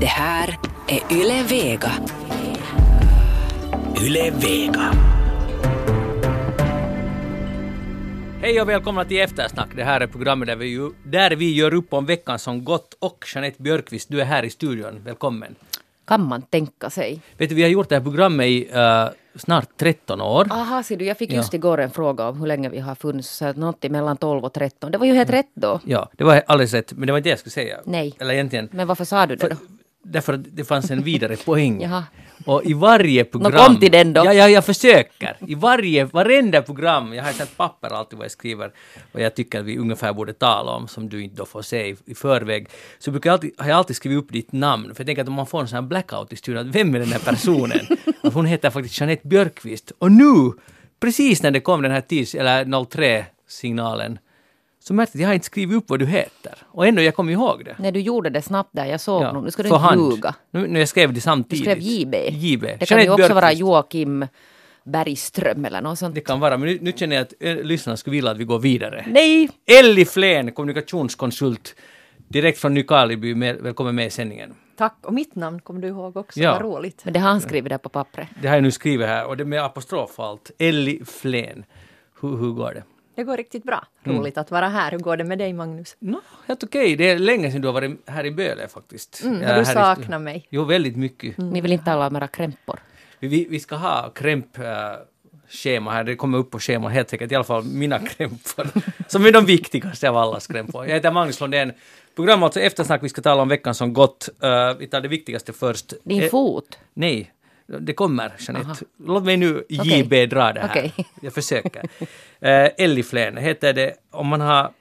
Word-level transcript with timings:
Det 0.00 0.06
här 0.06 0.58
är 0.88 1.12
Yle 1.12 1.42
Vega. 1.42 1.90
Yle 4.02 4.30
Vega. 4.30 4.92
Hej 8.42 8.60
och 8.60 8.68
välkomna 8.68 9.04
till 9.04 9.20
Eftersnack. 9.20 9.68
Det 9.76 9.84
här 9.84 10.00
är 10.00 10.06
programmet 10.06 10.46
där 10.48 10.56
vi, 10.56 10.66
ju, 10.66 10.90
där 11.04 11.30
vi 11.30 11.54
gör 11.54 11.74
upp 11.74 11.92
om 11.92 12.06
veckan 12.06 12.38
som 12.38 12.64
gått. 12.64 12.94
Och 12.98 13.24
Jeanette 13.34 13.62
Björkqvist, 13.62 14.08
du 14.08 14.20
är 14.20 14.24
här 14.24 14.42
i 14.42 14.50
studion. 14.50 15.00
Välkommen. 15.04 15.54
Kan 16.04 16.22
man 16.28 16.42
tänka 16.42 16.90
sig. 16.90 17.20
Vet 17.38 17.48
du, 17.48 17.54
vi 17.54 17.62
har 17.62 17.68
gjort 17.68 17.88
det 17.88 17.94
här 17.94 18.02
programmet 18.02 18.46
i 18.46 18.68
uh, 18.74 19.08
snart 19.34 19.68
13 19.76 20.20
år. 20.20 20.46
Aha, 20.50 20.82
ser 20.82 20.96
du, 20.96 21.04
jag 21.04 21.18
fick 21.18 21.32
Ja. 21.32 21.36
just 21.36 21.54
igår 21.54 21.78
en 21.80 21.90
fråga 21.90 22.28
om 22.28 22.40
hur 22.40 22.46
länge 22.46 22.68
vi 22.68 22.78
har 22.78 22.94
funnits, 22.94 23.28
så 23.36 23.52
något 23.52 23.82
mellan 23.90 24.16
12 24.16 24.44
och 24.44 24.52
13. 24.52 24.90
Det 24.92 24.98
var 24.98 25.06
ju 25.06 25.12
helt 25.14 25.30
rätt 25.30 25.50
då. 25.54 25.80
Ja, 25.84 26.08
det 26.16 26.24
var 26.24 26.42
alldeles 26.46 26.72
rätt, 26.74 26.92
men 26.92 27.06
det 27.06 27.12
var 27.12 27.18
inte 27.18 27.28
det 27.28 27.32
jag 27.32 27.38
skulle 27.38 27.50
säga. 27.50 27.76
Nej. 27.84 28.14
Eller 28.20 28.34
egentligen, 28.34 28.68
Men 28.72 28.86
varför 28.86 29.04
sa 29.04 29.26
du 29.26 29.36
det 29.36 29.48
då? 29.48 29.56
Därför 30.12 30.32
att 30.32 30.40
det 30.52 30.64
fanns 30.64 30.90
en 30.90 31.02
vidare 31.02 31.36
poäng. 31.36 31.82
Jaha. 31.82 32.04
Och 32.44 32.64
i 32.64 32.72
varje 32.72 33.24
program... 33.24 33.52
kom 33.52 33.80
till 33.80 33.92
den 33.92 34.12
då. 34.12 34.22
Ja, 34.24 34.32
ja, 34.32 34.48
jag 34.48 34.64
försöker. 34.64 35.36
I 35.46 35.54
varje, 35.54 36.04
varenda 36.04 36.62
program, 36.62 37.14
jag 37.14 37.24
har 37.24 37.30
ett 37.30 37.56
papper 37.56 37.88
alltid 37.88 38.18
vad 38.18 38.24
jag 38.24 38.32
skriver, 38.32 38.72
vad 39.12 39.22
jag 39.22 39.34
tycker 39.34 39.62
vi 39.62 39.78
ungefär 39.78 40.12
borde 40.12 40.32
tala 40.32 40.72
om, 40.72 40.88
som 40.88 41.08
du 41.08 41.22
inte 41.22 41.36
då 41.36 41.44
får 41.44 41.62
se 41.62 41.88
i, 41.88 41.96
i 42.04 42.14
förväg. 42.14 42.68
Så 42.98 43.10
brukar 43.10 43.30
jag 43.30 43.34
alltid, 43.34 43.52
har 43.58 43.68
jag 43.68 43.76
alltid 43.76 43.96
skrivit 43.96 44.18
upp 44.18 44.32
ditt 44.32 44.52
namn, 44.52 44.94
för 44.94 45.00
jag 45.00 45.06
tänker 45.06 45.22
att 45.22 45.28
om 45.28 45.34
man 45.34 45.46
får 45.46 45.60
en 45.60 45.68
sån 45.68 45.76
här 45.76 45.82
blackout 45.82 46.32
i 46.32 46.36
studion, 46.36 46.68
att 46.68 46.74
vem 46.74 46.94
är 46.94 46.98
den 46.98 47.12
här 47.12 47.18
personen? 47.18 47.86
att 48.22 48.34
hon 48.34 48.46
heter 48.46 48.70
faktiskt 48.70 49.00
Jeanette 49.00 49.28
Björkqvist. 49.28 49.92
Och 49.98 50.12
nu, 50.12 50.52
precis 51.00 51.42
när 51.42 51.50
det 51.50 51.60
kom 51.60 51.82
den 51.82 51.92
här 51.92 52.00
tids, 52.00 52.34
eller 52.34 52.64
03-signalen, 52.64 54.18
så 54.88 54.94
märkte 54.94 55.18
jag 55.18 55.20
att 55.20 55.22
jag 55.22 55.28
har 55.28 55.34
inte 55.34 55.46
skrivit 55.46 55.76
upp 55.76 55.84
vad 55.90 55.98
du 55.98 56.06
heter. 56.06 56.54
Och 56.66 56.86
ändå, 56.86 57.02
jag 57.02 57.14
kommer 57.14 57.32
ihåg 57.32 57.64
det. 57.64 57.76
När 57.78 57.92
du 57.92 58.00
gjorde 58.00 58.30
det 58.30 58.42
snabbt 58.42 58.70
där, 58.72 58.84
jag 58.86 59.00
såg 59.00 59.22
nog. 59.34 59.44
Nu 59.44 59.50
ska 59.50 59.62
du 59.62 59.68
inte 59.68 59.78
hand. 59.78 60.12
ljuga. 60.12 60.34
Nu, 60.50 60.66
nu 60.66 60.78
jag 60.78 60.88
skrev 60.88 61.08
det 61.08 61.14
Du 61.14 61.20
samtidigt. 61.20 61.64
skrev 61.64 61.78
JB. 61.78 62.14
JB. 62.30 62.62
Det 62.80 62.86
kan 62.86 63.02
ju 63.02 63.10
också 63.10 63.34
vara 63.34 63.40
Björkqvist. 63.40 63.60
Joakim 63.60 64.26
Bergström 64.84 65.64
eller 65.64 65.80
något 65.80 65.98
sånt. 65.98 66.14
Det 66.14 66.20
kan 66.20 66.40
vara, 66.40 66.56
men 66.56 66.68
nu, 66.68 66.78
nu 66.80 66.92
känner 66.96 67.16
jag 67.16 67.22
att 67.22 67.32
eh, 67.40 67.56
lyssnarna 67.56 67.96
skulle 67.96 68.16
vilja 68.16 68.30
att 68.30 68.36
vi 68.38 68.44
går 68.44 68.58
vidare. 68.58 69.04
Nej! 69.08 69.50
Elli 69.80 70.04
Flen, 70.04 70.52
kommunikationskonsult, 70.52 71.74
direkt 72.28 72.58
från 72.58 72.74
Nykarleby, 72.74 73.34
välkommen 73.34 73.94
med 73.94 74.06
i 74.06 74.10
sändningen. 74.10 74.54
Tack, 74.76 74.94
och 75.02 75.12
mitt 75.14 75.34
namn 75.34 75.60
kommer 75.60 75.80
du 75.80 75.88
ihåg 75.88 76.16
också, 76.16 76.40
Ja. 76.40 76.52
vad 76.52 76.62
roligt. 76.62 77.00
Men 77.04 77.12
det 77.12 77.20
har 77.20 77.28
han 77.28 77.40
skrivit 77.40 77.70
där 77.70 77.78
på 77.78 77.88
pappret. 77.88 78.28
Det 78.42 78.48
har 78.48 78.54
jag 78.54 78.62
nu 78.62 78.70
skrivit 78.70 79.06
här, 79.06 79.26
och 79.26 79.36
det 79.36 79.44
med 79.44 79.64
apostrof 79.64 80.18
och 80.18 80.24
allt. 80.26 80.50
Elli 80.58 81.02
Flen. 81.06 81.64
Hur, 82.20 82.36
hur 82.36 82.50
går 82.52 82.74
det? 82.74 82.82
Det 83.18 83.24
går 83.24 83.36
riktigt 83.36 83.64
bra. 83.64 83.86
Mm. 84.04 84.18
Roligt 84.18 84.38
att 84.38 84.50
vara 84.50 84.68
här. 84.68 84.90
Hur 84.90 84.98
går 84.98 85.16
det 85.16 85.24
med 85.24 85.38
dig 85.38 85.52
Magnus? 85.52 85.96
No, 85.98 86.20
helt 86.46 86.64
okej. 86.64 86.96
Det 86.96 87.10
är 87.10 87.18
länge 87.18 87.52
sedan 87.52 87.60
du 87.60 87.68
har 87.68 87.72
varit 87.72 88.00
här 88.06 88.26
i 88.26 88.30
Böle 88.30 88.68
faktiskt. 88.68 89.22
Mm, 89.24 89.42
Ja, 89.42 89.48
du 89.58 89.64
här 89.64 90.14
i 90.14 90.18
mig? 90.18 90.46
Jo, 90.50 90.64
väldigt 90.64 90.96
mycket. 90.96 91.38
Ni 91.38 91.60
vill 91.60 91.72
inte 91.72 91.84
tala 91.84 92.06
om 92.06 92.16
era 92.16 92.28
krämpor? 92.28 92.78
Vi, 93.18 93.46
vi 93.50 93.60
ska 93.60 93.76
ha 93.76 94.10
krämp... 94.10 94.58
eh, 94.58 94.64
schema 95.48 95.90
här, 95.90 96.04
det 96.04 96.16
kommer 96.16 96.38
upp 96.38 96.50
på 96.50 96.58
schemat 96.60 96.92
helt 96.92 97.10
säkert, 97.10 97.32
i 97.32 97.34
alla 97.34 97.44
fall 97.44 97.64
mina 97.64 97.98
krämpor, 98.06 98.66
som 99.08 99.26
är 99.26 99.32
de 99.32 99.44
viktigaste 99.46 100.08
av 100.10 100.16
alla 100.16 100.40
krämpor. 100.40 100.86
Jag 100.86 100.94
heter 100.94 101.10
Magnus 101.10 101.40
Lundén. 101.40 101.72
Program 102.16 102.42
alltså 102.42 102.60
eftersnack, 102.60 103.02
vi 103.02 103.08
ska 103.08 103.22
tala 103.22 103.42
om 103.42 103.48
veckan 103.48 103.74
som 103.74 103.92
gått. 103.92 104.28
Eh, 104.42 104.74
vi 104.78 104.86
tar 104.86 105.00
det 105.00 105.08
viktigaste 105.08 105.52
först. 105.52 105.92
Din 106.04 106.22
Eh, 106.22 106.28
fot? 106.30 106.78
Nej, 106.94 107.32
det 107.68 107.94
kommer 107.94 108.32
Jeanette. 108.38 108.84
Låt 108.96 109.24
mig 109.24 109.36
nu. 109.36 109.64
JB 109.68 110.30
dra 110.30 110.52
det 110.52 110.60
här. 110.60 110.68
Okej. 110.68 111.06
Jag 111.22 111.34
försöker. 111.34 111.82
Uh, 111.82 112.68
Elliflän 112.78 113.36
heter 113.36 113.72
det, 113.72 113.94
om 114.10 114.26
man 114.26 114.40
har 114.40 114.72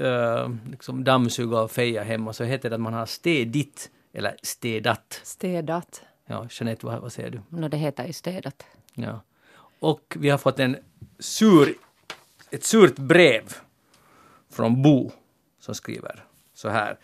uh, 0.00 0.56
liksom 0.70 1.04
dammsuga 1.04 1.60
och 1.60 1.70
feja 1.70 2.02
hemma 2.02 2.32
så 2.32 2.44
heter 2.44 2.70
det 2.70 2.74
att 2.74 2.80
man 2.80 2.92
har 2.92 3.06
städit 3.06 3.90
eller 4.12 4.36
städat. 4.42 5.20
Städat. 5.22 6.02
Ja, 6.26 6.46
Jeanette, 6.50 6.86
vad, 6.86 7.00
vad 7.00 7.12
säger 7.12 7.30
du? 7.30 7.40
Nå, 7.48 7.68
det 7.68 7.76
heter 7.76 8.06
ju 8.06 8.12
städat. 8.12 8.66
Ja. 8.94 9.20
Och 9.78 10.16
vi 10.18 10.30
har 10.30 10.38
fått 10.38 10.58
en 10.58 10.76
sur, 11.18 11.74
ett 12.50 12.64
surt 12.64 12.96
brev 12.96 13.42
från 14.50 14.82
Bo 14.82 15.12
som 15.60 15.74
skriver 15.74 16.24
så 16.54 16.68
här. 16.68 16.98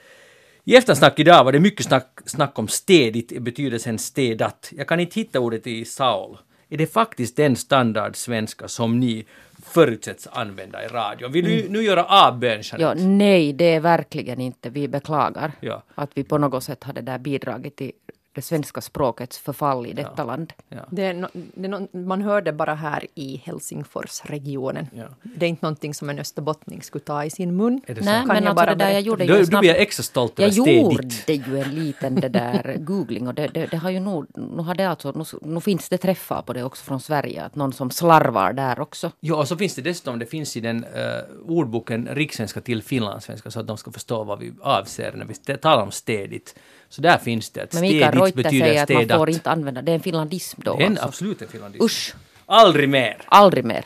I 0.65 0.77
eftersnack 0.77 1.19
idag 1.19 1.45
var 1.45 1.53
det 1.53 1.61
mycket 1.61 1.87
snack, 1.87 2.21
snack 2.27 2.59
om 2.59 2.69
städigt 2.69 3.33
i 3.33 3.41
betydelsen 3.41 3.99
städat. 3.99 4.71
Jag 4.77 4.89
kan 4.89 5.01
inte 5.01 5.21
hitta 5.21 5.41
ordet 5.41 5.67
i 5.67 5.85
Saul. 5.85 6.37
Är 6.69 6.77
det 6.79 6.87
faktiskt 6.87 7.37
den 7.37 7.57
standard 7.57 8.17
svenska 8.17 8.69
som 8.69 9.01
ni 9.01 9.25
förutsätts 9.67 10.27
använda 10.33 10.85
i 10.85 10.89
radion? 10.89 11.33
Vill 11.33 11.45
du 11.45 11.69
nu 11.69 11.83
göra 11.83 12.05
avbön, 12.05 12.63
Ja, 12.79 12.95
nej, 12.95 13.53
det 13.53 13.65
är 13.75 13.81
verkligen 13.81 14.41
inte. 14.41 14.71
Vi 14.71 14.89
beklagar 14.89 15.53
Ja. 15.61 15.83
att 15.95 16.11
vi 16.15 16.25
på 16.25 16.39
något 16.39 16.65
sätt 16.65 16.85
hade 16.85 17.01
där 17.01 17.19
bidragit 17.19 17.77
till 17.77 17.93
det 18.35 18.43
svenska 18.43 18.81
språkets 18.81 19.39
förfall 19.39 19.87
i 19.87 19.93
detta 19.93 20.25
land. 20.25 20.53
Ja. 20.69 20.79
Det 20.91 21.03
är 21.03 21.15
no, 21.15 21.27
det 21.33 21.65
är 21.65 21.69
no, 21.69 21.89
man 21.93 22.23
hör 22.23 22.43
det 22.43 22.53
bara 22.53 22.75
här 22.75 23.07
i 23.15 23.37
Helsingforsregionen. 23.45 24.87
Ja. 24.95 25.05
Det 25.23 25.47
är 25.47 25.51
inte 25.51 25.67
någonting 25.67 25.95
som 25.95 26.11
en 26.11 26.19
österbottning 26.19 26.83
skulle 26.83 27.05
ta 27.05 27.25
i 27.25 27.31
sin 27.31 27.57
mun. 27.57 27.81
Nej, 27.87 27.97
men 28.05 28.07
jag 28.07 28.37
alltså 28.37 28.55
bara 28.55 28.75
det 28.75 28.85
där 28.85 28.91
jag 28.91 29.01
gjorde 29.01 29.25
ju 29.25 29.29
Då, 29.29 29.35
en 29.35 29.41
då 29.41 29.47
snabb... 29.47 29.61
blir 29.61 29.71
jag 29.71 29.81
extra 29.81 30.03
stolt 30.03 30.39
över 30.39 30.49
Jag 30.49 30.57
gjorde 30.57 31.33
ju 31.33 31.59
en 31.59 31.75
liten 31.75 32.15
det 32.15 32.29
där 32.29 32.77
googling 32.81 33.29
och 33.29 33.35
det, 33.35 33.47
det, 33.47 33.67
det 33.67 33.77
har 33.77 33.91
ju 33.91 34.01
nog, 34.01 34.27
nu 34.35 34.63
har 34.63 34.75
det 34.75 34.85
alltså, 34.85 35.13
nu, 35.17 35.25
nu 35.53 35.61
finns 35.61 35.89
det 35.89 35.99
träffar 35.99 36.43
på 36.43 36.53
det 36.53 36.65
också 36.65 36.85
från 36.85 37.01
Sverige, 37.01 37.45
att 37.45 37.55
någon 37.55 37.73
som 37.73 37.91
slarvar 37.91 38.53
där 38.53 38.81
också. 38.81 39.11
Ja, 39.21 39.37
och 39.37 39.49
så 39.49 39.57
finns 39.57 39.75
det 39.75 39.83
dessutom, 39.83 40.19
det 40.19 40.27
finns 40.27 40.57
i 40.57 40.61
den 40.61 40.85
uh, 40.85 40.91
ordboken 41.47 42.09
rikssvenska 42.13 42.61
till 42.61 42.83
finlandssvenska 42.83 43.51
så 43.51 43.61
att 43.61 43.67
de 43.67 43.77
ska 43.77 43.91
förstå 43.91 44.25
vad 44.25 44.39
vi 44.39 44.53
avser 44.61 45.13
när 45.17 45.25
vi 45.25 45.35
talar 45.57 45.83
om 45.83 45.91
städigt. 45.91 46.55
Så 46.95 47.01
där 47.03 47.19
finns 47.19 47.51
det 47.51 47.63
att 47.63 47.73
Men 47.73 47.83
Mikael 47.83 48.15
Reuter 48.15 48.43
betyder 48.43 48.67
säger 48.67 48.83
att 49.03 49.09
man 49.09 49.19
får 49.19 49.31
inte 49.31 49.51
använda, 49.51 49.83
det 49.83 49.93
är 49.93 49.95
en 49.95 50.01
finlandism 50.01 50.61
då 50.65 50.77
Det 50.77 50.83
är 50.83 50.87
en, 50.87 50.93
alltså. 50.93 51.09
absolut 51.09 51.43
en 51.43 51.49
finlandism. 51.49 51.85
Usch, 51.85 52.15
Aldrig 52.47 52.89
mer! 52.89 53.23
aldrig 53.27 53.65
mer. 53.65 53.85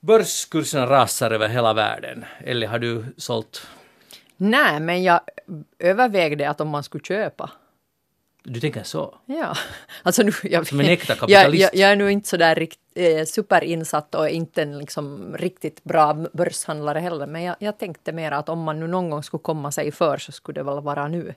Börskurserna 0.00 0.86
rasar 0.86 1.30
över 1.30 1.48
hela 1.48 1.72
världen. 1.72 2.24
Eller 2.44 2.66
har 2.66 2.78
du 2.78 3.04
sålt? 3.16 3.66
Nej, 4.36 4.80
men 4.80 5.02
jag 5.02 5.20
övervägde 5.78 6.50
att 6.50 6.60
om 6.60 6.68
man 6.68 6.82
skulle 6.82 7.04
köpa. 7.04 7.50
Du 8.48 8.60
tänker 8.60 8.82
så? 8.82 9.14
Ja, 9.26 9.56
alltså 10.02 10.22
nu... 10.22 10.32
Jag, 10.42 10.66
Som 10.66 10.80
en 10.80 10.86
äkta 10.86 11.12
jag, 11.12 11.18
kapitalist. 11.18 11.62
jag, 11.62 11.74
jag 11.82 11.92
är 11.92 11.96
nu 11.96 12.12
inte 12.12 12.28
sådär 12.28 12.54
rikt, 12.54 12.78
eh, 12.94 13.24
superinsatt 13.24 14.14
och 14.14 14.28
inte 14.28 14.62
en 14.62 14.78
liksom 14.78 15.36
riktigt 15.38 15.84
bra 15.84 16.14
börshandlare 16.32 16.98
heller. 16.98 17.26
Men 17.26 17.42
jag, 17.42 17.56
jag 17.58 17.78
tänkte 17.78 18.12
mer 18.12 18.32
att 18.32 18.48
om 18.48 18.58
man 18.62 18.80
nu 18.80 18.86
någon 18.86 19.10
gång 19.10 19.22
skulle 19.22 19.40
komma 19.42 19.72
sig 19.72 19.92
för 19.92 20.18
så 20.18 20.32
skulle 20.32 20.60
det 20.60 20.64
väl 20.64 20.80
vara 20.80 21.08
nu. 21.08 21.34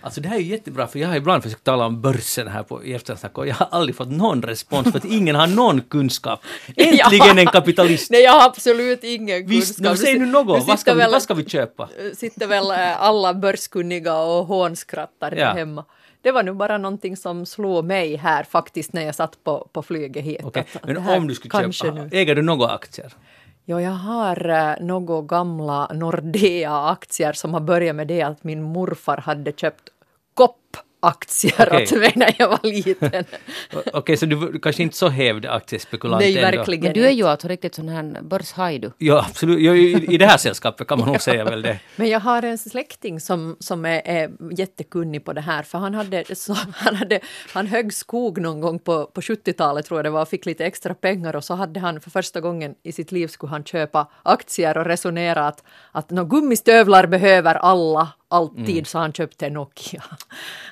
Alltså 0.00 0.20
det 0.20 0.28
här 0.28 0.36
är 0.36 0.40
jättebra 0.40 0.86
för 0.86 0.98
jag 0.98 1.08
har 1.08 1.16
ibland 1.16 1.42
försökt 1.42 1.64
tala 1.64 1.86
om 1.86 2.00
börsen 2.02 2.48
här 2.48 2.62
på, 2.62 2.84
i 2.84 2.94
eftersnack 2.94 3.38
och 3.38 3.46
jag 3.46 3.54
har 3.54 3.68
aldrig 3.70 3.96
fått 3.96 4.10
någon 4.10 4.42
respons 4.42 4.90
för 4.90 4.98
att 4.98 5.04
ingen 5.04 5.34
har 5.36 5.46
någon 5.46 5.80
kunskap. 5.80 6.40
Äntligen 6.76 7.38
en 7.38 7.46
kapitalist! 7.46 8.10
Nej, 8.10 8.22
jag 8.22 8.32
har 8.32 8.46
absolut 8.46 9.04
ingen 9.04 9.46
Visst, 9.46 9.76
kunskap. 9.76 9.92
nu 9.92 9.96
säg 10.04 10.18
nu 10.18 10.26
något. 10.26 10.46
Vad 10.46 10.62
ska, 10.62 10.76
sitter 10.76 10.94
vi, 10.94 11.00
väl- 11.00 11.10
vad 11.12 11.22
ska 11.22 11.34
vi 11.34 11.44
köpa? 11.48 11.88
sitter 12.16 12.46
väl 12.46 12.70
eh, 12.70 13.02
alla 13.02 13.34
börskunniga 13.34 14.16
och 14.18 14.46
hånskrattar 14.46 15.32
Ja. 15.36 15.52
hemma. 15.52 15.84
Det 16.22 16.30
var 16.32 16.42
nu 16.42 16.52
bara 16.52 16.78
någonting 16.78 17.16
som 17.16 17.46
slog 17.46 17.84
mig 17.84 18.16
här 18.16 18.42
faktiskt 18.44 18.92
när 18.92 19.02
jag 19.02 19.14
satt 19.14 19.44
på, 19.44 19.68
på 19.72 19.82
flyget 19.82 20.24
hit. 20.24 20.44
Att- 20.44 20.56
att 20.56 20.84
men 20.86 20.96
om 21.08 21.28
du 21.28 21.34
skulle 21.34 21.50
kanske 21.50 21.86
köpa, 21.86 22.02
Nu. 22.04 22.08
äger 22.12 22.34
du 22.34 22.42
några 22.42 22.68
aktier? 22.70 23.12
Ja, 23.64 23.80
jag 23.82 23.90
har 23.90 24.46
uh, 24.50 24.86
några 24.86 25.22
gamla 25.22 25.90
Nordea-aktier 25.94 27.32
som 27.32 27.54
har 27.54 27.60
börjat 27.60 27.96
med 27.96 28.06
det 28.08 28.22
att 28.22 28.44
min 28.44 28.62
morfar 28.62 29.16
hade 29.16 29.52
köpt 29.52 29.82
koppaktier 31.00 31.68
Okej. 31.72 31.82
åt 31.82 31.92
mig 31.92 32.12
när 32.16 32.34
jag 32.38 32.48
var 32.48 32.60
liten. 32.62 33.24
Okej, 33.92 34.16
så 34.16 34.26
du, 34.26 34.52
du 34.52 34.58
kanske 34.58 34.82
inte 34.82 34.96
så 34.96 35.08
hävd 35.08 35.46
aktiespekulant 35.46 36.20
Nej, 36.20 36.38
ändå? 36.38 36.56
verkligen 36.56 36.84
Men 36.84 36.92
du 36.92 37.06
är 37.06 37.10
ju 37.10 37.26
alltså 37.26 37.48
riktigt 37.48 37.74
sån 37.74 37.88
här 37.88 38.22
börshaj 38.22 38.78
du. 38.78 38.92
Ja, 38.98 39.24
absolut. 39.28 39.60
Ja, 39.60 39.74
i, 39.74 40.14
I 40.14 40.18
det 40.18 40.26
här 40.26 40.38
sällskapet 40.38 40.86
kan 40.86 40.98
man 40.98 41.08
nog 41.08 41.20
säga 41.28 41.44
väl 41.44 41.62
det. 41.62 41.78
Men 41.96 42.08
jag 42.08 42.20
har 42.20 42.42
en 42.42 42.58
släkting 42.58 43.20
som, 43.20 43.56
som 43.60 43.84
är, 43.84 44.02
är 44.04 44.30
jättekunnig 44.58 45.24
på 45.24 45.32
det 45.32 45.40
här, 45.40 45.62
för 45.62 45.78
han 45.78 45.94
hade, 45.94 46.24
så, 46.34 46.56
han 46.74 46.94
hade 46.94 47.20
han 47.52 47.66
högg 47.66 47.92
skog 47.94 48.40
någon 48.40 48.60
gång 48.60 48.78
på, 48.78 49.06
på 49.06 49.20
70-talet 49.20 49.86
tror 49.86 49.98
jag 49.98 50.04
det 50.04 50.10
var, 50.10 50.22
och 50.22 50.28
fick 50.28 50.46
lite 50.46 50.64
extra 50.64 50.94
pengar 50.94 51.36
och 51.36 51.44
så 51.44 51.54
hade 51.54 51.80
han 51.80 52.00
för 52.00 52.10
första 52.10 52.40
gången 52.40 52.74
i 52.82 52.92
sitt 52.92 53.12
liv 53.12 53.26
skulle 53.26 53.50
han 53.50 53.64
köpa 53.64 54.06
aktier 54.22 54.78
och 54.78 54.84
resonera 54.84 55.46
att, 55.46 55.62
att 55.92 56.10
no, 56.10 56.24
gummistövlar 56.24 57.06
behöver 57.06 57.54
alla 57.54 58.08
alltid, 58.28 58.86
så 58.86 58.98
han 58.98 59.12
köpte 59.12 59.50
Nokia. 59.50 60.02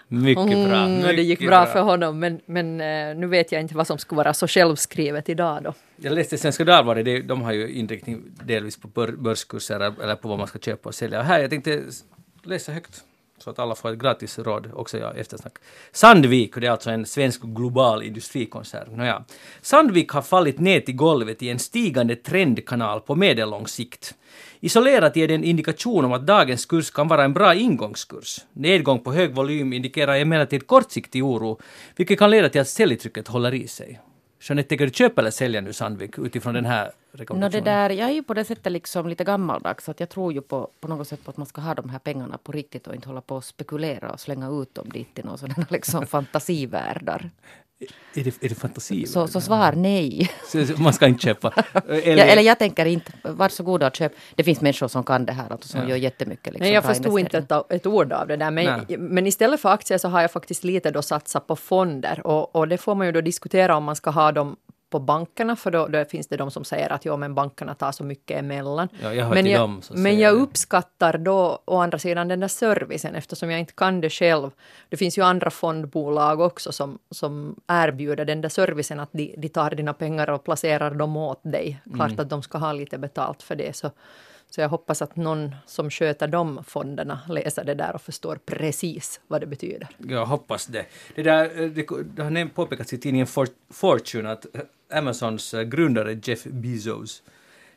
Mycket 0.08 0.44
bra. 0.68 0.76
Mm, 0.76 0.98
och 1.04 1.14
det 1.14 1.22
gick 1.22 1.40
mycket 1.40 1.46
bra, 1.50 1.66
för 1.66 1.80
honom, 1.80 2.18
men, 2.18 2.40
men 2.46 2.80
eh, 2.80 3.16
nu 3.16 3.26
vet 3.26 3.52
jag 3.52 3.60
inte 3.60 3.76
vad 3.76 3.86
som 3.86 3.98
skulle 3.98 4.16
vara 4.16 4.34
så 4.34 4.46
självskrivet 4.48 5.28
idag 5.28 5.62
då. 5.62 5.74
Jag 5.96 6.12
läste 6.12 6.38
Svenska 6.38 6.64
Dagbladet, 6.64 7.04
det- 7.04 7.22
de 7.22 7.42
har 7.42 7.52
ju 7.52 7.68
inriktning 7.72 8.22
delvis 8.44 8.76
på 8.76 8.88
bör, 8.88 9.12
börskurser 9.12 9.80
eller 10.02 10.16
på 10.16 10.28
vad 10.28 10.38
man 10.38 10.46
ska 10.46 10.58
köpa 10.58 10.88
och 10.88 10.94
sälja. 10.94 11.18
Och 11.18 11.24
här, 11.24 11.40
jag 11.40 11.50
tänkte 11.50 11.82
läsa 12.42 12.72
högt 12.72 13.04
så 13.38 13.50
att 13.50 13.58
alla 13.58 13.74
får 13.74 13.92
ett 13.92 13.98
gratis 13.98 14.38
råd, 14.38 14.70
också 14.74 14.98
jag 14.98 15.18
eftersnack. 15.18 15.52
Sandvik, 15.92 16.54
det 16.54 16.66
är 16.66 16.70
alltså 16.70 16.90
en 16.90 17.06
svensk 17.06 17.42
global 17.42 18.02
industrikoncern. 18.02 18.96
Nåja. 18.96 19.24
Sandvik 19.62 20.10
har 20.10 20.22
fallit 20.22 20.58
ner 20.58 20.80
till 20.80 20.96
golvet 20.96 21.42
i 21.42 21.48
en 21.48 21.58
stigande 21.58 22.16
trendkanal 22.16 23.00
på 23.00 23.14
medellång 23.14 23.66
sikt. 23.66 24.14
Isolerat 24.60 25.16
ger 25.16 25.28
det 25.28 25.34
en 25.34 25.44
indikation 25.44 26.04
om 26.04 26.12
att 26.12 26.26
dagens 26.26 26.66
kurs 26.66 26.90
kan 26.90 27.08
vara 27.08 27.24
en 27.24 27.32
bra 27.32 27.54
ingångskurs. 27.54 28.40
Nedgång 28.52 29.00
på 29.00 29.12
hög 29.12 29.34
volym 29.34 29.72
indikerar 29.72 30.16
emellertid 30.16 30.66
kortsiktig 30.66 31.24
oro, 31.24 31.60
vilket 31.96 32.18
kan 32.18 32.30
leda 32.30 32.48
till 32.48 32.60
att 32.60 32.68
säljtrycket 32.68 33.28
håller 33.28 33.54
i 33.54 33.68
sig. 33.68 34.00
Jeanette, 34.40 34.68
tänker 34.68 34.86
du 34.86 34.92
köpa 34.92 35.20
eller 35.20 35.30
sälja 35.30 35.60
nu 35.60 35.72
Sandvik 35.72 36.18
utifrån 36.18 36.54
den 36.54 36.64
här 36.64 36.90
No, 37.30 37.48
det 37.48 37.60
där, 37.60 37.90
jag 37.90 38.08
är 38.08 38.12
ju 38.14 38.22
på 38.22 38.34
det 38.34 38.44
sättet 38.44 38.72
liksom 38.72 39.08
lite 39.08 39.24
gammaldags. 39.24 39.84
Så 39.84 39.90
att 39.90 40.00
jag 40.00 40.08
tror 40.08 40.32
ju 40.32 40.40
på, 40.40 40.68
på 40.80 40.88
något 40.88 41.08
sätt 41.08 41.24
på 41.24 41.30
att 41.30 41.36
man 41.36 41.46
ska 41.46 41.60
ha 41.60 41.74
de 41.74 41.88
här 41.90 41.98
pengarna 41.98 42.38
på 42.38 42.52
riktigt 42.52 42.86
och 42.86 42.94
inte 42.94 43.08
hålla 43.08 43.20
på 43.20 43.36
och 43.36 43.44
spekulera 43.44 44.10
och 44.12 44.20
slänga 44.20 44.48
ut 44.50 44.74
dem 44.74 44.88
dit 44.88 45.14
till 45.14 45.24
några 45.24 45.38
sådana 45.38 45.66
liksom 45.70 46.06
fantasivärldar. 46.56 47.30
Är 48.14 48.24
det, 48.24 48.44
är 48.44 48.48
det 48.48 48.54
fantasi? 48.54 49.06
Så, 49.06 49.28
så 49.28 49.40
svar 49.40 49.72
nej. 49.72 50.30
Så- 50.46 50.66
så 50.66 50.82
Man 50.82 50.92
ska 50.92 51.06
inte 51.06 51.22
köpa? 51.24 51.52
Eller, 51.88 52.16
ja, 52.16 52.24
eller 52.24 52.42
jag 52.42 52.58
tänker 52.58 52.86
inte, 52.86 53.12
varsågoda 53.22 53.86
och 53.86 53.96
köp. 53.96 54.12
Det 54.34 54.44
finns 54.44 54.60
människor 54.60 54.88
som 54.88 55.04
kan 55.04 55.26
det 55.26 55.32
här 55.32 55.52
och 55.52 55.64
som 55.64 55.80
Ja. 55.80 55.88
gör 55.88 55.96
jättemycket. 55.96 56.46
Liksom, 56.46 56.64
Nej, 56.64 56.72
jag 56.74 56.84
förstod 56.84 57.20
inte 57.20 57.38
ett, 57.38 57.52
ett 57.72 57.86
ord 57.86 58.12
av 58.12 58.26
det 58.28 58.36
där. 58.36 58.50
Men, 58.50 58.64
Nej. 58.88 58.98
men 58.98 59.26
istället 59.26 59.60
för 59.60 59.68
aktier 59.68 59.98
så 59.98 60.08
har 60.08 60.20
jag 60.20 60.30
faktiskt 60.30 60.64
lite 60.64 60.90
då 60.90 61.02
satsat 61.02 61.46
på 61.46 61.56
fonder. 61.56 62.26
Och, 62.26 62.56
och 62.56 62.68
det 62.68 62.78
får 62.78 62.94
man 62.94 63.06
ju 63.06 63.12
då 63.12 63.20
diskutera 63.20 63.76
om 63.76 63.84
man 63.84 63.96
ska 63.96 64.10
ha 64.10 64.32
dem 64.32 64.56
på 64.90 64.98
bankerna, 64.98 65.56
för 65.56 65.70
då, 65.70 65.86
då 65.86 66.04
finns 66.04 66.26
det 66.26 66.36
de 66.36 66.50
som 66.50 66.64
säger 66.64 66.92
att 66.92 67.04
jo, 67.04 67.16
men 67.16 67.34
bankerna 67.34 67.74
tar 67.74 67.92
så 67.92 68.04
mycket 68.04 68.38
emellan. 68.38 68.88
Ja, 69.02 69.14
jag 69.14 69.30
men 69.30 69.46
jag, 69.46 69.60
dem 69.60 69.82
men 69.90 70.18
jag 70.18 70.34
uppskattar 70.34 71.18
då 71.18 71.62
å 71.64 71.78
andra 71.78 71.98
sidan 71.98 72.28
den 72.28 72.40
där 72.40 72.48
servicen 72.48 73.14
eftersom 73.14 73.50
jag 73.50 73.60
inte 73.60 73.72
kan 73.72 74.00
det 74.00 74.10
själv. 74.10 74.50
Det 74.88 74.96
finns 74.96 75.18
ju 75.18 75.22
andra 75.22 75.50
fondbolag 75.50 76.40
också 76.40 76.72
som, 76.72 76.98
som 77.10 77.56
erbjuder 77.66 78.24
den 78.24 78.40
där 78.40 78.48
servicen 78.48 79.00
att 79.00 79.10
de, 79.12 79.34
de 79.38 79.48
tar 79.48 79.70
dina 79.70 79.92
pengar 79.94 80.30
och 80.30 80.44
placerar 80.44 80.90
dem 80.90 81.16
åt 81.16 81.40
dig. 81.42 81.80
Klart 81.94 82.10
Mm. 82.10 82.20
att 82.20 82.30
de 82.30 82.42
ska 82.42 82.58
ha 82.58 82.72
lite 82.72 82.98
betalt 82.98 83.42
för 83.42 83.56
det. 83.56 83.76
Så, 83.76 83.90
så 84.50 84.60
jag 84.60 84.68
hoppas 84.68 85.02
att 85.02 85.16
någon 85.16 85.54
som 85.66 85.90
sköter 85.90 86.28
de 86.28 86.64
fonderna 86.64 87.20
läser 87.28 87.64
det 87.64 87.74
där 87.74 87.94
och 87.94 88.02
förstår 88.02 88.36
precis 88.36 89.20
vad 89.26 89.40
det 89.40 89.46
betyder. 89.46 89.88
Jag 89.98 90.26
hoppas 90.26 90.66
det. 90.66 90.86
Det, 91.14 91.22
där, 91.22 91.62
eh, 91.62 91.68
det, 91.70 91.86
det 92.16 92.22
har 92.22 92.48
påpekats 92.48 92.92
i 92.92 92.98
tidningen 92.98 93.26
Fortune 93.70 94.30
att 94.30 94.46
eh, 94.54 94.98
Amazons 94.98 95.54
eh, 95.54 95.62
grundare 95.62 96.20
Jeff 96.22 96.44
Bezos, 96.44 97.22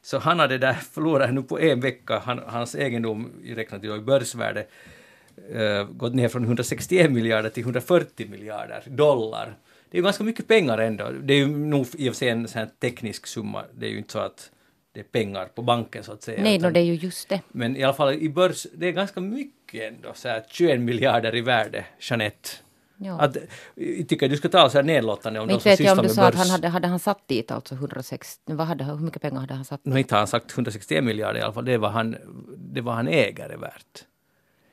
så 0.01 0.17
han 0.17 0.39
hade 0.39 0.57
där 0.57 0.73
förlorat 0.91 1.33
nu 1.33 1.43
på 1.43 1.59
en 1.59 1.79
vecka, 1.79 2.19
han, 2.19 2.41
hans 2.45 2.75
egendom 2.75 3.31
räknat 3.45 3.83
i 3.83 3.99
börsvärde, 3.99 4.65
uh, 5.55 5.83
gått 5.83 6.15
ner 6.15 6.27
från 6.27 6.43
161 6.43 7.11
miljarder 7.11 7.49
till 7.49 7.63
140 7.63 8.29
miljarder 8.29 8.83
dollar. 8.85 9.55
Det 9.89 9.97
är 9.97 9.99
ju 9.99 10.03
ganska 10.03 10.23
mycket 10.23 10.47
pengar 10.47 10.77
ändå. 10.77 11.09
Det 11.23 11.33
är 11.33 11.37
ju 11.37 11.47
nog 11.47 11.87
i 11.93 12.09
och 12.09 12.13
för 12.13 12.17
sig 12.17 12.29
en 12.29 12.47
sån 12.47 12.59
här 12.59 12.69
teknisk 12.79 13.27
summa. 13.27 13.63
Det 13.73 13.85
är 13.85 13.89
ju 13.89 13.97
inte 13.97 14.11
så 14.11 14.19
att 14.19 14.51
det 14.99 15.17
är 15.19 15.23
pengar 15.23 15.45
på 15.45 15.61
banken 15.61 16.03
så 16.03 16.11
att 16.11 16.23
säga. 16.23 16.43
Nej, 16.43 16.55
utan- 16.57 16.69
no, 16.69 16.73
det 16.73 16.79
är 16.79 16.83
ju 16.83 16.93
just 16.93 17.29
det. 17.29 17.41
men 17.47 17.75
i 17.75 17.83
alla 17.83 17.93
fall 17.93 18.13
i 18.13 18.29
börs, 18.29 18.67
det 18.73 18.87
är 18.87 18.91
ganska 18.91 19.19
mycket 19.21 19.93
ändå, 19.93 20.11
så 20.13 20.27
här 20.27 20.43
21 20.51 20.79
miljarder 20.79 21.35
i 21.35 21.41
värde, 21.41 21.85
Jeanette. 21.99 22.49
Ja. 22.97 23.19
Att, 23.21 23.37
jag 23.75 24.07
tycker 24.09 24.29
du 24.29 24.37
ska 24.37 24.49
tala 24.49 24.69
så 24.69 24.77
här 24.77 24.83
nedlåtande 24.83 25.39
om 25.39 25.47
Men 25.47 25.47
de 25.47 25.53
inte 25.53 25.63
som 25.63 25.69
vet 25.69 25.79
jag 25.79 25.87
sysslar 25.87 25.91
om 25.91 25.97
du 25.97 26.07
med 26.07 26.15
sa 26.15 26.23
att 26.23 26.33
börs. 26.33 26.39
han 26.41 26.49
hade, 26.49 26.67
hade 26.67 26.87
han 26.87 26.99
satt 26.99 27.27
dit 27.27 27.51
alltså 27.51 27.75
106, 27.75 28.39
vad 28.45 28.67
hade, 28.67 28.83
hur 28.83 28.95
mycket 28.97 29.21
pengar 29.21 29.39
hade 29.39 29.53
han 29.53 29.65
satt? 29.65 29.81
Nu 29.83 29.99
inte 29.99 30.15
har 30.15 30.19
han 30.19 30.27
sagt 30.27 30.51
161 30.53 31.03
miljarder 31.03 31.39
i 31.39 31.43
alla 31.43 31.53
fall, 31.53 31.65
det 31.65 31.73
är 31.73 31.77
vad 31.77 31.91
han, 31.91 32.15
det 32.57 32.79
är 32.79 32.81
vad 32.81 32.95
han 32.95 33.07
äger 33.07 33.49
är 33.49 33.57
värt. 33.57 34.05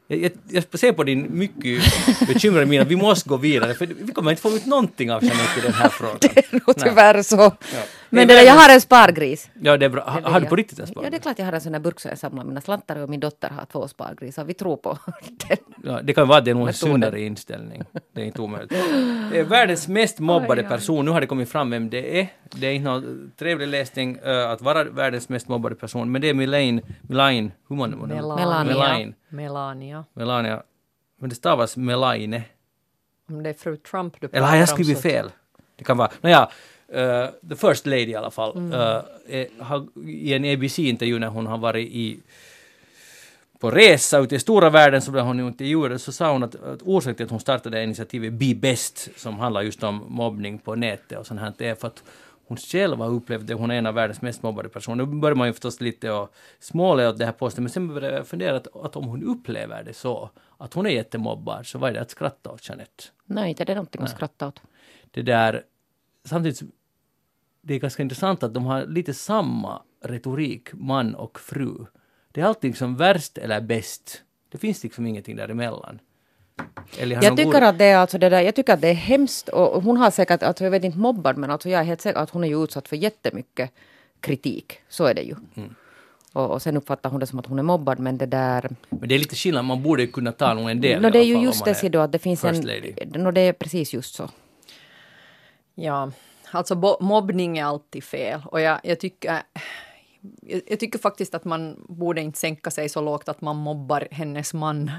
Jag, 0.09 0.19
jag, 0.19 0.33
jag 0.49 0.81
ser 0.81 0.93
på 0.93 1.05
din 1.05 1.39
mycket 1.39 1.83
bekymrade 2.29 2.67
min 2.67 2.81
att 2.81 2.89
vi 2.89 2.97
måste 2.97 3.29
gå 3.29 3.37
vidare, 3.37 3.75
för 3.75 3.87
vi 3.87 4.13
kommer 4.13 4.31
inte 4.31 4.43
få 4.43 4.51
ut 4.51 4.67
någonting 4.67 5.13
av 5.13 5.25
Jeanette 5.25 5.59
i 5.59 5.63
den 5.63 5.73
här 5.73 5.89
frågan. 5.89 6.61
Och 6.67 6.77
tyvärr 6.77 7.23
så. 7.23 7.37
Ja. 7.37 7.53
Men 8.11 8.29
det 8.29 8.35
där, 8.35 8.43
jag 8.43 8.55
har 8.55 8.75
en 8.75 8.81
spargris. 8.81 9.51
Ja, 9.63 9.77
det 9.77 9.85
är 9.87 9.91
bra. 9.91 10.03
Ha, 10.03 10.21
har 10.31 10.41
du 10.41 10.47
på 10.47 10.57
riktigt 10.57 10.79
en 10.79 10.83
Ja, 10.83 10.87
spargris? 10.93 11.11
det 11.11 11.17
är 11.17 11.21
klart 11.21 11.39
jag 11.39 11.47
har 11.47 11.53
en 11.53 11.61
sån 11.61 11.73
där 11.73 11.79
burk 11.81 12.01
som 12.01 12.09
jag 12.09 12.19
samlar 12.19 12.45
mina 12.45 12.61
slantar 12.61 12.97
och 12.97 13.09
min 13.11 13.21
dotter 13.21 13.49
har 13.51 13.65
två 13.65 13.89
spargrisar. 13.89 14.45
Vi 14.45 14.55
tror 14.55 14.77
på 14.77 14.99
den. 15.49 15.57
Ja, 15.85 16.01
det 16.03 16.13
kan 16.15 16.29
vara 16.29 16.39
att 16.39 16.45
det 16.45 16.51
är 16.51 16.55
nog 16.55 16.63
en 16.63 16.67
Metoden. 16.67 16.93
sundare 16.93 17.21
inställning. 17.21 17.83
Det 18.13 18.21
är 18.21 18.25
inte 18.25 18.41
omöjligt. 18.43 18.71
Det 19.31 19.39
är 19.39 19.45
världens 19.45 19.89
mest 19.89 20.19
mobbade 20.19 20.61
Oj, 20.61 20.67
oj. 20.67 20.69
person. 20.77 21.05
Nu 21.05 21.11
har 21.11 21.21
det 21.21 21.27
kommit 21.27 21.49
fram 21.49 21.71
vem 21.71 21.91
det 21.91 22.21
är. 22.21 22.29
Det 22.55 22.67
är 22.67 22.73
inte 22.73 22.89
någon 22.91 23.33
trevlig 23.39 23.69
läsning 23.69 24.19
eh, 24.25 24.51
att 24.51 24.61
vara 24.63 24.85
världens 24.85 25.29
mest 25.29 25.49
mobbade 25.49 25.75
person, 25.75 26.13
men 26.13 26.21
det 26.23 26.29
är 26.29 26.35
Melaine, 26.35 26.81
Melaine, 27.03 27.53
hur 27.69 27.77
man 27.77 27.99
man- 27.99 28.09
Melania. 28.09 28.65
Melaine, 28.65 29.15
Melania. 29.29 30.05
Melania. 30.15 30.63
Men 31.21 31.29
det 31.31 31.37
stavas 31.37 31.77
Melaine. 31.77 32.43
Om 33.29 33.43
det 33.43 33.51
är 33.51 33.55
fru 33.55 33.77
Trump 33.77 34.21
du 34.21 34.29
Eller 34.33 34.47
har 34.47 34.57
jag 34.57 34.67
pratar 34.69 34.81
om 34.81 34.85
skrivit 34.85 35.03
fel? 35.03 35.31
Det 35.79 35.85
kan 35.85 35.97
vara. 35.97 36.11
Nåja, 36.21 36.49
uh, 36.95 37.27
the 37.49 37.57
first 37.57 37.87
lady 37.87 38.11
i 38.11 38.15
alla 38.15 38.31
fall. 38.31 38.57
Mm. 38.57 38.73
eh, 38.73 39.03
är- 39.29 39.63
har, 39.63 39.87
I 40.05 40.35
en 40.35 40.45
ABC-intervju 40.45 41.19
när 41.19 41.29
hon 41.29 41.47
har 41.47 41.59
varit 41.59 41.89
i 41.89 42.21
på 43.59 43.71
resa 43.71 44.19
ute 44.19 44.35
i 44.35 44.39
stora 44.39 44.71
världen 44.71 45.03
så 45.03 45.11
blev 45.11 45.25
hon 45.25 45.41
intervjuad 45.41 46.01
så 46.01 46.13
sa 46.13 46.33
hon 46.33 46.43
att, 46.43 46.55
att 46.55 46.83
orsaken 46.83 47.15
till 47.15 47.25
att 47.25 47.31
hon 47.31 47.41
startade 47.41 47.83
initiativet 47.83 48.33
Be 48.33 48.55
Best 48.55 49.09
som 49.17 49.39
handlar 49.39 49.63
just 49.63 49.83
om 49.83 50.05
mobbning 50.09 50.59
på 50.59 50.75
nätet 50.75 51.19
och 51.19 51.27
sånt 51.27 51.41
här 51.41 51.53
det 51.59 51.69
är 51.69 51.75
för 51.75 51.87
att 51.89 52.03
hon 52.49 52.57
själv 52.57 52.99
har 52.99 53.09
upplevt 53.11 53.47
det, 53.47 53.55
hon 53.55 53.71
är 53.71 53.75
en 53.75 53.87
av 53.87 53.95
världens 53.95 54.23
mest 54.23 54.43
mobbade 54.43 54.69
personer. 54.69 55.07
Nu 55.07 55.21
börjar 55.21 55.35
man 55.35 55.47
ju 55.47 55.53
förstås 55.53 55.81
lite 55.81 56.11
och 56.11 56.35
småle 56.61 57.09
åt 57.09 57.19
det 57.19 57.25
här 57.25 57.33
påståendet 57.33 57.59
men 57.77 57.89
sen 57.89 57.95
började 57.95 58.17
jag 58.17 58.27
fundera 58.27 58.57
att, 58.57 58.77
att 58.85 58.97
om 58.97 59.05
hon 59.05 59.23
upplever 59.23 59.83
det 59.83 59.95
så 59.95 60.31
att 60.59 60.75
hon 60.75 60.87
är 60.87 60.91
jättemobbad 60.91 61.67
så 61.67 61.79
vad 61.79 61.91
är 61.91 61.95
det 61.95 62.01
att 62.01 62.11
skratta 62.11 62.51
åt 62.51 62.69
Jeanette? 62.69 63.05
Nej, 63.25 63.55
det 63.55 63.69
är 63.69 63.75
någonting 63.75 64.03
att 64.03 64.11
skratta 64.11 64.49
åt. 64.49 64.61
det 65.11 65.23
där, 65.23 65.63
samtidigt, 66.25 66.63
det 67.67 67.75
är 67.75 67.79
ganska 67.79 68.03
intressant 68.03 68.43
att 68.43 68.55
de 68.55 68.67
har 68.67 68.87
lite 68.87 69.15
samma 69.15 69.83
retorik, 70.05 70.69
man 70.73 71.15
och 71.15 71.41
fru. 71.41 71.87
Det 72.33 72.41
är 72.41 72.45
alltid 72.45 72.71
liksom 72.71 72.97
värst 72.97 73.39
eller 73.39 73.61
bäst. 73.61 74.23
Det 74.53 74.59
finns 74.59 74.83
liksom 74.83 75.07
ingenting 75.07 75.37
däremellan. 75.37 75.99
Eller 76.99 77.17
Jag 77.17 77.25
någon 77.25 77.37
tycker, 77.37 77.53
god- 77.53 77.63
att 77.63 77.79
det 77.79 77.85
är 77.85 77.97
alltså 77.97 78.19
det 78.19 78.29
där, 78.29 78.41
jag 78.41 78.55
tycker 78.55 78.73
att 78.73 78.81
det 78.81 78.89
är 78.89 78.95
hemskt 78.95 79.49
och 79.49 79.83
hon 79.83 79.97
har 79.97 80.11
säkert, 80.11 80.43
alltså 80.43 80.65
jag 80.65 80.71
vet 80.71 80.85
inte 80.85 80.99
mobbad 80.99 81.37
men 81.39 81.51
alltså 81.51 81.69
jag 81.69 81.81
är 81.81 81.85
helt 81.85 82.01
säker 82.01 82.19
att 82.19 82.31
hon 82.31 82.45
är 82.45 82.49
ju 82.49 82.65
utsatt 82.65 82.89
för 82.89 82.97
jättemycket 82.97 83.71
kritik. 84.21 84.79
Så 84.89 85.05
är 85.05 85.15
det 85.15 85.23
ju. 85.23 85.35
Mm. 85.55 85.75
Och, 86.33 86.51
och 86.51 86.63
sen 86.63 86.77
uppfattar 86.77 87.11
hon 87.11 87.21
det 87.21 87.27
som 87.27 87.39
att 87.39 87.47
hon 87.47 87.59
är 87.59 87.63
mobbad 87.63 87.99
men 87.99 88.19
det 88.19 88.27
där... 88.27 88.71
Men 88.89 89.09
det 89.09 89.15
är 89.15 89.19
lite 89.19 89.37
skillnad, 89.37 89.65
man 89.65 89.83
borde 89.83 90.07
kunna 90.07 90.33
ta 90.33 90.55
nog 90.55 90.71
en 90.71 90.81
del 90.81 91.03
No, 91.03 91.11
det 91.11 91.19
är 91.19 91.25
ju 91.25 91.39
just 91.39 91.65
det 91.65 91.71
är 91.71 91.75
Sido, 91.75 91.99
att 91.99 92.13
det 92.13 92.19
finns 92.19 92.45
en... 92.45 92.57
No, 93.13 93.31
det 93.31 93.41
är 93.41 93.53
precis 93.53 93.95
just 93.95 94.15
så. 94.15 94.31
Ja, 95.75 96.11
alltså 96.51 96.97
mobbning 97.01 97.59
är 97.59 97.65
alltid 97.65 98.05
fel 98.05 98.41
och 98.45 98.61
jag, 98.61 98.81
jag 98.83 99.01
tycker 99.01 99.43
jag, 100.69 100.81
tycker 100.81 100.99
faktiskt 100.99 101.35
att 101.35 101.45
man 101.45 101.85
borde 101.89 102.21
inte 102.21 102.39
sänka 102.39 102.71
sig 102.71 102.89
så 102.89 103.01
lågt 103.01 103.29
att 103.29 103.41
man 103.41 103.57
mobbar 103.57 104.09
hennes 104.11 104.55
man 104.55 104.91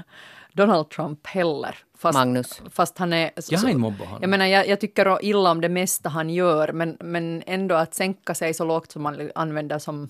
Donald 0.52 0.90
Trump 0.90 1.26
heller. 1.26 1.76
Fast, 1.98 2.18
Magnus. 2.18 2.62
Fast 2.70 2.98
han 2.98 3.12
är... 3.12 3.30
så- 3.36 3.54
Jag 3.54 3.58
har 3.60 3.68
inte 3.68 3.80
mobbat 3.80 4.06
honom. 4.06 4.18
Jag 4.22 4.30
menar, 4.30 4.46
jag, 4.46 4.68
jag 4.68 4.80
tycker 4.80 5.24
illa 5.24 5.50
om 5.50 5.60
det 5.60 5.68
mesta 5.68 6.08
han 6.08 6.30
gör, 6.30 6.72
men, 6.72 6.96
men 7.00 7.42
ändå 7.46 7.74
att 7.74 7.94
sänka 7.94 8.34
sig 8.34 8.54
så 8.54 8.64
lågt 8.64 8.92
som 8.92 9.02
man 9.02 9.30
använder 9.34 9.78
som 9.78 10.08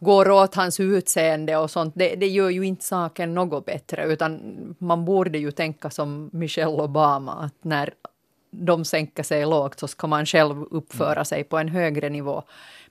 går 0.00 0.30
åt 0.30 0.54
hans 0.54 0.80
utseende 0.80 1.56
och 1.56 1.70
sånt, 1.70 1.94
det, 1.96 2.14
det 2.14 2.28
gör 2.28 2.50
ju 2.50 2.62
inte 2.66 2.84
saken 2.84 3.34
något 3.34 3.66
bättre, 3.66 4.04
utan 4.04 4.40
man 4.78 5.04
borde 5.04 5.38
ju 5.38 5.50
tänka 5.50 5.90
som 5.90 6.30
Michelle 6.32 6.82
Obama, 6.82 7.32
att 7.32 7.64
när 7.64 7.94
de 8.58 8.84
sänker 8.84 9.22
sig 9.22 9.46
lågt 9.46 9.80
så 9.80 9.88
ska 9.88 10.06
man 10.06 10.26
själv 10.26 10.62
uppföra 10.62 11.24
sig 11.24 11.44
på 11.44 11.58
en 11.58 11.68
högre 11.68 12.08
nivå. 12.08 12.42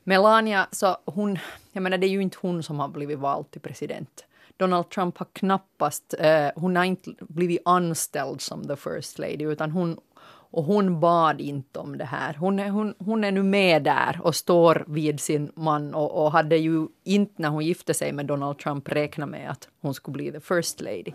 Melania, 0.03 0.67
så 0.71 0.97
hon, 1.05 1.39
jag 1.71 1.83
menar 1.83 1.97
det 1.97 2.07
är 2.07 2.09
ju 2.09 2.21
inte 2.21 2.37
hon 2.41 2.63
som 2.63 2.79
har 2.79 2.87
blivit 2.87 3.19
vald 3.19 3.51
till 3.51 3.61
president. 3.61 4.25
Donald 4.57 4.89
Trump 4.89 5.17
har 5.17 5.27
knappast, 5.33 6.15
eh, 6.19 6.47
hon 6.55 6.75
har 6.75 6.83
inte 6.83 7.11
blivit 7.19 7.61
anställd 7.65 8.41
som 8.41 8.67
the 8.67 8.75
first 8.75 9.19
lady, 9.19 9.43
utan 9.43 9.71
hon, 9.71 9.97
och 10.25 10.63
hon 10.63 10.99
bad 10.99 11.41
inte 11.41 11.79
om 11.79 11.97
det 11.97 12.05
här. 12.05 12.33
Hon 12.33 12.59
är, 12.59 12.69
hon, 12.69 12.93
hon 12.99 13.23
är 13.23 13.31
nu 13.31 13.43
med 13.43 13.83
där 13.83 14.19
och 14.23 14.35
står 14.35 14.85
vid 14.87 15.19
sin 15.19 15.51
man 15.55 15.93
och, 15.93 16.23
och 16.23 16.31
hade 16.31 16.57
ju 16.57 16.87
inte 17.03 17.41
när 17.41 17.49
hon 17.49 17.65
gifte 17.65 17.93
sig 17.93 18.11
med 18.11 18.25
Donald 18.25 18.57
Trump 18.57 18.89
räknat 18.89 19.29
med 19.29 19.51
att 19.51 19.69
hon 19.81 19.93
skulle 19.93 20.13
bli 20.13 20.31
the 20.31 20.39
first 20.39 20.81
lady. 20.81 21.11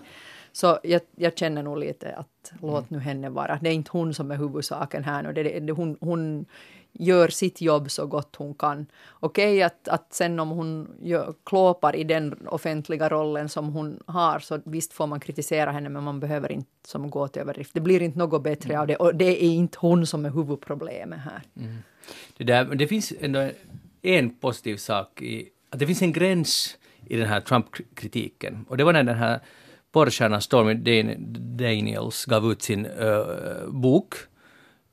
Så 0.61 0.79
jag, 0.83 1.01
jag 1.17 1.39
känner 1.39 1.63
nog 1.63 1.79
lite 1.79 2.15
att 2.17 2.53
låt 2.63 2.91
nu 2.91 2.99
henne 2.99 3.31
vara. 3.31 3.59
Det 3.63 3.69
är 3.69 3.73
inte 3.73 3.91
hon 3.93 4.15
som 4.15 4.31
är 4.31 4.37
huvudsaken 4.37 5.05
här 5.05 5.23
nu. 5.23 5.33
Det, 5.33 5.61
det, 5.61 5.73
hon, 5.73 5.97
hon 6.01 6.47
gör 6.93 7.29
sitt 7.29 7.61
jobb 7.61 7.91
så 7.91 8.07
gott 8.07 8.37
hon 8.37 8.55
kan. 8.55 8.87
Okej 9.21 9.63
att, 9.63 9.89
att 9.89 10.15
sen 10.15 10.41
om 10.41 10.49
hon 10.49 10.89
gör, 11.03 11.35
klåpar 11.45 11.97
i 11.97 12.05
den 12.05 12.49
offentliga 12.49 13.09
rollen 13.09 13.49
som 13.49 13.73
hon 13.73 14.03
har 14.07 14.39
så 14.39 14.61
visst 14.65 14.93
får 14.93 15.07
man 15.07 15.21
kritisera 15.21 15.71
henne 15.71 15.89
men 15.89 16.03
man 16.03 16.21
behöver 16.21 16.53
inte 16.53 16.71
som 16.85 17.11
gå 17.11 17.29
till 17.29 17.43
överdrift. 17.43 17.75
Det 17.75 17.81
blir 17.81 18.03
inte 18.03 18.19
något 18.19 18.43
bättre 18.43 18.81
av 18.81 18.87
det 18.87 18.97
och 18.97 19.15
det 19.15 19.45
är 19.45 19.51
inte 19.51 19.79
hon 19.81 20.07
som 20.07 20.25
är 20.27 20.31
huvudproblemet 20.31 21.21
här. 21.21 21.43
Det, 22.37 22.45
där, 22.45 22.65
det 22.65 22.87
finns 22.87 23.13
ändå 23.21 23.51
en 24.03 24.31
positiv 24.31 24.77
sak 24.77 25.23
i 25.23 25.49
att 25.71 25.79
det 25.79 25.87
finns 25.87 26.03
en 26.03 26.13
gräns 26.13 26.79
i 27.07 27.17
den 27.17 27.29
här 27.29 27.41
Trump-kritiken. 27.41 28.67
Och 28.69 28.77
det 28.77 28.85
var 28.85 28.93
när 28.93 29.05
den 29.05 29.19
här 29.19 29.41
porrstjärnan 29.93 30.41
Stormy 30.43 30.75
Dan- 30.75 31.15
Daniels 31.57 32.25
gav 32.25 32.53
ut 32.53 32.63
sin 32.63 32.87
uh, 32.87 33.69
bok. 33.69 34.15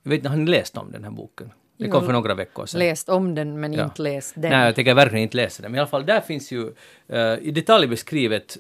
Jag 0.03 0.09
vet 0.09 0.17
inte, 0.17 0.29
har 0.29 0.37
ni 0.37 0.51
läst 0.51 0.77
om 0.77 0.91
den 0.91 1.03
här 1.03 1.11
boken? 1.11 1.51
Den 1.77 1.91
kom 1.91 2.05
för 2.05 2.13
några 2.13 2.33
veckor 2.35 2.65
sedan. 2.65 2.79
Läst 2.79 3.09
om 3.09 3.35
den 3.35 3.59
men 3.59 3.73
Ja. 3.73 3.83
inte 3.83 4.01
läst 4.01 4.33
den. 4.35 4.51
Nej, 4.51 4.65
jag 4.65 4.75
tänker 4.75 4.93
verkligen 4.93 5.23
inte 5.23 5.37
läsa 5.37 5.61
den. 5.63 5.71
Men 5.71 5.77
i 5.77 5.79
alla 5.79 5.87
fall, 5.89 6.05
där 6.05 6.21
finns 6.21 6.51
ju 6.51 6.73
eh, 7.07 7.33
i 7.41 7.51
detalj 7.51 7.87
beskrivet 7.87 8.57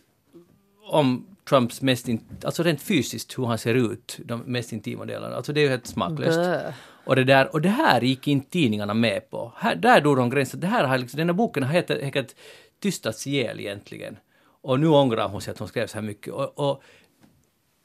om 0.91 1.25
Trumps 1.49 1.81
mest, 1.81 2.07
in, 2.07 2.19
alltså 2.43 2.63
rent 2.63 2.81
fysiskt 2.81 3.37
hur 3.37 3.45
han 3.45 3.57
ser 3.57 3.75
ut, 3.75 4.19
de 4.25 4.39
mest 4.41 4.73
intima 4.73 5.05
delarna. 5.05 5.35
Alltså 5.35 5.53
det 5.53 5.59
är 5.59 5.63
ju 5.63 5.69
helt 5.69 5.87
smaklöst. 5.87 6.37
Bö. 6.37 6.71
Och 7.05 7.15
det, 7.15 7.23
där, 7.23 7.53
och 7.53 7.61
det 7.61 7.69
här 7.69 8.01
gick 8.01 8.27
inte 8.27 8.49
tidningarna 8.49 8.93
med 8.93 9.29
på. 9.29 9.53
Här, 9.55 9.75
där 9.75 10.01
drog 10.01 10.17
de 10.17 10.29
gränsen. 10.29 10.59
Det 10.59 10.67
här 10.67 10.83
har 10.83 10.97
liksom, 10.97 11.17
den 11.17 11.29
här 11.29 11.33
boken 11.33 11.63
har 11.63 11.73
helt 11.73 11.91
enkelt 11.91 12.35
tystats 12.81 13.27
ihjäl 13.27 13.59
egentligen. 13.59 14.17
Och 14.65 14.79
nu 14.79 14.87
ångrar 14.87 15.27
hon 15.27 15.41
sig 15.41 15.51
att 15.51 15.59
hon 15.59 15.67
skrev 15.67 15.87
så 15.87 15.97
här 15.97 16.01
mycket. 16.01 16.33
Och, 16.33 16.59
och, 16.59 16.83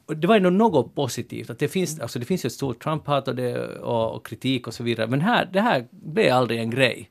och 0.06 0.16
det 0.16 0.26
var 0.26 0.37
ändå 0.37 0.50
något 0.50 0.94
positivt. 0.94 1.50
Att 1.50 1.58
det, 1.58 1.68
finns, 1.68 2.00
alltså 2.00 2.18
det 2.18 2.25
finns 2.25 2.44
ju 2.44 2.46
ett 2.46 2.52
stort 2.52 2.84
Trump-hat 2.84 3.28
och, 3.28 3.34
det- 3.37 3.78
och, 3.78 4.14
och 4.14 4.26
kritik 4.26 4.66
och 4.66 4.75
så 4.75 4.82
vidare. 4.82 5.06
Men 5.06 5.20
här, 5.20 5.49
det 5.52 5.60
här 5.60 5.87
blev 5.90 6.32
aldrig 6.34 6.60
en 6.60 6.70
grej. 6.70 7.10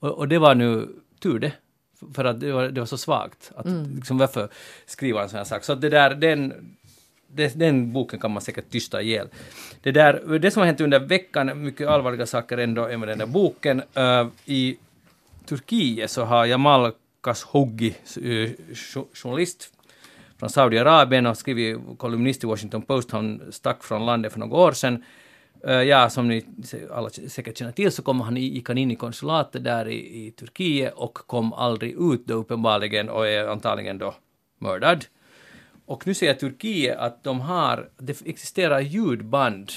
Och, 0.00 0.10
och 0.10 0.28
det 0.28 0.38
var 0.38 0.54
nu 0.54 0.88
tur 1.20 1.38
det. 1.38 1.52
För 2.14 2.24
att 2.24 2.40
det 2.40 2.52
var, 2.52 2.68
det 2.68 2.80
var 2.80 2.86
så 2.86 2.98
svagt. 2.98 3.52
Att, 3.56 3.66
liksom, 3.94 4.18
varför 4.18 4.48
skriver 4.86 5.20
han 5.20 5.28
sån 5.28 5.36
här 5.36 5.44
sak? 5.44 5.64
Så 5.64 5.74
det 5.74 5.88
där, 5.88 6.14
den, 6.14 6.74
det, 7.26 7.58
den 7.58 7.92
boken 7.92 8.20
kan 8.20 8.30
man 8.30 8.42
säkert 8.42 8.70
tysta 8.70 9.02
ihjäl. 9.02 9.28
Det, 9.82 9.92
där, 9.92 10.38
det 10.38 10.50
som 10.50 10.60
har 10.60 10.66
hänt 10.66 10.80
under 10.80 11.00
veckan, 11.00 11.62
mycket 11.62 11.88
allvarliga 11.88 12.26
saker 12.26 12.58
ändå 12.58 12.84
är 12.84 12.96
med 12.96 13.08
den 13.08 13.18
där 13.18 13.26
boken. 13.26 13.82
Eh, 13.94 14.26
I 14.46 14.76
Turkiet 15.46 16.10
så 16.10 16.24
har 16.24 16.46
Jamal 16.46 16.92
Khashoggi-journalist 17.22 19.62
eh, 19.62 19.68
från 20.38 20.50
Saudiarabien 20.50 21.26
och 21.26 21.36
skrivit 21.36 21.78
kolumnist 21.98 22.44
i 22.44 22.46
Washington 22.46 22.82
Post. 22.82 23.10
Han 23.10 23.52
stack 23.52 23.84
från 23.84 24.06
landet 24.06 24.32
för 24.32 24.40
några 24.40 24.56
år 24.56 24.72
sedan. 24.72 25.04
Eh, 25.66 25.82
ja, 25.82 26.10
som 26.10 26.28
ni 26.28 26.44
alla 26.90 27.10
säkert 27.10 27.58
känner 27.58 27.72
till 27.72 27.92
så 27.92 28.02
kom 28.02 28.20
han, 28.20 28.36
gick 28.36 28.68
han 28.68 28.78
in 28.78 28.90
i 28.90 28.96
konsulatet 28.96 29.64
där 29.64 29.88
i, 29.88 30.26
i 30.26 30.30
Turkiet 30.30 30.94
och 30.94 31.14
kom 31.14 31.52
aldrig 31.52 32.12
ut 32.12 32.26
då 32.26 32.34
uppenbarligen 32.34 33.08
och 33.08 33.28
är 33.28 33.48
antagligen 33.48 33.98
då 33.98 34.14
mördad. 34.58 35.04
Och 35.86 36.06
nu 36.06 36.14
säger 36.14 36.34
Turkiet 36.34 36.98
att 36.98 37.24
de 37.24 37.40
har, 37.40 37.88
det 37.98 38.26
existerar 38.26 38.80
ljudband 38.80 39.70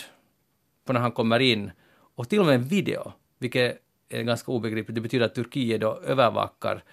på 0.85 0.93
när 0.93 0.99
han 0.99 1.11
kommer 1.11 1.39
in 1.39 1.71
och 2.15 2.29
till 2.29 2.39
och 2.39 2.45
med 2.45 2.55
en 2.55 2.63
video, 2.63 3.11
vilket 3.39 3.77
är 4.09 4.23
ganska 4.23 4.51
obegripligt. 4.51 4.95
Det 4.95 5.01
betyder 5.01 5.25
att 5.25 5.35
Turkiet 5.35 5.81
då 5.81 5.99
övervakar 6.05 6.83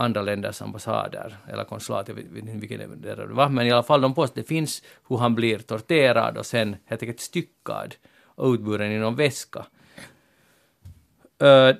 andra 0.00 0.22
länders 0.22 0.62
ambassader 0.62 1.36
eller 1.48 1.64
konsulat, 1.64 2.08
jag 2.08 2.14
vet 2.14 2.36
inte 2.36 2.52
vilken 2.52 3.00
det 3.00 3.26
var, 3.26 3.48
men 3.48 3.66
i 3.66 3.72
alla 3.72 3.82
fall 3.82 4.00
de 4.00 4.14
påstår 4.14 4.40
att 4.40 4.46
det 4.46 4.48
finns 4.48 4.82
hur 5.08 5.16
han 5.16 5.34
blir 5.34 5.58
torterad 5.58 6.38
och 6.38 6.46
sen 6.46 6.76
helt 6.84 7.02
enkelt 7.02 7.20
styckad 7.20 7.94
och 8.24 8.52
utburen 8.52 8.92
i 8.92 8.98
någon 8.98 9.16
väska. 9.16 9.66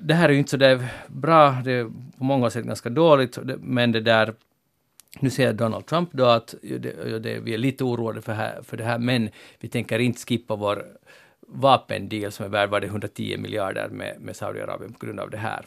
Det 0.01 0.13
här 0.13 0.29
är 0.29 0.33
ju 0.33 0.39
inte 0.39 0.51
så 0.51 0.57
där 0.57 0.87
bra, 1.07 1.61
det 1.63 1.71
är 1.71 1.83
på 2.17 2.23
många 2.23 2.49
sätt 2.49 2.65
ganska 2.65 2.89
dåligt, 2.89 3.39
men 3.59 3.91
det 3.91 4.01
där 4.01 4.33
nu 5.19 5.29
säger 5.29 5.53
Donald 5.53 5.85
Trump 5.85 6.09
då 6.11 6.25
att 6.25 6.55
det, 6.61 7.19
det, 7.19 7.39
vi 7.39 7.53
är 7.53 7.57
lite 7.57 7.83
oroade 7.83 8.21
för, 8.21 8.33
här, 8.33 8.61
för 8.61 8.77
det 8.77 8.83
här, 8.83 8.99
men 8.99 9.29
vi 9.59 9.67
tänker 9.67 9.99
inte 9.99 10.19
skippa 10.19 10.55
vår 10.55 10.85
vapendeal 11.47 12.31
som 12.31 12.45
är 12.45 12.49
värd 12.49 12.83
110 12.83 13.37
miljarder 13.37 13.89
med, 13.89 14.21
med 14.21 14.35
Saudiarabien 14.35 14.93
på 14.93 15.05
grund 15.05 15.19
av 15.19 15.29
det 15.29 15.37
här. 15.37 15.65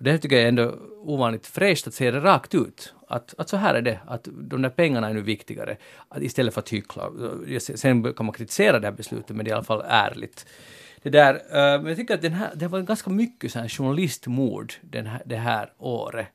Och 0.00 0.04
det 0.04 0.10
här 0.10 0.18
tycker 0.18 0.36
jag 0.36 0.44
är 0.44 0.48
ändå 0.48 0.74
ovanligt 1.02 1.46
fräscht 1.46 1.86
att 1.86 1.94
säga 1.94 2.10
det 2.10 2.20
rakt 2.20 2.54
ut. 2.54 2.94
Att, 3.08 3.34
att 3.38 3.48
så 3.48 3.56
här 3.56 3.74
är 3.74 3.82
det, 3.82 4.00
att 4.06 4.28
de 4.32 4.62
där 4.62 4.70
pengarna 4.70 5.08
är 5.08 5.14
nu 5.14 5.20
viktigare. 5.20 5.76
Att 6.08 6.22
istället 6.22 6.54
för 6.54 6.60
att 6.60 6.68
hyckla. 6.68 7.10
Eh, 7.48 7.58
sen 7.58 8.14
kan 8.14 8.26
man 8.26 8.32
kritisera 8.32 8.78
det 8.78 8.86
här 8.86 8.94
beslutet, 8.94 9.36
men 9.36 9.44
det 9.44 9.48
är 9.48 9.52
i 9.52 9.54
alla 9.54 9.64
fall 9.64 9.82
ärligt. 9.86 10.46
Det 11.02 11.10
där, 11.10 11.34
eh, 11.34 11.80
men 11.80 11.86
jag 11.86 11.96
tycker 11.96 12.14
att 12.14 12.22
den 12.22 12.32
här, 12.32 12.50
det 12.54 12.68
var 12.68 12.80
ganska 12.80 13.10
mycket 13.10 13.52
så 13.52 13.58
här 13.58 13.68
journalistmord 13.68 14.74
den 14.80 15.06
här, 15.06 15.22
det 15.24 15.36
här 15.36 15.72
året. 15.78 16.28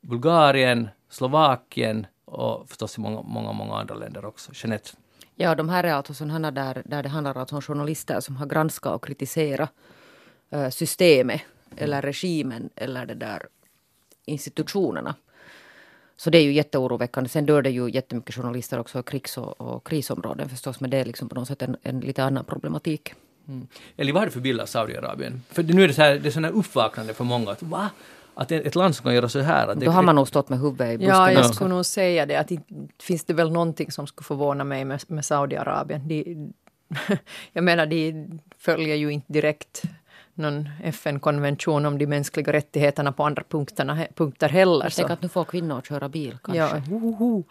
Bulgarien, 0.00 0.88
Slovakien 1.10 2.06
och 2.24 2.68
förstås 2.68 2.98
i 2.98 3.00
många, 3.00 3.22
många, 3.22 3.52
många 3.52 3.74
andra 3.74 3.94
länder 3.94 4.24
också. 4.24 4.52
Jeanette? 4.54 4.90
Ja, 5.34 5.54
de 5.54 5.68
här 5.68 5.84
är 5.84 5.92
alltså 5.92 6.14
sådana 6.14 6.50
där, 6.50 6.82
där 6.84 7.02
det 7.02 7.08
handlar 7.08 7.38
alltså 7.38 7.54
om 7.56 7.62
journalister 7.62 8.20
som 8.20 8.36
har 8.36 8.46
granskat 8.46 8.94
och 8.94 9.04
kritiserat 9.04 9.70
eh, 10.50 10.68
systemet 10.68 11.42
eller 11.76 12.02
regimen 12.02 12.70
eller 12.76 13.06
det 13.06 13.14
där 13.14 13.46
institutionerna. 14.24 15.14
Så 16.16 16.30
det 16.30 16.38
är 16.38 16.42
ju 16.42 16.52
jätteoroväckande. 16.52 17.28
Sen 17.28 17.46
dör 17.46 17.62
det 17.62 17.70
ju 17.70 17.90
jättemycket 17.90 18.34
journalister 18.34 18.80
också 18.80 19.00
i 19.00 19.02
krigs 19.02 19.38
och, 19.38 19.60
och 19.60 19.86
krisområden 19.86 20.48
förstås. 20.48 20.80
Men 20.80 20.90
det 20.90 20.96
är 20.96 21.04
liksom 21.04 21.28
på 21.28 21.34
något 21.34 21.48
sätt 21.48 21.62
en, 21.62 21.76
en 21.82 22.00
lite 22.00 22.24
annan 22.24 22.44
problematik. 22.44 23.14
Eller 23.96 24.12
vad 24.12 24.22
är 24.22 24.26
det 24.26 24.32
för 24.32 24.40
bild 24.40 24.60
av 24.60 24.66
Saudiarabien? 24.66 25.42
För 25.50 25.62
nu 25.62 25.84
är 25.84 25.88
det 25.88 25.94
så 25.94 26.02
här, 26.02 26.18
det 26.18 26.36
är 26.36 26.40
här 26.40 26.50
uppvaknande 26.50 27.14
för 27.14 27.24
många. 27.24 27.50
Att, 27.50 27.62
va? 27.62 27.90
Att 28.34 28.52
ett 28.52 28.74
land 28.74 28.96
som 28.96 29.04
kan 29.04 29.14
göra 29.14 29.28
så 29.28 29.40
här. 29.40 29.68
Att 29.68 29.80
det, 29.80 29.86
Då 29.86 29.92
har 29.92 30.02
man 30.02 30.14
nog 30.14 30.28
stått 30.28 30.48
med 30.48 30.58
huvudet 30.58 30.94
i 30.94 30.98
busken. 30.98 31.14
Ja, 31.14 31.32
jag 31.32 31.40
också. 31.40 31.52
skulle 31.52 31.70
nog 31.70 31.86
säga 31.86 32.26
det. 32.26 32.36
Att 32.36 32.50
finns 33.02 33.24
det 33.24 33.34
väl 33.34 33.52
någonting 33.52 33.92
som 33.92 34.06
skulle 34.06 34.24
förvåna 34.24 34.64
mig 34.64 34.84
med, 34.84 35.02
med 35.08 35.24
Saudiarabien. 35.24 36.08
De, 36.08 36.52
jag 37.52 37.64
menar, 37.64 37.86
de 37.86 38.28
följer 38.58 38.96
ju 38.96 39.10
inte 39.10 39.32
direkt 39.32 39.82
någon 40.36 40.68
FN-konvention 40.84 41.86
om 41.86 41.98
de 41.98 42.06
mänskliga 42.06 42.52
rättigheterna 42.52 43.12
på 43.12 43.24
andra 43.24 43.42
punkterna, 43.48 44.06
punkter 44.14 44.48
heller. 44.48 44.90
Tänker 44.90 45.12
att 45.12 45.22
nu 45.22 45.28
får 45.28 45.44
kvinnor 45.44 45.82
köra 45.82 46.08
bil 46.08 46.38
kanske. 46.42 46.82
Ja. 46.90 47.42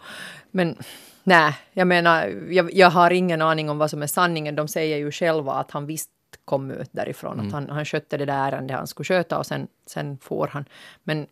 Men 0.50 0.76
nej, 1.24 1.54
jag 1.72 1.86
menar, 1.86 2.26
jag, 2.50 2.74
jag 2.74 2.90
har 2.90 3.10
ingen 3.10 3.42
aning 3.42 3.70
om 3.70 3.78
vad 3.78 3.90
som 3.90 4.02
är 4.02 4.06
sanningen. 4.06 4.54
De 4.54 4.68
säger 4.68 4.96
ju 4.96 5.10
själva 5.10 5.52
att 5.52 5.70
han 5.70 5.86
visst 5.86 6.10
kom 6.44 6.70
ut 6.70 6.88
därifrån, 6.92 7.40
att 7.40 7.52
han, 7.52 7.70
han 7.70 7.84
skötte 7.84 8.16
det 8.16 8.24
där 8.24 8.52
ärendet 8.52 8.76
han 8.76 8.86
skulle 8.86 9.04
sköta 9.04 9.38
och 9.38 9.46
sen, 9.46 9.68
sen 9.86 10.18
får 10.18 10.46
han. 10.46 10.64
Men 11.04 11.26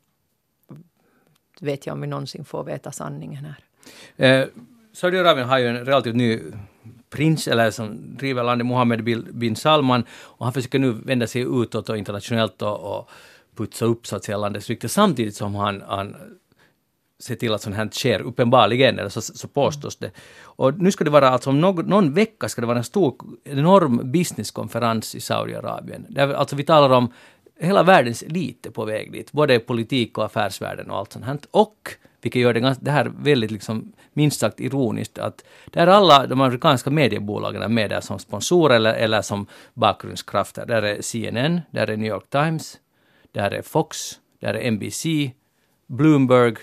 vet 1.60 1.86
jag 1.86 1.94
om 1.94 2.00
vi 2.00 2.06
någonsin 2.06 2.44
får 2.44 2.64
veta 2.64 2.92
sanningen 2.92 3.44
här. 3.44 3.56
Eh, 4.16 4.48
Saudiarabien 4.92 5.48
har 5.48 5.58
ju 5.58 5.66
en 5.66 5.84
relativt 5.84 6.16
ny 6.16 6.40
prins, 7.14 7.48
eller 7.48 7.70
som 7.70 8.16
driver 8.16 8.42
landet, 8.44 8.66
Mohammed 8.66 9.04
bin- 9.34 9.56
Salman, 9.56 10.04
och 10.38 10.46
han 10.46 10.52
försöker 10.52 10.78
nu 10.78 10.92
vända 10.92 11.26
sig 11.26 11.42
utåt 11.42 11.88
och 11.88 11.98
internationellt 11.98 12.62
och, 12.62 12.98
och 12.98 13.10
putsa 13.56 13.84
upp 13.84 14.06
så 14.06 14.16
att 14.16 14.24
säga 14.24 14.38
landets 14.38 14.68
rykte, 14.68 14.88
samtidigt 14.88 15.36
som 15.36 15.54
han, 15.54 15.82
han 15.86 16.16
ser 17.18 17.34
till 17.36 17.54
att 17.54 17.62
sånt 17.62 17.76
här 17.76 17.88
sker, 17.92 18.20
uppenbarligen, 18.20 18.98
eller 18.98 19.08
så, 19.08 19.20
så 19.20 19.48
påstås 19.48 19.96
det. 19.96 20.10
Och 20.42 20.78
nu 20.82 20.90
ska 20.90 21.04
det 21.04 21.10
vara, 21.10 21.28
alltså 21.28 21.50
om 21.50 21.60
någon, 21.60 21.86
någon 21.86 22.14
vecka 22.14 22.48
ska 22.48 22.60
det 22.60 22.66
vara 22.66 22.78
en 22.78 22.84
stor, 22.84 23.14
enorm 23.44 24.12
businesskonferens 24.12 25.14
i 25.14 25.20
Saudiarabien. 25.20 26.06
Där, 26.08 26.34
alltså 26.34 26.56
vi 26.56 26.64
talar 26.64 26.90
om 26.96 27.12
hela 27.60 27.82
världens 27.82 28.22
elit 28.22 28.66
är 28.66 28.70
på 28.70 28.84
väg 28.84 29.12
dit, 29.12 29.32
både 29.32 29.58
politik 29.58 30.18
och 30.18 30.24
affärsvärlden 30.24 30.90
och 30.90 30.98
allt 30.98 31.12
sånt 31.12 31.24
här. 31.24 31.38
Och, 31.50 31.90
vilket 32.24 32.42
gör 32.42 32.54
det, 32.54 32.76
det 32.80 32.90
här 32.90 33.12
väldigt 33.18 33.50
liksom, 33.50 33.92
minst 34.12 34.40
sagt 34.40 34.60
ironiskt, 34.60 35.18
att 35.18 35.44
där 35.66 35.86
alla 35.86 36.26
de 36.26 36.40
amerikanska 36.40 36.90
mediebolagen 36.90 37.62
är 37.62 37.68
med 37.68 37.90
där 37.90 38.00
som 38.00 38.18
sponsorer 38.18 38.76
eller, 38.76 38.94
eller 38.94 39.22
som 39.22 39.46
bakgrundskrafter. 39.74 40.66
Där 40.66 40.82
är 40.82 41.02
CNN, 41.02 41.60
där 41.70 41.90
är 41.90 41.96
New 41.96 42.08
York 42.08 42.30
Times, 42.30 42.78
där 43.32 43.50
är 43.50 43.62
Fox, 43.62 43.98
där 44.40 44.54
är 44.54 44.70
NBC, 44.70 45.04
Bloomberg 45.86 46.54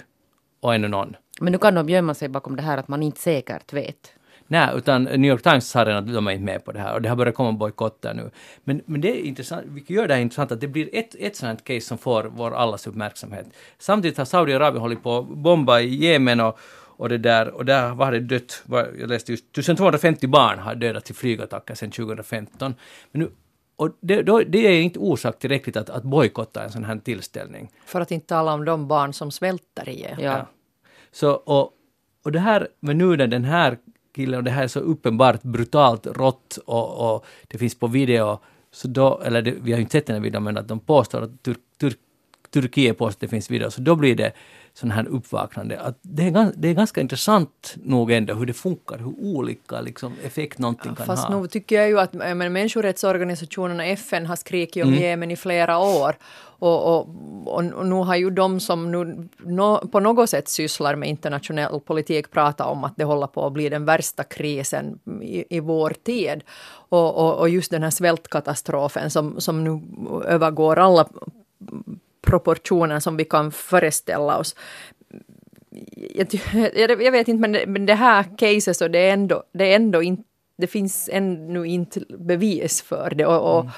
och 0.60 0.76
ännu 0.76 0.88
någon. 0.88 1.16
Men 1.40 1.52
nu 1.52 1.58
kan 1.58 1.76
de 1.76 1.90
gömma 1.90 2.14
sig 2.14 2.30
bakom 2.30 2.56
det 2.56 2.62
här 2.62 2.78
att 2.78 2.88
man 2.88 3.04
inte 3.04 3.20
säkert 3.20 3.74
vet. 3.74 4.14
Nej, 4.52 4.70
utan 4.76 5.04
New 5.04 5.32
York 5.32 5.44
Times 5.44 5.70
sa 5.70 5.86
redan 5.86 6.04
att 6.08 6.14
de 6.14 6.28
är 6.28 6.32
inte 6.32 6.44
med 6.44 6.66
på 6.66 6.72
det 6.72 6.80
här 6.80 6.94
och 6.94 7.02
det 7.02 7.10
har 7.10 7.16
börjat 7.16 7.36
komma 7.36 7.52
bojkotter 7.52 8.14
nu. 8.14 8.32
Men, 8.64 8.82
men 8.86 9.02
det 9.02 9.10
är 9.10 9.24
intressant, 9.24 9.66
vilket 9.66 9.90
gör 9.96 10.08
det 10.08 10.14
här 10.14 10.22
intressant, 10.22 10.52
att 10.52 10.62
det 10.62 10.68
blir 10.68 10.90
ett, 10.96 11.16
ett 11.20 11.36
sådant 11.36 11.64
case 11.64 11.82
som 11.82 11.98
får 11.98 12.24
vår 12.24 12.56
allas 12.56 12.88
uppmärksamhet. 12.88 13.46
Samtidigt 13.80 14.18
har 14.18 14.26
Saudiarabien 14.26 14.82
hållit 14.82 15.04
på 15.04 15.18
att 15.18 15.28
bomba 15.28 15.80
i 15.80 15.96
Jemen 15.96 16.40
och, 16.40 16.60
och 16.98 17.10
det 17.10 17.18
där, 17.18 17.48
och 17.48 17.66
där 17.66 17.90
var 17.90 18.12
det 18.12 18.20
dött, 18.20 18.62
var, 18.66 18.90
jag 19.00 19.10
läste 19.10 19.32
just, 19.32 19.44
1250 19.44 20.28
barn 20.28 20.60
har 20.60 20.76
dödats 20.76 21.12
i 21.12 21.14
flygattacker 21.14 21.76
sedan 21.76 21.92
2015. 21.92 22.76
Men 23.12 23.22
nu, 23.22 23.32
och 23.76 23.90
det, 24.02 24.22
då, 24.22 24.40
det 24.48 24.68
är 24.68 24.82
inte 24.82 25.00
orsak 25.00 25.40
tillräckligt 25.40 25.78
att, 25.78 25.90
att 25.90 26.04
bojkotta 26.04 26.64
en 26.64 26.72
sån 26.72 26.84
här 26.84 26.98
tillställning. 26.98 27.72
För 27.86 28.02
att 28.02 28.12
inte 28.12 28.28
tala 28.28 28.54
om 28.54 28.66
de 28.66 28.88
barn 28.88 29.14
som 29.14 29.32
svälter 29.32 29.90
ihjäl. 29.90 30.24
Ja. 30.24 30.48
Så, 31.12 31.32
och, 31.32 31.72
och 32.24 32.32
det 32.32 32.40
här, 32.40 32.68
men 32.80 32.98
nu 32.98 33.18
när 33.18 33.28
den 33.28 33.44
här 33.44 33.78
killen, 34.12 34.38
och 34.38 34.44
det 34.44 34.52
här 34.52 34.64
är 34.64 34.68
så 34.68 34.80
uppenbart 34.80 35.44
brutalt 35.44 36.08
rått 36.08 36.60
och, 36.66 37.16
och 37.16 37.26
det 37.48 37.58
finns 37.58 37.80
på 37.80 37.88
video, 37.88 38.40
så 38.72 38.88
då, 38.88 39.22
eller 39.26 39.42
det, 39.42 39.52
vi 39.52 39.72
har 39.72 39.78
ju 39.78 39.82
inte 39.82 39.92
sett 39.92 40.06
den 40.06 40.16
här 40.16 40.24
videon, 40.24 40.44
men 40.44 40.58
att 40.58 40.68
de 40.68 40.80
påstår 40.80 41.22
att 41.22 41.44
turk, 41.44 41.60
turk 41.80 41.98
Turkiet 42.52 42.98
det 43.20 43.28
finns 43.28 43.52
videor, 43.52 43.70
så 43.70 43.82
då 43.82 43.96
blir 43.96 44.16
det 44.16 44.32
sån 44.74 44.92
här 44.92 45.08
uppvaknande. 45.08 45.80
Att 45.80 46.00
det, 46.02 46.24
är, 46.28 46.32
gan- 46.32 46.54
det 46.56 46.68
är 46.68 46.74
ganska 46.74 47.02
intressant 47.02 47.76
nog 47.84 48.12
ändå 48.12 48.34
hur 48.34 48.46
det 48.46 48.54
funkar, 48.54 48.98
hur 48.98 49.14
olika 49.20 49.82
liksom, 49.82 50.14
effekt 50.24 50.60
någonting 50.60 50.96
kan 50.96 51.06
Fast 51.06 51.24
ha. 51.28 51.42
nu 51.42 51.48
tycker 51.48 51.76
jag 51.76 51.88
ju 51.90 52.00
att 52.00 52.14
menar, 52.14 52.50
människorättsorganisationerna 52.50 53.86
FN 53.86 54.26
har 54.26 54.36
skrikit 54.36 54.84
om 54.84 54.90
Mm. 54.92 55.04
Jemen 55.04 55.32
i 55.32 55.36
flera 55.36 55.78
år. 55.80 56.16
Och, 56.60 56.88
och, 56.98 57.10
och, 57.46 57.64
och 57.74 57.86
nu 57.86 57.96
har 57.96 58.16
ju 58.16 58.30
de 58.30 58.60
som 58.60 58.92
nu 58.92 59.28
nå- 59.38 59.88
på 59.92 60.00
något 60.00 60.30
sätt 60.30 60.50
sysslar 60.50 60.96
med 60.96 61.10
internationell 61.10 61.80
politik 61.80 62.32
pratat 62.32 62.68
om 62.68 62.84
att 62.84 62.94
det 62.98 63.04
håller 63.04 63.28
på 63.28 63.46
att 63.46 63.54
bli 63.54 63.70
den 63.70 63.86
värsta 63.86 64.24
krisen 64.24 65.00
i, 65.22 65.58
i 65.58 65.60
vår 65.60 65.94
tid. 66.04 66.44
Och, 66.90 67.18
och, 67.18 67.40
och 67.40 67.50
just 67.50 67.72
den 67.72 67.84
här 67.84 67.90
svältkatastrofen 67.90 69.12
som, 69.12 69.42
som 69.42 69.64
nu 69.64 69.82
övergår 70.26 70.80
alla 70.80 71.08
proportioner 72.22 73.00
som 73.00 73.18
vi 73.18 73.26
kan 73.26 73.52
föreställa 73.52 74.38
oss. 74.38 74.56
Jag, 76.16 77.02
jag, 77.02 77.12
vet 77.12 77.28
inte, 77.28 77.42
men 77.42 77.52
det, 77.52 77.68
men 77.68 77.86
det 77.86 77.94
här 77.94 78.26
caset 78.38 78.78
så 78.78 78.88
det 78.88 79.00
är 79.00 79.14
ändå, 79.14 79.44
det 79.54 79.72
är 79.72 79.76
ändå 79.76 80.04
inte, 80.04 80.24
det 80.58 80.68
finns 80.68 81.10
ännu 81.14 81.66
inte 81.66 82.02
bevis 82.20 82.82
för 82.82 83.14
det. 83.16 83.26
Och, 83.26 83.56
och 83.56 83.62
mm. 83.62 83.72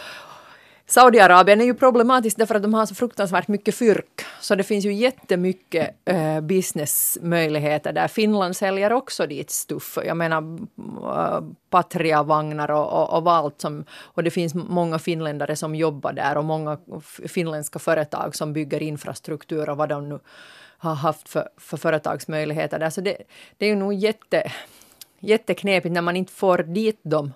Saudiarabien 0.87 1.61
är 1.61 1.65
ju 1.65 1.73
problematiskt 1.73 2.37
därför 2.37 2.55
att 2.55 2.63
de 2.63 2.73
har 2.73 2.85
så 2.85 2.95
fruktansvärt 2.95 3.47
mycket 3.47 3.75
fyrk. 3.75 4.21
Så 4.39 4.55
det 4.55 4.63
finns 4.63 4.85
ju 4.85 4.93
jättemycket 4.93 5.95
eh, 6.05 6.41
businessmöjligheter 6.41 7.93
där. 7.93 8.07
Finland 8.07 8.55
säljer 8.55 8.93
också 8.93 9.27
dit 9.27 9.51
stuff. 9.51 9.97
Jag 10.05 10.17
menar 10.17 10.41
patriavagnar 10.41 11.37
eh, 11.37 11.43
Patria-vagnar 11.69 12.71
och, 12.71 13.13
och, 13.13 13.23
och 13.23 13.31
allt 13.31 13.61
som... 13.61 13.85
Och 13.91 14.23
det 14.23 14.31
finns 14.31 14.55
många 14.55 14.99
finländare 14.99 15.55
som 15.55 15.75
jobbar 15.75 16.13
där 16.13 16.37
och 16.37 16.45
många 16.45 16.77
finländska 17.27 17.79
företag 17.79 18.35
som 18.35 18.53
bygger 18.53 18.83
infrastruktur 18.83 19.69
och 19.69 19.77
vad 19.77 19.89
de 19.89 20.09
nu 20.09 20.19
har 20.77 20.95
haft 20.95 21.29
för, 21.29 21.49
för 21.57 21.77
företagsmöjligheter 21.77 22.79
där. 22.79 22.89
Så 22.89 23.01
det, 23.01 23.17
det 23.57 23.65
är 23.65 23.69
ju 23.69 23.75
nog 23.75 23.93
jätte, 23.93 24.51
jätteknepigt 25.19 25.93
när 25.93 26.01
man 26.01 26.15
inte 26.15 26.33
får 26.33 26.57
dit 26.57 26.99
dem. 27.03 27.31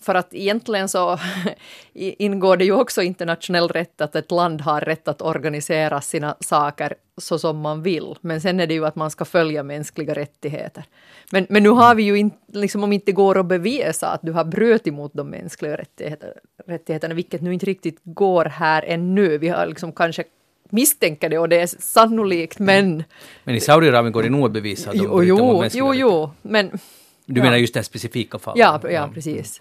För 0.00 0.14
att 0.14 0.34
egentligen 0.34 0.88
så 0.88 1.18
ingår 1.94 2.56
det 2.56 2.64
ju 2.64 2.72
också 2.72 3.02
internationell 3.02 3.68
rätt 3.68 4.00
att 4.00 4.16
ett 4.16 4.30
land 4.30 4.60
har 4.60 4.80
rätt 4.80 5.08
att 5.08 5.22
organisera 5.22 6.00
sina 6.00 6.36
saker 6.40 6.94
så 7.18 7.38
som 7.38 7.58
man 7.58 7.82
vill. 7.82 8.14
Men 8.20 8.40
sen 8.40 8.60
är 8.60 8.66
det 8.66 8.74
ju 8.74 8.86
att 8.86 8.96
man 8.96 9.10
ska 9.10 9.24
följa 9.24 9.62
mänskliga 9.62 10.14
rättigheter. 10.14 10.84
Men, 11.32 11.46
men 11.48 11.62
nu 11.62 11.68
har 11.68 11.94
vi 11.94 12.02
ju 12.02 12.18
inte, 12.18 12.36
liksom 12.52 12.84
om 12.84 12.92
inte 12.92 13.12
går 13.12 13.38
att 13.38 13.46
bevisa 13.46 14.08
att 14.08 14.20
du 14.22 14.32
har 14.32 14.44
brutit 14.44 14.94
mot 14.94 15.12
de 15.14 15.30
mänskliga 15.30 15.76
rättigheter, 15.76 16.32
rättigheterna, 16.66 17.14
vilket 17.14 17.40
nu 17.40 17.54
inte 17.54 17.66
riktigt 17.66 18.00
går 18.04 18.44
här 18.44 18.82
ännu. 18.82 19.38
Vi 19.38 19.48
har 19.48 19.66
liksom 19.66 19.92
kanske 19.92 20.24
misstänker 20.70 21.28
det 21.28 21.38
och 21.38 21.48
det 21.48 21.60
är 21.60 21.66
sannolikt, 21.66 22.58
men... 22.58 23.04
Men 23.44 23.54
i 23.54 23.60
Saudiarabien 23.60 24.12
går 24.12 24.22
det 24.22 24.30
nog 24.30 24.44
att 24.44 24.52
bevisa 24.52 24.90
att 24.90 24.96
de 24.96 25.02
Jo, 25.04 25.22
jo, 25.22 25.64
jo, 25.72 25.94
jo, 25.94 26.30
men... 26.42 26.78
Du 27.26 27.40
ja. 27.40 27.44
menar 27.44 27.56
just 27.56 27.74
det 27.74 27.80
här 27.80 27.84
specifika 27.84 28.38
fallet? 28.38 28.58
Ja, 28.58 28.90
ja, 28.90 29.10
precis. 29.14 29.60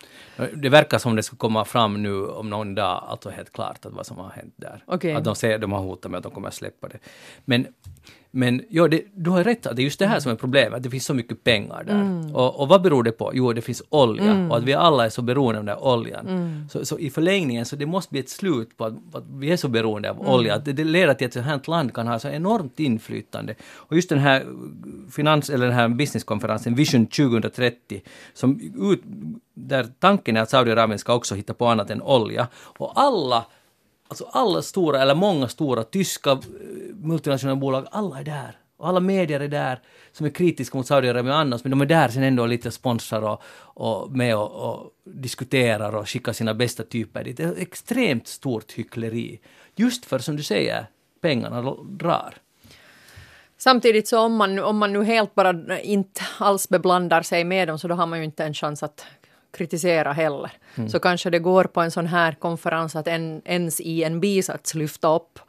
Det 0.53 0.69
verkar 0.69 0.97
som 0.97 1.15
det 1.15 1.23
ska 1.23 1.35
komma 1.35 1.65
fram 1.65 2.03
nu 2.03 2.25
om 2.25 2.49
någon 2.49 2.75
dag, 2.75 3.03
alltså 3.07 3.29
helt 3.29 3.51
klart, 3.51 3.85
att 3.85 3.93
vad 3.93 4.05
som 4.05 4.17
har 4.17 4.29
hänt 4.29 4.53
där. 4.55 4.83
Okej. 4.85 5.13
Att 5.13 5.23
de, 5.23 5.35
säger, 5.35 5.59
de 5.59 5.71
har 5.71 5.79
hotat 5.79 6.11
med 6.11 6.17
att 6.17 6.23
de 6.23 6.31
kommer 6.31 6.47
att 6.47 6.53
släppa 6.53 6.87
det. 6.87 6.99
Men, 7.45 7.67
men 8.35 8.61
ja, 8.69 8.87
det, 8.87 9.01
du 9.13 9.29
har 9.29 9.43
rätt, 9.43 9.65
att 9.65 9.75
det 9.75 9.81
är 9.81 9.83
just 9.83 9.99
det 9.99 10.07
här 10.07 10.19
som 10.19 10.31
är 10.31 10.35
problemet, 10.35 10.77
att 10.77 10.83
det 10.83 10.89
finns 10.89 11.05
så 11.05 11.13
mycket 11.13 11.43
pengar 11.43 11.83
där. 11.83 11.93
Mm. 11.93 12.35
Och, 12.35 12.59
och 12.59 12.67
vad 12.67 12.81
beror 12.81 13.03
det 13.03 13.11
på? 13.11 13.31
Jo, 13.33 13.53
det 13.53 13.61
finns 13.61 13.83
olja 13.89 14.47
och 14.49 14.57
att 14.57 14.63
vi 14.63 14.73
alla 14.73 15.05
är 15.05 15.09
så 15.09 15.21
beroende 15.21 15.59
av 15.59 15.65
den 15.65 15.75
där 15.75 15.83
oljan. 15.83 16.27
Mm. 16.27 16.69
Så, 16.69 16.85
så 16.85 16.99
i 16.99 17.09
förlängningen, 17.09 17.65
så 17.65 17.75
det 17.75 17.85
måste 17.85 18.11
bli 18.11 18.19
ett 18.19 18.29
slut 18.29 18.77
på 18.77 18.85
att, 18.85 18.93
att 19.13 19.23
vi 19.29 19.51
är 19.51 19.57
så 19.57 19.67
beroende 19.67 20.09
Mm. 20.09 20.21
av 20.21 20.33
olja, 20.33 20.55
att 20.55 20.65
det, 20.65 20.73
det 20.73 20.83
leder 20.83 21.13
till 21.13 21.25
att 21.25 21.29
ett 21.29 21.33
sånt 21.33 21.45
här 21.45 21.71
land 21.71 21.93
kan 21.93 22.07
ha 22.07 22.19
så 22.19 22.27
enormt 22.27 22.79
inflytande. 22.79 23.55
Och 23.73 23.95
just 23.95 24.09
den 24.09 24.19
här 24.19 24.45
finans, 25.11 25.49
eller 25.49 25.65
den 25.65 25.75
här 25.75 25.89
businesskonferensen 25.89 26.75
Vision 26.75 27.05
2030, 27.07 28.01
som 28.33 28.59
ut, 28.91 29.03
där 29.53 29.87
tanken 29.99 30.37
är 30.37 30.41
att 30.41 30.49
Saudiarabien 30.49 30.99
ska 30.99 31.13
också 31.13 31.35
hitta 31.35 31.53
på 31.53 31.67
annat 31.67 31.89
än 31.89 32.01
olja. 32.01 32.47
Och 32.53 32.91
alla, 32.95 33.45
alltså 34.07 34.29
alla 34.31 34.61
stora, 34.61 35.01
eller 35.01 35.15
många 35.15 35.47
stora 35.47 35.83
tyska 35.83 36.31
eh, 36.31 36.37
multinationella 36.95 37.55
bolag, 37.55 37.87
alla 37.91 38.19
är 38.19 38.23
där. 38.23 38.57
Och 38.77 38.87
alla 38.87 38.99
medier 38.99 39.39
är 39.39 39.47
där 39.47 39.79
som 40.11 40.25
är 40.25 40.29
kritiska 40.29 40.77
mot 40.77 40.87
Saudiarabien 40.87 41.35
annars, 41.35 41.63
men 41.63 41.71
de 41.71 41.81
är 41.81 41.85
där 41.85 42.07
sen 42.07 42.23
ändå 42.23 42.43
och 42.43 42.49
lite 42.49 42.71
sponsrar 42.71 43.21
och, 43.21 43.41
och 43.57 44.11
med 44.11 44.37
och, 44.37 44.51
och 44.51 44.91
diskuterar 45.03 45.95
och 45.95 46.09
skickar 46.09 46.33
sina 46.33 46.53
bästa 46.53 46.83
typer 46.83 47.23
dit. 47.23 47.37
Det 47.37 47.43
är 47.43 47.51
ett 47.51 47.57
extremt 47.57 48.27
stort 48.27 48.71
hyckleri. 48.71 49.39
Just 49.75 50.05
för, 50.05 50.19
som 50.19 50.35
du 50.35 50.43
säger, 50.43 50.85
pengarna 51.21 51.75
drar. 51.89 52.33
Samtidigt 53.57 54.07
så 54.07 54.19
om 54.19 54.35
man, 54.35 54.59
om 54.59 54.77
man 54.77 54.93
nu 54.93 55.03
helt 55.03 55.35
bara 55.35 55.79
inte 55.79 56.21
alls 56.37 56.69
beblandar 56.69 57.21
sig 57.21 57.43
med 57.43 57.67
dem 57.67 57.79
så 57.79 57.87
då 57.87 57.95
har 57.95 58.05
man 58.05 58.19
ju 58.19 58.25
inte 58.25 58.43
en 58.45 58.53
chans 58.53 58.83
att 58.83 59.05
kritisera 59.55 60.13
heller. 60.13 60.51
Så 60.87 60.99
kanske 60.99 61.29
det 61.29 61.39
går 61.39 61.63
på 61.63 61.81
en 61.81 61.91
sån 61.91 62.07
här 62.07 62.31
konferens 62.31 62.95
att 62.95 63.07
en, 63.07 63.41
ens 63.45 63.81
i 63.81 64.03
en 64.03 64.19
bisats 64.19 64.75
lyfta 64.75 65.15
upp 65.15 65.39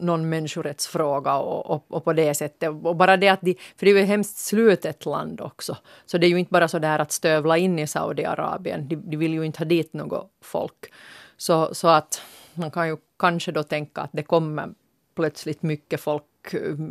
någon 0.00 0.28
människorättsfråga 0.28 1.36
och, 1.36 1.70
och, 1.70 1.84
och 1.88 2.04
på 2.04 2.12
det 2.12 2.34
sättet. 2.34 2.68
Och 2.68 2.96
bara 2.96 3.16
det 3.16 3.28
att 3.28 3.40
de, 3.40 3.54
för 3.76 3.86
det 3.86 3.90
är 3.90 3.94
ju 3.94 4.00
ett 4.00 4.08
hemskt 4.08 4.38
slutet 4.38 5.06
land 5.06 5.40
också. 5.40 5.76
Så 6.06 6.18
det 6.18 6.26
är 6.26 6.28
ju 6.28 6.38
inte 6.38 6.52
bara 6.52 6.68
så 6.68 6.78
där 6.78 6.98
att 6.98 7.12
stövla 7.12 7.58
in 7.58 7.78
i 7.78 7.86
Saudiarabien. 7.86 8.88
De, 8.88 8.96
de 8.96 9.16
vill 9.16 9.34
ju 9.34 9.46
inte 9.46 9.58
ha 9.58 9.64
dit 9.64 9.92
något 9.92 10.30
folk. 10.42 10.92
Så, 11.36 11.74
så 11.74 11.88
att 11.88 12.22
man 12.54 12.70
kan 12.70 12.88
ju 12.88 12.96
kanske 13.18 13.52
då 13.52 13.62
tänka 13.62 14.00
att 14.00 14.10
det 14.12 14.22
kommer 14.22 14.68
plötsligt 15.14 15.62
mycket 15.62 16.00
folk 16.00 16.24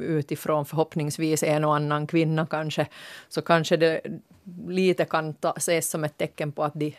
utifrån, 0.02 0.66
förhoppningsvis 0.66 1.44
en 1.44 1.66
och 1.66 1.76
annan 1.76 2.08
kvinna 2.08 2.46
kanske, 2.46 2.88
så 3.30 3.42
kanske 3.42 3.78
det 3.78 4.02
lite 4.68 5.06
kan 5.06 5.34
ta, 5.34 5.52
ses 5.58 5.90
som 5.90 6.04
ett 6.04 6.18
tecken 6.18 6.52
på 6.52 6.64
att 6.64 6.74
de 6.76 6.96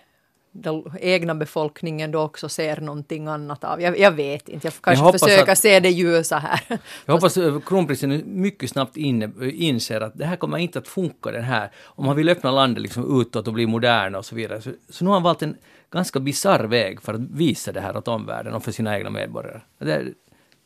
den 0.52 0.84
egna 1.00 1.34
befolkningen 1.34 2.10
då 2.10 2.20
också 2.20 2.48
ser 2.48 2.80
någonting 2.80 3.26
annat 3.26 3.64
av. 3.64 3.80
Jag, 3.82 3.98
jag 3.98 4.12
vet 4.12 4.48
inte, 4.48 4.66
jag 4.66 4.74
kanske 4.80 5.04
hoppas 5.04 5.22
försöker 5.22 5.52
att- 5.52 5.58
se 5.58 5.80
det 5.80 5.90
ljusa 5.90 6.38
här. 6.38 6.60
Jag 7.06 7.14
hoppas 7.14 7.38
att 7.38 7.64
kronprinsen 7.64 8.22
mycket 8.26 8.70
snabbt 8.70 8.96
inne, 8.96 9.30
inser 9.52 10.00
att 10.00 10.18
det 10.18 10.24
här 10.24 10.36
kommer 10.36 10.58
inte 10.58 10.78
att 10.78 10.88
funka 10.88 11.30
den 11.30 11.44
här, 11.44 11.70
om 11.84 12.06
han 12.06 12.16
vill 12.16 12.28
öppna 12.28 12.50
landet 12.50 12.82
liksom 12.82 13.20
utåt 13.20 13.48
och 13.48 13.54
bli 13.54 13.66
modern 13.66 14.14
och 14.14 14.24
så 14.24 14.34
vidare. 14.34 14.62
Så, 14.62 14.70
så 14.88 15.04
nu 15.04 15.08
har 15.10 15.14
han 15.14 15.22
valt 15.22 15.42
en 15.42 15.56
ganska 15.90 16.20
bizarr 16.20 16.64
väg 16.64 17.02
för 17.02 17.14
att 17.14 17.20
visa 17.20 17.72
det 17.72 17.80
här 17.80 17.96
åt 17.96 18.08
omvärlden 18.08 18.54
och 18.54 18.64
för 18.64 18.72
sina 18.72 18.96
egna 18.98 19.10
medborgare. 19.10 19.60
Det, 19.78 20.04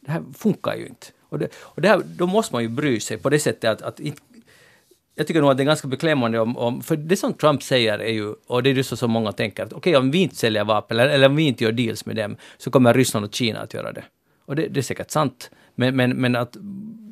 det 0.00 0.10
här 0.10 0.22
funkar 0.38 0.74
ju 0.74 0.86
inte. 0.86 1.06
Och, 1.34 1.40
det, 1.40 1.48
och 1.54 1.82
det 1.82 1.88
här, 1.88 2.02
då 2.04 2.26
måste 2.26 2.54
man 2.54 2.62
ju 2.62 2.68
bry 2.68 3.00
sig 3.00 3.16
på 3.18 3.30
det 3.30 3.38
sättet 3.38 3.70
att, 3.70 3.82
att 3.82 4.00
inte 4.00 4.20
jag 5.14 5.26
tycker 5.26 5.40
nog 5.40 5.50
att 5.50 5.56
det 5.56 5.62
är 5.62 5.64
ganska 5.64 5.88
beklämmande 5.88 6.38
om, 6.38 6.58
om, 6.58 6.82
för 6.82 6.96
det 6.96 7.16
som 7.16 7.34
Trump 7.34 7.62
säger 7.62 7.98
är 7.98 8.12
ju, 8.12 8.34
och 8.46 8.62
det 8.62 8.70
är 8.70 8.74
ju 8.74 8.82
så 8.82 8.96
som 8.96 9.10
många 9.10 9.32
tänker, 9.32 9.62
att 9.62 9.72
okej 9.72 9.96
om 9.96 10.10
vi 10.10 10.18
inte 10.18 10.36
säljer 10.36 10.64
vapen, 10.64 11.00
eller, 11.00 11.14
eller 11.14 11.26
om 11.26 11.36
vi 11.36 11.42
inte 11.42 11.64
gör 11.64 11.72
deals 11.72 12.06
med 12.06 12.16
dem, 12.16 12.36
så 12.58 12.70
kommer 12.70 12.94
Ryssland 12.94 13.26
och 13.26 13.34
Kina 13.34 13.60
att 13.60 13.74
göra 13.74 13.92
det. 13.92 14.04
Och 14.46 14.56
det, 14.56 14.68
det 14.68 14.80
är 14.80 14.82
säkert 14.82 15.10
sant, 15.10 15.50
men, 15.74 15.96
men, 15.96 16.10
men 16.10 16.36
att 16.36 16.56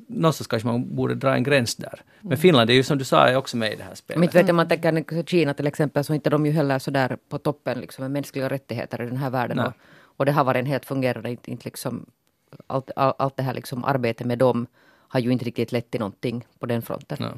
någonstans 0.06 0.46
kanske 0.46 0.68
man 0.68 0.96
borde 0.96 1.14
dra 1.14 1.34
en 1.34 1.42
gräns 1.42 1.76
där. 1.76 2.02
Men 2.20 2.38
Finland 2.38 2.70
är 2.70 2.74
ju 2.74 2.82
som 2.82 2.98
du 2.98 3.04
sa, 3.04 3.28
är 3.28 3.36
också 3.36 3.56
med 3.56 3.72
i 3.72 3.76
det 3.76 3.82
här 3.82 3.94
spelet. 3.94 4.20
Men 4.20 4.28
vet 4.28 4.46
jag, 4.46 4.54
man 4.54 4.68
tänker 4.68 5.22
Kina 5.22 5.54
till 5.54 5.66
exempel, 5.66 6.04
så 6.04 6.14
inte 6.14 6.30
de 6.30 6.46
ju 6.46 6.52
heller 6.52 6.78
så 6.78 6.90
där 6.90 7.16
på 7.28 7.38
toppen 7.38 7.80
liksom, 7.80 8.02
med 8.02 8.10
mänskliga 8.10 8.48
rättigheter 8.48 9.02
i 9.02 9.06
den 9.06 9.16
här 9.16 9.30
världen. 9.30 9.58
Och, 9.58 9.72
och 10.16 10.26
det 10.26 10.32
har 10.32 10.44
varit 10.44 10.60
en 10.60 10.66
helt 10.66 10.84
fungerande, 10.84 11.30
inte, 11.30 11.50
inte 11.50 11.64
liksom, 11.64 12.06
allt, 12.66 12.90
all, 12.96 13.14
allt 13.18 13.36
det 13.36 13.42
här 13.42 13.54
liksom 13.54 13.84
arbetet 13.84 14.26
med 14.26 14.38
dem 14.38 14.66
har 15.08 15.20
ju 15.20 15.30
inte 15.30 15.44
riktigt 15.44 15.72
lett 15.72 15.90
till 15.90 16.00
någonting 16.00 16.44
på 16.58 16.66
den 16.66 16.82
fronten. 16.82 17.16
Ja. 17.20 17.32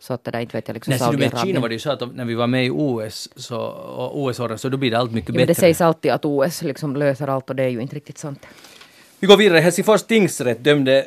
Så 0.00 0.14
att 0.14 0.24
det 0.24 0.30
där 0.30 0.40
inte 0.40 0.56
vet 0.56 0.68
jag 0.68 0.74
liksom 0.74 0.90
Nej, 0.90 0.98
så 0.98 1.12
du 1.12 1.18
med. 1.18 1.38
Kina 1.38 1.60
var 1.60 1.68
det 1.68 1.74
ju 1.74 1.78
så 1.78 1.90
att 1.90 2.14
när 2.14 2.24
vi 2.24 2.34
var 2.34 2.46
med 2.46 2.66
i 2.66 2.70
OS, 2.70 3.28
så, 3.36 3.60
och 3.60 4.22
OS-åren, 4.22 4.58
så 4.58 4.68
då 4.68 4.76
blir 4.76 4.90
det 4.90 4.98
allt 4.98 5.12
mycket 5.12 5.28
Ja, 5.28 5.32
men 5.32 5.40
det 5.40 5.46
bättre. 5.46 5.60
sägs 5.60 5.80
alltid 5.80 6.12
att 6.12 6.24
OS 6.24 6.62
liksom 6.62 6.96
löser 6.96 7.28
allt 7.28 7.50
och 7.50 7.56
det 7.56 7.62
är 7.62 7.68
ju 7.68 7.80
inte 7.80 7.96
riktigt 7.96 8.18
sant. 8.18 8.46
Vi 9.20 9.26
går 9.26 9.36
vidare. 9.36 9.58
Helsingfors 9.58 10.02
tingsrätt 10.02 10.64
dömde 10.64 11.06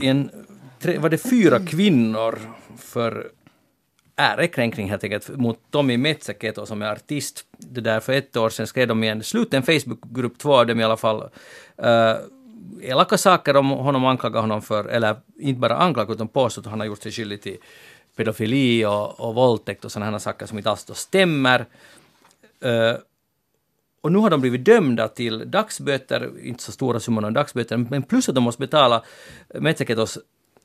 uh, 0.00 0.08
en, 0.08 0.30
tre, 0.78 0.98
var 0.98 1.08
det 1.08 1.18
fyra 1.18 1.60
kvinnor 1.60 2.38
för 2.78 3.30
ärekränkning 4.16 4.90
helt 4.90 5.04
enkelt 5.04 5.28
mot 5.28 5.58
Tommy 5.70 5.96
Metsäketo 5.96 6.66
som 6.66 6.82
är 6.82 6.92
artist. 6.92 7.44
Det 7.58 7.80
där 7.80 8.00
för 8.00 8.12
ett 8.12 8.36
år 8.36 8.50
sedan 8.50 8.66
skrev 8.66 8.88
de 8.88 9.04
i 9.04 9.08
en 9.08 9.22
sluten 9.22 9.62
Facebookgrupp, 9.62 10.38
två 10.38 10.54
av 10.54 10.66
dem 10.66 10.80
i 10.80 10.84
alla 10.84 10.96
fall, 10.96 11.22
uh, 11.22 12.16
elaka 12.82 13.18
saker 13.18 13.56
om 13.56 13.70
honom 13.70 14.04
och 14.04 14.10
anklagade 14.10 14.40
honom 14.40 14.62
för, 14.62 14.84
eller 14.84 15.16
inte 15.38 15.60
bara 15.60 15.76
anklagade 15.76 16.14
utan 16.14 16.28
påstod 16.28 16.66
att 16.66 16.70
han 16.70 16.80
har 16.80 16.86
gjort 16.86 17.02
sig 17.02 17.12
skyldig 17.12 17.42
till 17.42 17.56
pedofili 18.16 18.84
och, 18.84 19.20
och 19.20 19.34
våldtäkt 19.34 19.84
och 19.84 19.92
sådana 19.92 20.18
saker 20.18 20.46
som 20.46 20.58
inte 20.58 20.70
alls 20.70 20.84
då 20.84 20.94
stämmer. 20.94 21.60
Uh, 22.64 22.98
och 24.00 24.12
nu 24.12 24.18
har 24.18 24.30
de 24.30 24.40
blivit 24.40 24.64
dömda 24.64 25.08
till 25.08 25.50
dagsböter, 25.50 26.30
inte 26.42 26.62
så 26.62 26.72
stora 26.72 27.00
summor 27.00 27.24
av 27.24 27.32
dagsböter, 27.32 27.76
men 27.76 28.02
plus 28.02 28.28
att 28.28 28.34
de 28.34 28.44
måste 28.44 28.60
betala 28.60 29.02
Metsäketos 29.54 30.18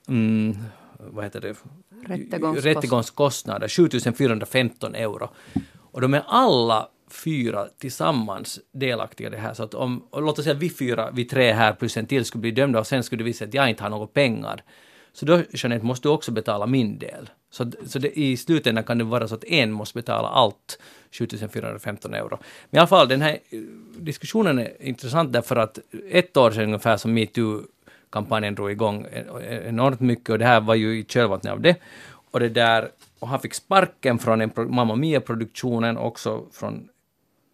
mm, 0.08 0.58
vad 0.98 1.24
heter 1.24 1.42
det? 1.42 1.56
Rättegångskost- 2.08 2.62
rättegångskostnader, 2.62 3.68
7415 3.68 4.96
euro. 4.96 5.30
Och 5.92 6.02
de 6.02 6.14
är 6.14 6.24
alla 6.28 6.88
fyra 7.14 7.68
tillsammans 7.80 8.60
delaktiga 8.72 9.28
i 9.28 9.32
det 9.32 9.38
här. 9.38 9.54
Så 9.54 9.64
att 9.64 9.74
om, 9.74 10.08
och 10.10 10.22
låt 10.22 10.40
oss 10.40 10.46
säga 10.46 10.56
vi 10.56 10.70
fyra, 10.70 11.12
vi 11.12 11.26
tre 11.26 11.52
här 11.52 11.74
plus 11.74 11.98
en 11.98 12.06
till 12.06 12.26
skulle 12.26 12.42
bli 12.42 12.52
dömda 12.52 12.80
och 12.80 12.88
sen 12.88 13.04
skulle 13.04 13.20
det 13.20 13.24
visa 13.24 13.38
sig 13.38 13.48
att 13.48 13.54
jag 13.54 13.70
inte 13.70 13.84
har 13.84 13.90
några 13.90 14.08
pengar. 14.08 14.64
Så 15.14 15.26
då, 15.26 15.42
Jeanette, 15.52 15.86
måste 15.86 16.08
du 16.08 16.12
också 16.12 16.32
betala 16.32 16.66
min 16.66 17.00
del. 17.00 17.30
Så, 17.52 17.72
så 17.86 18.00
det, 18.00 18.20
i 18.20 18.38
slutändan 18.38 18.84
kan 18.84 18.98
det 18.98 19.04
vara 19.04 19.28
så 19.28 19.36
att 19.36 19.44
en 19.44 19.72
måste 19.72 19.98
betala 19.98 20.28
allt, 20.28 20.80
7415 21.12 22.14
euro. 22.14 22.38
Men 22.70 22.78
i 22.78 22.80
alla 22.80 22.88
fall, 22.88 23.08
den 23.08 23.22
här 23.22 23.40
eh, 23.50 23.60
diskussionen 23.98 24.60
är 24.60 24.72
intressant 24.80 25.34
därför 25.34 25.56
att 25.56 25.80
ett 26.10 26.38
år 26.38 26.52
sedan 26.52 26.64
ungefär 26.64 26.98
som 26.98 27.14
metoo-kampanjen 27.14 28.56
drog 28.56 28.72
igång 28.72 29.08
enormt 29.66 30.00
mycket 30.00 30.30
och 30.30 30.40
det 30.40 30.46
här 30.46 30.62
var 30.62 30.76
ju 30.76 31.00
i 31.00 31.04
kölvattnet 31.04 31.54
av 31.54 31.62
det. 31.62 31.76
Och 32.32 32.40
det 32.40 32.50
där, 32.50 32.90
och 33.20 33.28
han 33.28 33.40
fick 33.40 33.54
sparken 33.54 34.20
från 34.20 34.42
en 34.42 34.52
Mamma 34.56 34.96
Mia-produktionen, 34.96 35.98
också 35.98 36.46
från 36.52 36.90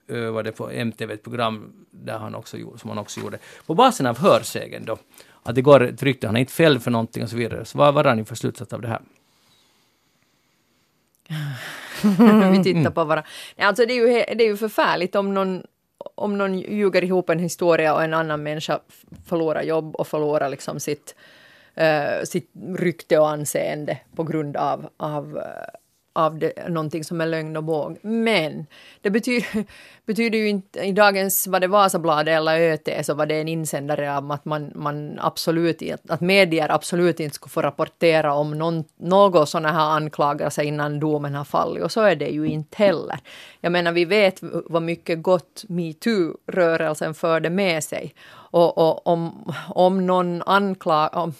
övade 0.09 0.31
var 0.31 0.43
det 0.43 0.51
på 0.51 0.69
MTV, 0.69 1.13
ett 1.13 1.23
program 1.23 1.73
där 1.91 2.17
han 2.17 2.35
också, 2.35 2.57
som 2.77 2.89
han 2.89 2.97
också 2.97 3.19
gjorde, 3.19 3.37
på 3.65 3.75
basen 3.75 4.05
av 4.05 4.17
hörsägen 4.17 4.85
då, 4.85 4.97
att 5.43 5.55
det 5.55 5.61
går 5.61 5.83
ett 5.83 6.03
rykte, 6.03 6.27
han 6.27 6.35
är 6.35 6.39
inte 6.39 6.53
fälld 6.53 6.83
för 6.83 6.91
någonting 6.91 7.23
och 7.23 7.29
så 7.29 7.35
vidare. 7.35 7.65
Så 7.65 7.77
vad 7.77 7.93
var 7.93 8.03
han 8.03 8.25
för 8.25 8.35
slutsats 8.35 8.73
av 8.73 8.81
det 8.81 8.87
här? 8.87 9.01
vi 12.51 12.63
tittar 12.63 12.91
på 12.91 13.03
varandra. 13.03 13.29
Alltså 13.57 13.85
det 13.85 13.93
är 13.93 13.95
ju, 13.95 14.35
det 14.35 14.43
är 14.43 14.47
ju 14.47 14.57
förfärligt 14.57 15.15
om 15.15 15.33
någon, 15.33 15.63
om 16.15 16.37
någon 16.37 16.59
ljuger 16.59 17.03
ihop 17.03 17.29
en 17.29 17.39
historia 17.39 17.93
och 17.93 18.03
en 18.03 18.13
annan 18.13 18.43
människa 18.43 18.79
förlorar 19.25 19.61
jobb 19.61 19.95
och 19.95 20.07
förlorar 20.07 20.49
liksom 20.49 20.79
sitt, 20.79 21.15
uh, 21.81 22.23
sitt 22.23 22.51
rykte 22.77 23.19
och 23.19 23.29
anseende 23.29 23.97
på 24.15 24.23
grund 24.23 24.57
av, 24.57 24.89
av 24.97 25.35
uh, 25.35 25.43
av 26.25 26.39
det, 26.39 26.69
någonting 26.69 27.03
som 27.03 27.21
är 27.21 27.25
lögn 27.25 27.57
och 27.57 27.63
båg. 27.63 27.97
Men 28.01 28.65
det 29.01 29.09
betyder, 29.09 29.65
betyder 30.05 30.39
ju 30.39 30.49
inte, 30.49 30.79
i 30.79 30.91
dagens, 30.91 31.47
var 31.47 31.59
det 31.59 31.67
Vasabladet 31.67 32.37
eller 32.37 32.59
ÖT, 32.59 33.05
så 33.05 33.13
var 33.13 33.25
det 33.25 33.35
en 33.35 33.47
insändare 33.47 34.17
om 34.17 34.31
att 34.31 34.45
man, 34.45 34.71
man 34.75 35.19
absolut, 35.21 35.81
att 36.09 36.21
medier 36.21 36.71
absolut 36.71 37.19
inte 37.19 37.35
skulle 37.35 37.49
få 37.49 37.61
rapportera 37.61 38.33
om 38.33 38.57
någon, 38.57 38.83
något 38.97 39.49
sådana 39.49 39.71
här 39.71 39.89
anklagelser 39.89 40.63
innan 40.63 40.99
domen 40.99 41.35
har 41.35 41.45
fallit. 41.45 41.83
Och 41.83 41.91
så 41.91 42.01
är 42.01 42.15
det 42.15 42.29
ju 42.29 42.47
inte 42.47 42.77
heller. 42.77 43.19
Jag 43.61 43.71
menar, 43.71 43.91
vi 43.91 44.05
vet 44.05 44.39
vad 44.41 44.81
mycket 44.81 45.21
gott 45.21 45.63
metoo-rörelsen 45.67 47.13
förde 47.13 47.49
med 47.49 47.83
sig. 47.83 48.13
Och, 48.51 48.77
och 48.77 49.07
om, 49.07 49.53
om 49.67 50.05
någon 50.05 50.41
anklag, 50.41 51.09
om, 51.13 51.33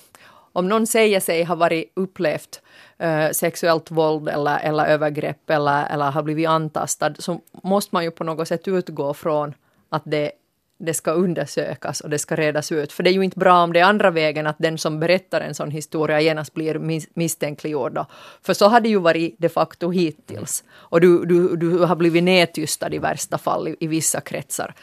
om 0.54 0.68
någon 0.70 0.88
säger 0.88 1.20
sig 1.20 1.44
ha 1.44 1.56
varit 1.56 1.92
upplevt 1.96 2.62
Eh, 3.02 3.32
sexuellt 3.32 3.92
våld 3.92 4.30
eller, 4.30 4.60
eller 4.60 4.86
övergrepp 4.86 5.50
eller, 5.50 5.86
eller 5.90 6.12
har 6.12 6.24
blivit 6.24 6.48
antastad 6.48 7.14
så 7.20 7.42
måste 7.64 7.96
man 7.96 8.04
ju 8.04 8.12
på 8.12 8.24
något 8.24 8.48
sätt 8.48 8.68
utgå 8.68 9.14
från 9.14 9.54
att 9.90 10.02
det, 10.06 10.32
det 10.80 10.94
ska 10.94 11.12
undersökas 11.12 12.02
och 12.02 12.10
det 12.10 12.20
ska 12.20 12.36
redas 12.36 12.72
ut. 12.72 12.94
För 12.94 13.04
det 13.04 13.10
är 13.10 13.14
ju 13.14 13.24
inte 13.24 13.40
bra 13.40 13.64
om 13.64 13.74
det 13.74 13.80
är 13.80 13.84
andra 13.84 14.12
vägen 14.12 14.48
att 14.48 14.56
den 14.60 14.78
som 14.78 15.00
berättar 15.00 15.42
en 15.42 15.56
sån 15.56 15.72
historia 15.72 16.22
genast 16.22 16.54
blir 16.54 16.80
mis 16.80 17.08
misstänkliggjord. 17.14 18.00
För 18.42 18.54
så 18.54 18.68
har 18.68 18.82
det 18.82 18.90
ju 18.90 19.00
varit 19.00 19.36
de 19.38 19.50
facto 19.50 19.90
hittills. 19.90 20.64
Och 20.72 21.02
du, 21.02 21.26
du, 21.26 21.56
du 21.56 21.78
har 21.78 21.96
blivit 21.96 22.24
nedtystad 22.24 22.94
i 22.94 22.98
värsta 22.98 23.38
fall 23.38 23.68
i, 23.68 23.76
i 23.80 23.88
vissa 23.88 24.22
kretsar. 24.22 24.74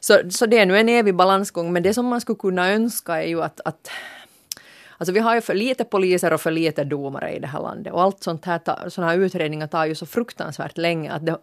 Så, 0.00 0.20
så 0.30 0.46
det 0.46 0.58
är 0.58 0.66
nu 0.66 0.78
en 0.78 0.88
evig 0.88 1.14
balansgång, 1.14 1.72
men 1.72 1.82
det 1.82 1.94
som 1.94 2.06
man 2.06 2.20
skulle 2.20 2.38
kunna 2.38 2.72
önska 2.72 3.22
är 3.22 3.28
ju 3.28 3.42
att, 3.42 3.60
att 3.64 3.90
Alltså 5.00 5.12
vi 5.12 5.20
har 5.20 5.34
ju 5.34 5.40
för 5.40 5.54
lite 5.54 5.84
poliser 5.84 6.32
och 6.32 6.40
för 6.40 6.50
lite 6.50 6.84
domare 6.84 7.32
i 7.32 7.38
det 7.38 7.46
här 7.46 7.60
landet 7.60 7.92
och 7.92 8.02
allt 8.02 8.22
sånt 8.22 8.44
här, 8.44 8.88
såna 8.88 9.06
här 9.06 9.18
utredningar 9.18 9.66
tar 9.66 9.86
ju 9.86 9.94
så 9.94 10.06
fruktansvärt 10.06 10.78
länge 10.78 11.12
att 11.12 11.26
det 11.26 11.38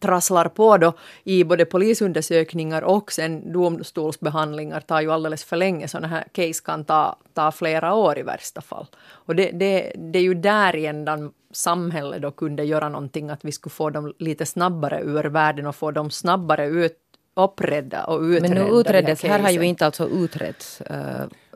trasslar 0.00 0.48
på 0.48 0.76
då 0.76 0.92
i 1.24 1.44
både 1.44 1.64
polisundersökningar 1.64 2.82
och 2.82 3.12
sen 3.12 3.52
domstolsbehandlingar 3.52 4.80
tar 4.80 5.00
ju 5.00 5.12
alldeles 5.12 5.44
för 5.44 5.56
länge. 5.56 5.88
Sådana 5.88 6.08
här 6.08 6.24
case 6.32 6.62
kan 6.64 6.84
ta, 6.84 7.16
ta 7.34 7.52
flera 7.52 7.94
år 7.94 8.18
i 8.18 8.22
värsta 8.22 8.60
fall. 8.60 8.86
Och 9.06 9.36
det, 9.36 9.50
det, 9.50 9.92
det 9.96 10.18
är 10.18 10.22
ju 10.22 10.34
där 10.34 10.76
i 10.76 10.86
ändan 10.86 11.32
samhället 11.52 12.22
då 12.22 12.30
kunde 12.30 12.64
göra 12.64 12.88
någonting, 12.88 13.30
att 13.30 13.44
vi 13.44 13.52
skulle 13.52 13.72
få 13.72 13.90
dem 13.90 14.14
lite 14.18 14.46
snabbare 14.46 15.00
ur 15.00 15.24
världen 15.24 15.66
och 15.66 15.76
få 15.76 15.90
dem 15.90 16.10
snabbare 16.10 16.66
ut 16.66 16.98
uppredda 17.34 18.04
och 18.04 18.20
utredda. 18.20 18.54
Men 18.54 18.64
nu 18.64 18.80
utreddes, 18.80 19.22
här, 19.22 19.30
här 19.30 19.38
har 19.38 19.50
ju 19.50 19.62
inte 19.62 19.86
alltså 19.86 20.08
utretts. 20.08 20.82
Uh, 20.90 20.96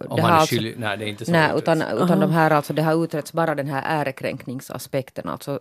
Om 0.09 0.21
han 0.21 0.31
är 0.31 0.35
alltså, 0.35 0.55
skyldig, 0.55 0.75
nej 0.79 0.97
det 0.99 1.05
är 1.05 1.09
inte 1.09 1.25
så. 1.25 1.33
Nej, 1.33 1.51
utan, 1.57 1.83
utan 1.83 2.21
de 2.21 2.31
här 2.31 2.51
alltså, 2.51 2.73
det 2.73 2.83
har 2.83 3.05
utretts 3.05 3.33
bara 3.33 3.55
den 3.55 3.67
här 3.67 3.83
ärekränkningsaspekten, 3.87 5.29
alltså 5.29 5.61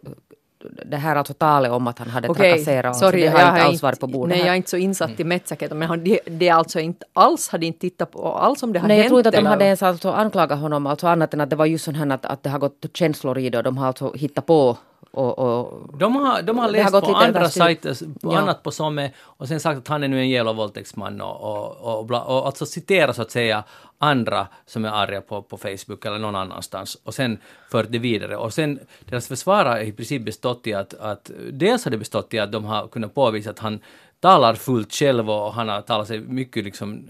det 0.86 0.98
här 0.98 1.16
alltså 1.16 1.34
talet 1.34 1.72
om 1.72 1.88
att 1.88 2.00
han 2.00 2.10
hade 2.10 2.30
okay, 2.30 2.52
trakasserat, 2.52 2.98
sorry, 2.98 3.22
det 3.22 3.28
har 3.28 3.40
inte 3.40 3.64
alls 3.64 3.82
varit 3.82 4.00
på 4.00 4.08
bordet. 4.08 4.38
Nej, 4.38 4.46
jag 4.46 4.54
är 4.54 4.58
inte 4.58 4.70
så 4.70 4.78
insatt 4.78 5.10
mm. 5.10 5.22
i 5.22 5.24
Metsäket, 5.24 5.72
men 5.72 6.04
det, 6.04 6.20
det 6.26 6.50
alltså 6.50 6.80
inte 6.80 7.06
alls, 7.14 7.50
hade 7.50 7.66
inte 7.66 7.80
tittat 7.80 8.12
på 8.12 8.34
alls 8.34 8.64
om 8.64 8.74
det 8.74 8.80
har 8.80 8.88
Nej, 8.88 8.98
hänt. 8.98 9.04
jag 9.04 9.10
tror 9.10 9.20
inte 9.20 9.30
att 9.30 9.36
de 9.36 9.46
hade 9.46 9.66
ens 9.66 9.84
alltså 9.84 10.12
anklagat 10.12 10.60
honom, 10.60 10.88
alltså 10.88 11.08
annat 11.08 11.34
än 11.34 11.42
att 11.42 11.50
det 11.50 11.56
var 11.56 11.66
just 11.66 11.86
så 11.86 11.92
här 11.92 12.12
att, 12.12 12.26
att 12.26 12.44
det 12.44 12.50
har 12.50 12.60
gått 12.60 12.86
känslor 12.94 13.38
i 13.38 13.50
det 13.50 13.58
och 13.58 13.64
de 13.64 13.78
har 13.78 13.88
alltså 13.88 14.14
hittat 14.14 14.46
på 14.46 14.78
och, 15.18 15.40
och, 15.40 15.98
de, 15.98 16.16
har, 16.16 16.42
de 16.42 16.58
har 16.58 16.70
läst 16.70 16.94
har 16.94 17.02
på 17.02 17.16
andra 17.16 17.50
sajter, 17.50 18.20
på 18.22 18.34
ja. 18.34 18.40
annat 18.40 18.64
på 18.64 18.72
Somme 18.72 19.12
och 19.20 19.48
sen 19.48 19.60
sagt 19.60 19.78
att 19.78 19.88
han 19.88 20.04
är 20.04 20.08
nu 20.08 20.20
en 20.20 20.30
jävla 20.30 20.54
våldtäktsman 20.54 21.22
och, 21.22 21.42
och, 21.42 21.98
och, 21.98 22.06
bla, 22.06 22.22
och 22.22 22.46
alltså 22.46 22.66
citera 22.66 23.14
så 23.14 23.22
att 23.22 23.32
säga 23.32 23.64
andra 23.98 24.48
som 24.66 24.86
är 24.86 24.90
arga 24.90 25.22
på, 25.22 25.42
på 25.42 25.58
Facebook 25.58 26.06
eller 26.06 26.20
någon 26.20 26.36
annanstans 26.36 26.98
och 27.04 27.14
sen 27.14 27.38
fört 27.72 27.88
det 27.90 28.00
vidare. 28.00 28.38
Och 28.38 28.54
sen 28.54 28.80
deras 29.06 29.28
försvar 29.28 29.66
har 29.66 29.80
i 29.80 29.92
princip 29.92 30.26
bestått 30.26 30.68
i 30.68 30.74
att, 30.74 30.94
att 30.94 31.32
dels 31.52 31.84
har 31.84 31.92
det 31.92 31.98
bestått 31.98 32.34
i 32.34 32.40
att 32.40 32.52
de 32.52 32.66
har 32.66 32.88
kunnat 32.88 33.16
påvisa 33.16 33.50
att 33.50 33.60
han 33.60 33.80
talar 34.20 34.54
fullt 34.54 34.94
själv 34.94 35.30
och 35.30 35.54
han 35.54 35.70
har 35.70 35.82
talat 35.82 36.08
sig 36.08 36.20
mycket 36.20 36.64
liksom 36.64 37.10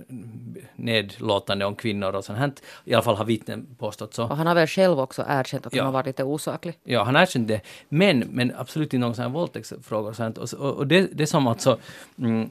nedlåtande 0.76 1.66
om 1.66 1.76
kvinnor 1.76 2.16
och 2.16 2.26
sånt 2.26 2.40
här. 2.40 2.52
I 2.86 2.94
alla 2.94 3.04
fall 3.04 3.16
har 3.16 3.26
vittnen 3.26 3.76
påstått 3.80 4.14
så. 4.14 4.24
Och 4.24 4.38
han 4.38 4.48
har 4.48 4.56
väl 4.56 4.68
själv 4.68 5.00
också 5.00 5.26
erkänt 5.28 5.66
att 5.66 5.74
ja. 5.74 5.84
han 5.84 5.86
har 5.86 5.94
varit 5.94 6.06
lite 6.06 6.24
osaklig. 6.24 6.80
Ja, 6.84 7.04
han 7.04 7.16
har 7.16 7.22
erkänt 7.22 7.48
det. 7.48 7.62
Men, 7.90 8.20
men 8.20 8.54
absolut 8.58 8.94
inte 8.94 8.98
någon 8.98 9.16
sån 9.16 9.24
här 9.24 9.30
våldtäktsfråga 9.30 10.10
och 10.10 10.16
sånt. 10.16 10.38
Och, 10.38 10.54
och, 10.54 10.88
det, 10.88 11.08
det 11.14 11.24
är 11.24 11.28
som 11.28 11.48
alltså... 11.48 11.78
Mm, 12.20 12.50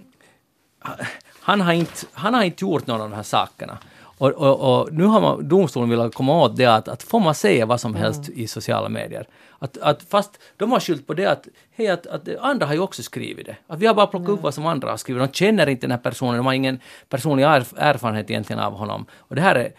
han, 1.41 1.61
har 1.61 1.73
inte, 1.73 2.07
han 2.13 2.35
har 2.35 2.43
inte 2.43 2.65
gjort 2.65 2.87
någon 2.87 3.01
av 3.01 3.11
de 3.11 3.17
här 3.17 3.23
sakerna. 3.23 3.79
Och, 4.19 4.31
och, 4.31 4.81
och, 4.81 4.93
nu 4.93 5.05
har 5.05 5.21
man, 5.21 5.49
domstolen 5.49 5.91
velat 5.91 6.15
komma 6.15 6.43
åt 6.43 6.57
det 6.57 6.67
att, 6.67 6.89
att 6.89 7.03
får 7.03 7.21
man 7.21 7.35
säga 7.35 7.67
vad 7.67 7.81
som 7.81 7.95
helst 7.95 8.29
mm. 8.29 8.41
i 8.41 8.47
sociala 8.47 8.89
medier. 8.89 9.29
Att, 9.59 9.79
att 9.79 10.03
fast 10.03 10.41
de 10.57 10.73
har 10.73 10.81
skyllt 10.81 11.07
på 11.07 11.15
det 11.15 11.27
att, 11.27 11.49
hej, 11.77 11.89
att, 11.89 12.07
att 12.07 12.29
andra 12.41 12.67
har 12.67 12.75
ju 12.75 12.81
också 12.81 13.03
skrivit 13.03 13.47
det. 13.47 13.57
Att 13.67 13.79
vi 13.79 13.87
har 13.87 13.95
bara 13.95 14.07
plockat 14.07 14.29
mm. 14.29 14.39
upp 14.39 14.43
vad 14.43 14.55
som 14.55 14.67
andra 14.67 14.91
har 14.91 14.97
skrivit. 14.97 15.23
De 15.23 15.33
känner 15.33 15.67
inte 15.67 15.87
den 15.87 15.91
här 15.91 15.99
personen, 15.99 16.37
de 16.37 16.47
har 16.47 16.53
ingen 16.53 16.81
personlig 17.09 17.45
erfarenhet 17.45 18.31
egentligen 18.31 18.63
av 18.63 18.73
honom. 18.73 19.07
Och 19.13 19.35
det 19.35 19.43
här 19.43 19.55
är, 19.55 19.73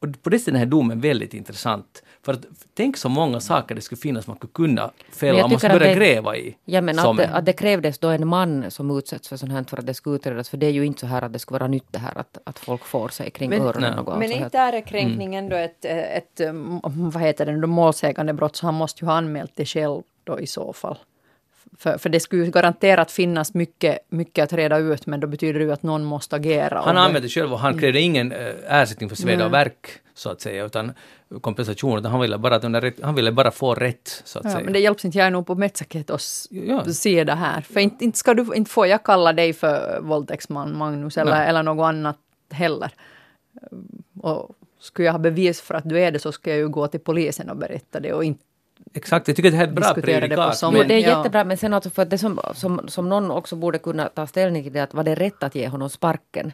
och 0.00 0.22
på 0.22 0.30
det 0.30 0.38
sättet 0.38 0.48
är 0.48 0.52
den 0.52 0.60
här 0.60 0.66
domen 0.66 1.00
väldigt 1.00 1.34
intressant. 1.34 2.02
För 2.22 2.32
att, 2.32 2.46
tänk 2.74 2.96
så 2.96 3.08
många 3.08 3.40
saker 3.40 3.74
det 3.74 3.80
skulle 3.80 4.00
finnas 4.00 4.26
man 4.26 4.36
skulle 4.36 4.52
kunna 4.52 4.90
fälla 5.12 5.44
om 5.44 5.50
man 5.50 5.60
skulle 5.60 5.74
börja 5.74 5.88
det, 5.88 5.94
gräva 5.94 6.36
i. 6.36 6.56
Ja 6.64 6.80
men 6.80 6.98
att 6.98 7.16
det, 7.16 7.28
att 7.28 7.46
det 7.46 7.52
krävdes 7.52 7.98
då 7.98 8.08
en 8.08 8.28
man 8.28 8.70
som 8.70 8.98
utsätts 8.98 9.28
för 9.28 9.36
sånt 9.36 9.52
här 9.52 9.64
för 9.64 9.76
att 9.76 9.86
det 9.86 9.94
ska 9.94 10.10
utredas. 10.10 10.48
För 10.48 10.56
det 10.56 10.66
är 10.66 10.70
ju 10.70 10.86
inte 10.86 11.00
så 11.00 11.06
här 11.06 11.22
att 11.22 11.32
det 11.32 11.38
skulle 11.38 11.58
vara 11.58 11.68
nytt 11.68 11.86
det 11.90 11.98
här 11.98 12.18
att, 12.18 12.38
att 12.44 12.58
folk 12.58 12.84
får 12.84 13.08
sig 13.08 13.30
kring 13.30 13.50
men, 13.50 13.62
öronen. 13.62 13.98
Och 13.98 14.18
men 14.18 14.32
inte 14.32 14.58
är 14.58 14.80
kränkningen 14.80 15.46
mm. 15.46 15.50
då 15.50 15.56
ett, 15.56 15.84
ett, 15.84 16.40
ett, 16.40 16.52
vad 16.94 17.22
heter 17.22 17.46
det, 17.46 17.66
målsägande 17.66 18.32
brott 18.32 18.56
så 18.56 18.66
han 18.66 18.74
måste 18.74 19.04
ju 19.04 19.08
ha 19.08 19.16
anmält 19.16 19.52
det 19.54 19.66
själv 19.66 20.02
då 20.24 20.40
i 20.40 20.46
så 20.46 20.72
fall. 20.72 20.98
För, 21.78 21.98
för 21.98 22.08
det 22.08 22.20
skulle 22.20 22.46
garanterat 22.46 23.10
finnas 23.10 23.54
mycket, 23.54 23.98
mycket 24.08 24.44
att 24.44 24.52
reda 24.52 24.78
ut 24.78 25.06
men 25.06 25.20
då 25.20 25.26
betyder 25.26 25.58
det 25.58 25.64
ju 25.64 25.72
att 25.72 25.82
någon 25.82 26.04
måste 26.04 26.36
agera. 26.36 26.80
Han 26.80 26.96
använde 26.96 27.28
själv 27.28 27.52
och 27.52 27.58
han 27.58 27.72
krävde 27.72 27.98
mm. 27.98 28.10
ingen 28.10 28.32
äh, 28.32 28.80
ersättning 28.80 29.08
för 29.08 29.16
sveda 29.16 29.46
och 29.46 29.52
verk 29.52 29.88
så 30.14 30.30
att 30.30 30.40
säga 30.40 30.64
utan 30.64 30.92
kompensation 31.40 31.98
utan 31.98 32.10
han 32.10 32.20
ville 32.20 32.38
bara, 32.38 32.56
att 32.56 33.02
han 33.02 33.14
ville 33.14 33.32
bara 33.32 33.50
få 33.50 33.74
rätt 33.74 34.22
så 34.24 34.38
att 34.38 34.44
ja, 34.44 34.50
säga. 34.50 34.64
Men 34.64 34.72
det 34.72 34.78
hjälps 34.78 35.04
inte 35.04 35.18
jag 35.18 35.32
nog 35.32 35.46
på 35.46 35.54
Metsäket 35.54 36.10
att 36.10 36.22
ja. 36.50 36.84
se 36.84 37.24
det 37.24 37.34
här. 37.34 37.60
För 37.60 37.80
inte, 37.80 38.04
inte, 38.04 38.18
ska 38.18 38.34
du, 38.34 38.54
inte 38.54 38.70
får 38.70 38.86
jag 38.86 39.02
kalla 39.02 39.32
dig 39.32 39.52
för 39.52 40.00
våldtäktsman 40.00 40.76
Magnus 40.76 41.18
eller, 41.18 41.46
eller 41.46 41.62
något 41.62 41.84
annat 41.84 42.18
heller. 42.50 42.90
Och 44.20 44.50
skulle 44.80 45.06
jag 45.06 45.12
ha 45.12 45.18
bevis 45.18 45.60
för 45.60 45.74
att 45.74 45.88
du 45.88 46.00
är 46.00 46.10
det 46.10 46.18
så 46.18 46.32
ska 46.32 46.50
jag 46.50 46.58
ju 46.58 46.68
gå 46.68 46.86
till 46.86 47.00
polisen 47.00 47.50
och 47.50 47.56
berätta 47.56 48.00
det 48.00 48.12
och 48.12 48.24
inte 48.24 48.44
Exakt, 48.94 49.28
jag 49.28 49.36
tycker 49.36 49.48
att 49.48 49.52
det 49.52 49.56
här 49.56 49.64
är 49.64 49.68
ett 49.68 49.74
bra 49.74 49.94
prejudikat. 49.94 50.60
Det, 50.60 50.70
men, 50.70 50.88
det 50.88 50.94
är 50.94 50.98
jättebra, 50.98 51.44
men 51.44 51.56
sen 51.56 51.74
alltså 51.74 51.90
för 51.90 52.04
det 52.04 52.18
som, 52.18 52.40
som, 52.54 52.80
som 52.88 53.08
någon 53.08 53.30
också 53.30 53.56
borde 53.56 53.78
kunna 53.78 54.08
ta 54.08 54.26
ställning 54.26 54.62
till 54.62 54.72
det 54.72 54.80
att 54.80 54.94
var 54.94 55.04
det 55.04 55.14
rätt 55.14 55.42
att 55.42 55.54
ge 55.54 55.68
honom 55.68 55.90
sparken 55.90 56.52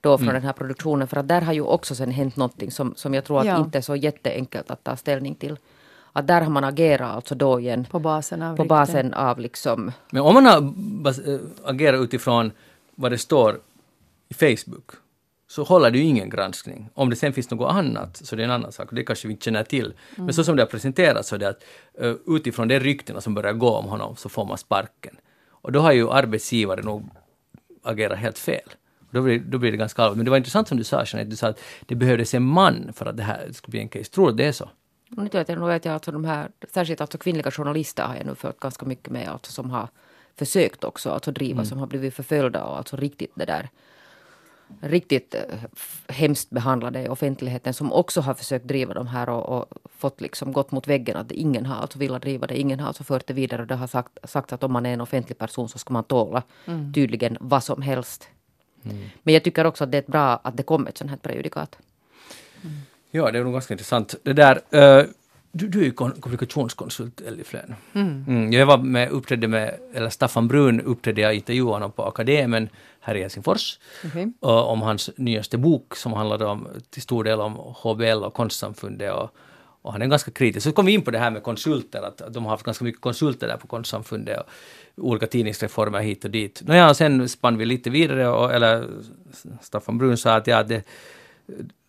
då 0.00 0.18
från 0.18 0.28
mm. 0.28 0.34
den 0.34 0.42
här 0.42 0.52
produktionen 0.52 1.08
för 1.08 1.16
att 1.16 1.28
där 1.28 1.40
har 1.40 1.52
ju 1.52 1.60
också 1.60 1.94
sen 1.94 2.10
hänt 2.10 2.36
någonting 2.36 2.70
som, 2.70 2.94
som 2.96 3.14
jag 3.14 3.24
tror 3.24 3.40
att 3.40 3.46
ja. 3.46 3.60
inte 3.60 3.78
är 3.78 3.82
så 3.82 3.96
jätteenkelt 3.96 4.70
att 4.70 4.84
ta 4.84 4.96
ställning 4.96 5.34
till. 5.34 5.56
Att 6.12 6.26
där 6.26 6.40
har 6.40 6.50
man 6.50 6.64
agerat 6.64 7.14
alltså 7.14 7.34
då 7.34 7.60
igen. 7.60 7.86
På 7.90 7.98
basen 7.98 8.42
av 8.42 8.56
På 8.56 8.64
basen 8.64 9.14
av 9.14 9.38
liksom... 9.38 9.92
Men 10.10 10.22
om 10.22 10.34
man 10.34 10.46
har 10.46 10.58
äh, 11.06 11.40
agerat 11.64 12.00
utifrån 12.00 12.52
vad 12.94 13.12
det 13.12 13.18
står 13.18 13.60
i 14.28 14.34
Facebook 14.34 15.03
så 15.54 15.62
håller 15.62 15.90
det 15.90 15.98
ju 15.98 16.04
ingen 16.04 16.30
granskning. 16.30 16.90
Om 16.94 17.10
det 17.10 17.16
sen 17.16 17.32
finns 17.32 17.50
något 17.50 17.72
annat 17.72 18.16
så 18.16 18.36
det 18.36 18.42
är 18.42 18.44
en 18.44 18.50
annan 18.50 18.72
sak, 18.72 18.88
det 18.92 19.04
kanske 19.04 19.28
vi 19.28 19.32
inte 19.32 19.44
känner 19.44 19.64
till. 19.64 19.84
Mm. 19.84 20.24
Men 20.24 20.34
så 20.34 20.44
som 20.44 20.56
det 20.56 20.62
har 20.62 20.66
presenterats 20.66 21.28
så 21.28 21.34
är 21.34 21.38
det 21.38 21.48
att 21.48 21.64
uh, 22.02 22.14
utifrån 22.26 22.68
de 22.68 22.78
ryktena 22.78 23.20
som 23.20 23.34
börjar 23.34 23.52
gå 23.52 23.70
om 23.70 23.84
honom 23.84 24.16
så 24.16 24.28
får 24.28 24.44
man 24.44 24.58
sparken. 24.58 25.16
Och 25.50 25.72
då 25.72 25.80
har 25.80 25.92
ju 25.92 26.10
arbetsgivaren 26.10 26.84
nog 26.84 27.10
agerat 27.82 28.18
helt 28.18 28.38
fel. 28.38 28.68
Då 29.10 29.22
blir, 29.22 29.38
då 29.38 29.58
blir 29.58 29.70
det 29.70 29.76
ganska 29.76 30.02
allvarligt. 30.02 30.16
Men 30.16 30.24
det 30.24 30.30
var 30.30 30.38
intressant 30.38 30.68
som 30.68 30.78
du 30.78 30.84
sa, 30.84 31.04
Jeanette, 31.06 31.30
du 31.30 31.36
sa 31.36 31.48
att 31.48 31.60
det 31.86 31.94
behövdes 31.94 32.34
en 32.34 32.42
man 32.42 32.92
för 32.92 33.06
att 33.06 33.16
det 33.16 33.22
här 33.22 33.52
skulle 33.52 33.70
bli 33.70 33.80
en 33.80 33.88
case. 33.88 34.10
Tror 34.10 34.30
du 34.30 34.36
det 34.36 34.44
är 34.44 34.52
så? 34.52 34.70
Nu 35.08 35.28
vet 35.32 35.48
jag, 35.48 35.58
nu 35.58 35.66
vet 35.66 35.84
jag 35.84 35.94
alltså 35.94 36.12
de 36.12 36.24
här, 36.24 36.50
särskilt 36.72 37.00
alltså 37.00 37.18
kvinnliga 37.18 37.50
journalister 37.50 38.02
har 38.02 38.16
jag 38.16 38.26
nu 38.26 38.34
fört 38.34 38.60
ganska 38.60 38.86
mycket 38.86 39.10
med, 39.10 39.28
alltså 39.28 39.52
som 39.52 39.70
har 39.70 39.88
försökt 40.38 40.84
också 40.84 41.10
alltså 41.10 41.32
driva, 41.32 41.64
som 41.64 41.78
har 41.78 41.86
blivit 41.86 42.14
förföljda 42.14 42.64
och 42.64 42.76
alltså 42.76 42.96
riktigt 42.96 43.32
det 43.34 43.44
där 43.44 43.68
riktigt 44.80 45.34
eh, 45.34 45.40
hemskt 46.08 46.50
behandlade 46.50 47.02
i 47.02 47.08
offentligheten 47.08 47.74
som 47.74 47.92
också 47.92 48.20
har 48.20 48.34
försökt 48.34 48.68
driva 48.68 48.94
de 48.94 49.06
här 49.06 49.28
och, 49.28 49.58
och 49.58 49.66
fått 49.98 50.20
liksom 50.20 50.52
gått 50.52 50.72
mot 50.72 50.88
väggen 50.88 51.16
att 51.16 51.32
ingen 51.32 51.66
har 51.66 51.76
alltså 51.76 51.98
velat 51.98 52.22
driva 52.22 52.46
det, 52.46 52.58
ingen 52.58 52.80
har 52.80 52.88
alltså 52.88 53.04
fört 53.04 53.26
det 53.26 53.34
vidare 53.34 53.62
och 53.62 53.68
det 53.68 53.74
har 53.74 53.86
sagt, 53.86 54.18
sagt 54.24 54.52
att 54.52 54.62
om 54.62 54.72
man 54.72 54.86
är 54.86 54.92
en 54.92 55.00
offentlig 55.00 55.38
person 55.38 55.68
så 55.68 55.78
ska 55.78 55.92
man 55.92 56.04
tåla 56.04 56.42
tydligen 56.94 57.36
vad 57.40 57.64
som 57.64 57.82
helst. 57.82 58.28
Men 59.22 59.34
jag 59.34 59.44
tycker 59.44 59.64
också 59.64 59.84
att 59.84 59.92
det 59.92 59.98
är 59.98 60.10
bra 60.10 60.40
att 60.42 60.56
det 60.56 60.62
kom 60.62 60.86
ett 60.86 60.98
sånt 60.98 61.10
här 61.10 61.18
prejudikat. 61.18 61.78
Ja, 63.10 63.30
det 63.30 63.38
är 63.38 63.44
nog 63.44 63.52
ganska 63.52 63.74
intressant. 63.74 64.14
Det 64.22 64.32
där, 64.32 64.60
eh, 64.70 65.06
du, 65.54 65.68
du 65.68 65.80
är 65.80 65.84
ju 65.84 65.90
kon- 65.90 66.20
kommunikationskonsult, 66.20 67.20
Elli 67.20 67.44
Flen. 67.44 67.74
Mm. 67.92 68.52
Jag 68.52 68.66
var 68.66 68.78
med, 68.78 69.10
uppträdde 69.10 69.48
med, 69.48 69.74
eller 69.94 70.08
Staffan 70.08 70.48
Brun 70.48 70.80
uppträdde 70.80 71.20
jag 71.20 71.34
intervjuade 71.34 71.72
honom 71.72 71.92
på 71.92 72.02
Akademen 72.02 72.68
här 73.00 73.14
i 73.14 73.20
Helsingfors. 73.20 73.78
Okej. 74.06 74.32
och 74.40 74.70
om 74.70 74.82
hans 74.82 75.10
nyaste 75.16 75.58
bok 75.58 75.96
som 75.96 76.12
handlade 76.12 76.44
om, 76.44 76.68
till 76.90 77.02
stor 77.02 77.24
del 77.24 77.40
om 77.40 77.52
HBL 77.54 78.24
och 78.24 78.34
konstsamfundet 78.34 79.12
och, 79.12 79.30
och 79.82 79.92
han 79.92 80.02
är 80.02 80.06
ganska 80.06 80.30
kritisk. 80.30 80.64
Så 80.64 80.72
kom 80.72 80.86
vi 80.86 80.92
in 80.92 81.02
på 81.02 81.10
det 81.10 81.18
här 81.18 81.30
med 81.30 81.42
konsulter, 81.42 82.02
att, 82.02 82.20
att 82.20 82.34
de 82.34 82.44
har 82.44 82.50
haft 82.50 82.64
ganska 82.64 82.84
mycket 82.84 83.00
konsulter 83.00 83.48
där 83.48 83.56
på 83.56 83.66
konstsamfundet 83.66 84.40
och 84.40 84.48
olika 84.96 85.26
tidningsreformer 85.26 86.00
hit 86.00 86.24
och 86.24 86.30
dit. 86.30 86.62
Nåja, 86.66 86.94
sen 86.94 87.28
spann 87.28 87.58
vi 87.58 87.64
lite 87.64 87.90
vidare 87.90 88.28
och, 88.28 88.54
eller 88.54 88.88
Staffan 89.60 89.98
Brun 89.98 90.16
sa 90.16 90.34
att 90.34 90.46
ja, 90.46 90.62
det, 90.62 90.84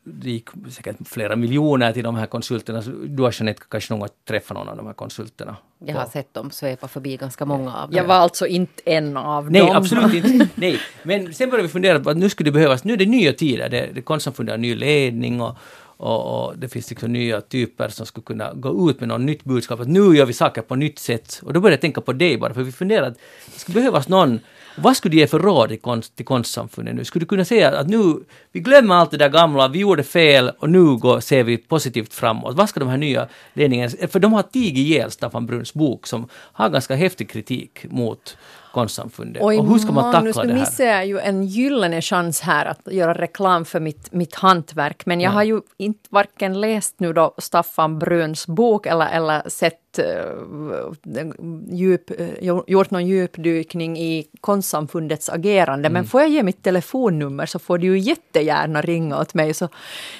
det 0.08 0.32
gick 0.32 0.50
säkert 0.72 0.96
flera 1.06 1.36
miljoner 1.36 1.94
till 1.94 2.04
de 2.04 2.16
här 2.16 2.26
konsulterna. 2.26 2.82
Du 3.08 3.24
har 3.24 3.36
Jeanette 3.40 3.64
kanske 3.70 3.94
någon 3.94 4.00
gång 4.00 4.10
träffat 4.28 4.58
någon 4.58 4.70
av 4.70 4.78
de 4.78 4.86
här 4.86 4.94
konsulterna? 4.94 5.58
Jag 5.86 5.96
har 5.96 6.06
sett 6.06 6.34
dem 6.34 6.52
svepa 6.52 6.88
förbi 6.88 7.18
ganska 7.18 7.46
många 7.46 7.76
av 7.76 7.90
dem. 7.90 7.98
Jag 7.98 8.04
var 8.04 8.16
alltså 8.16 8.48
inte 8.48 8.82
en 8.86 9.18
av 9.18 9.52
Nej, 9.52 9.62
dem. 9.62 9.76
absolut 9.76 10.26
inte. 10.26 10.48
Nej. 10.56 10.80
Men 11.04 11.34
sen 11.34 11.50
började 11.50 11.68
vi 11.68 11.72
fundera 11.72 12.00
på 12.00 12.10
att 12.10 12.18
nu 12.18 12.30
skulle 12.30 12.48
det 12.48 12.54
behövas, 12.54 12.84
nu 12.84 12.94
är 12.94 12.98
det 12.98 13.06
nya 13.06 13.34
tider, 13.34 13.70
det, 13.70 13.90
det 13.94 14.02
konstsamfundet 14.02 14.54
har 14.54 14.58
ny 14.58 14.76
ledning 14.76 15.42
och, 15.42 15.58
och, 15.98 16.46
och 16.46 16.58
det 16.58 16.70
finns 16.70 16.90
liksom 16.90 17.14
nya 17.14 17.42
typer 17.42 17.90
som 17.90 18.06
skulle 18.06 18.24
kunna 18.24 18.54
gå 18.54 18.90
ut 18.90 19.00
med 19.00 19.10
något 19.10 19.22
nytt 19.22 19.44
budskap, 19.44 19.80
att 19.80 19.88
nu 19.88 20.16
gör 20.16 20.26
vi 20.26 20.34
saker 20.34 20.62
på 20.62 20.76
nytt 20.76 21.00
sätt. 21.00 21.42
Och 21.44 21.54
då 21.54 21.60
började 21.60 21.74
jag 21.74 21.82
tänka 21.82 22.02
på 22.02 22.14
dig 22.14 22.38
bara, 22.38 22.54
för 22.54 22.64
vi 22.64 22.72
funderade 22.72 23.08
att 23.08 23.18
det 23.54 23.60
skulle 23.60 23.76
behövas 23.76 24.08
någon 24.08 24.40
vad 24.78 24.98
skulle 24.98 25.12
du 25.16 25.18
ge 25.18 25.28
för 25.28 25.40
råd 25.40 25.70
till, 25.70 25.80
konst, 25.80 26.16
till 26.16 26.26
konstsamfundet 26.26 26.96
nu? 26.96 27.06
Skulle 27.06 27.24
du 27.24 27.28
kunna 27.28 27.46
säga 27.46 27.80
att 27.80 27.88
nu, 27.88 28.16
vi 28.52 28.60
glömmer 28.60 28.96
allt 28.96 29.12
det 29.12 29.18
där 29.18 29.30
gamla, 29.30 29.68
vi 29.68 29.80
gjorde 29.80 30.04
fel 30.04 30.52
och 30.60 30.70
nu 30.70 30.96
går, 30.96 31.20
ser 31.20 31.44
vi 31.44 31.58
positivt 31.58 32.14
framåt. 32.14 32.56
Vad 32.56 32.70
ska 32.70 32.80
de 32.80 32.90
här 32.90 32.98
nya 32.98 33.28
ledningarna... 33.54 34.08
för 34.08 34.20
de 34.20 34.34
har 34.34 34.44
tigit 34.44 34.78
ihjäl 34.78 35.12
Staffan 35.12 35.46
Bruns 35.46 35.74
bok 35.74 36.08
som 36.08 36.28
har 36.34 36.70
ganska 36.70 36.96
häftig 36.96 37.30
kritik 37.30 37.86
mot 37.90 38.38
konstsamfundet. 38.76 39.44
Oj, 39.44 39.58
och 39.58 39.68
hur 39.68 39.78
ska 39.78 39.92
man 39.92 40.14
tackla 40.14 40.44
nu 40.44 40.48
det 40.48 40.54
här? 40.54 40.60
missar 40.60 40.86
jag 40.86 41.06
ju 41.06 41.20
en 41.20 41.44
gyllene 41.44 42.02
chans 42.02 42.42
här 42.42 42.66
att 42.66 42.94
göra 42.94 43.14
reklam 43.14 43.66
för 43.66 43.80
mitt, 43.80 44.14
mitt 44.14 44.36
hantverk. 44.36 45.06
Men 45.06 45.22
jag 45.22 45.32
har 45.32 45.44
ju 45.44 45.62
inte 45.78 46.10
varken 46.10 46.62
läst 46.62 47.00
nu 47.00 47.14
då 47.14 47.34
Staffan 47.38 48.00
Bröns 48.00 48.48
bok 48.48 48.86
eller, 48.86 49.08
eller 49.08 49.50
sett 49.50 50.00
uh, 50.00 51.26
djup, 51.72 52.12
uh, 52.20 52.62
gjort 52.68 52.92
någon 52.92 53.08
djupdykning 53.08 53.98
i 53.98 54.28
konstsamfundets 54.42 55.30
agerande. 55.30 55.88
Mm. 55.88 55.94
Men 55.94 56.06
får 56.06 56.22
jag 56.22 56.30
ge 56.30 56.44
mitt 56.44 56.64
telefonnummer 56.64 57.46
så 57.46 57.60
får 57.60 57.78
du 57.78 57.88
ju 57.88 58.00
jättegärna 58.00 58.82
ringa 58.82 59.20
åt 59.20 59.34
mig. 59.34 59.54
Så, 59.54 59.70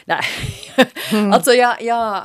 nej. 0.06 0.22
alltså 1.34 1.52
jag, 1.52 1.82
jag 1.82 2.24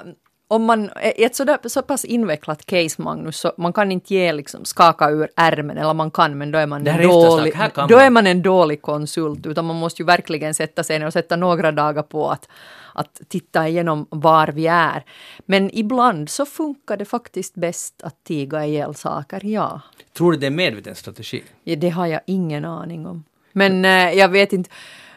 om 0.50 0.64
man, 0.64 0.90
i 1.16 1.24
ett 1.24 1.36
sådär, 1.36 1.58
så 1.64 1.82
pass 1.82 2.04
invecklat 2.04 2.66
case, 2.66 3.02
Magnus, 3.02 3.36
så 3.36 3.52
man 3.56 3.72
kan 3.72 3.92
inte 3.92 4.14
ge 4.14 4.32
liksom 4.32 4.64
skaka 4.64 5.10
ur 5.10 5.28
ärmen, 5.36 5.78
eller 5.78 5.94
man 5.94 6.10
kan, 6.10 6.38
men 6.38 6.50
då 6.50 6.58
är 6.58 6.66
man, 6.66 6.86
en 6.86 7.00
är 7.00 7.02
dålig, 7.02 7.54
då 7.88 7.98
är 7.98 8.10
man 8.10 8.26
en 8.26 8.42
dålig 8.42 8.82
konsult, 8.82 9.46
utan 9.46 9.64
man 9.64 9.76
måste 9.76 10.02
ju 10.02 10.06
verkligen 10.06 10.54
sätta 10.54 10.84
sig 10.84 10.98
ner 10.98 11.06
och 11.06 11.12
sätta 11.12 11.36
några 11.36 11.72
dagar 11.72 12.02
på 12.02 12.30
att, 12.30 12.48
att 12.94 13.20
titta 13.28 13.68
igenom 13.68 14.06
var 14.10 14.48
vi 14.48 14.66
är. 14.66 15.04
Men 15.46 15.70
ibland 15.72 16.30
så 16.30 16.46
funkar 16.46 16.96
det 16.96 17.04
faktiskt 17.04 17.54
bäst 17.54 18.02
att 18.02 18.24
tiga 18.24 18.66
ihjäl 18.66 18.94
saker, 18.94 19.44
ja. 19.44 19.80
Tror 20.16 20.32
du 20.32 20.38
det 20.38 20.46
är 20.46 20.50
en 20.50 20.56
medveten 20.56 20.94
strategi? 20.94 21.42
Ja, 21.64 21.76
Det 21.76 21.90
har 21.90 22.06
jag 22.06 22.20
ingen 22.26 22.64
aning 22.64 23.06
om. 23.06 23.24
Men 23.52 23.84
eh, 23.84 24.12
jag 24.12 24.28
vet 24.28 24.52
inte. 24.52 24.70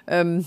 Ehm, 0.07 0.43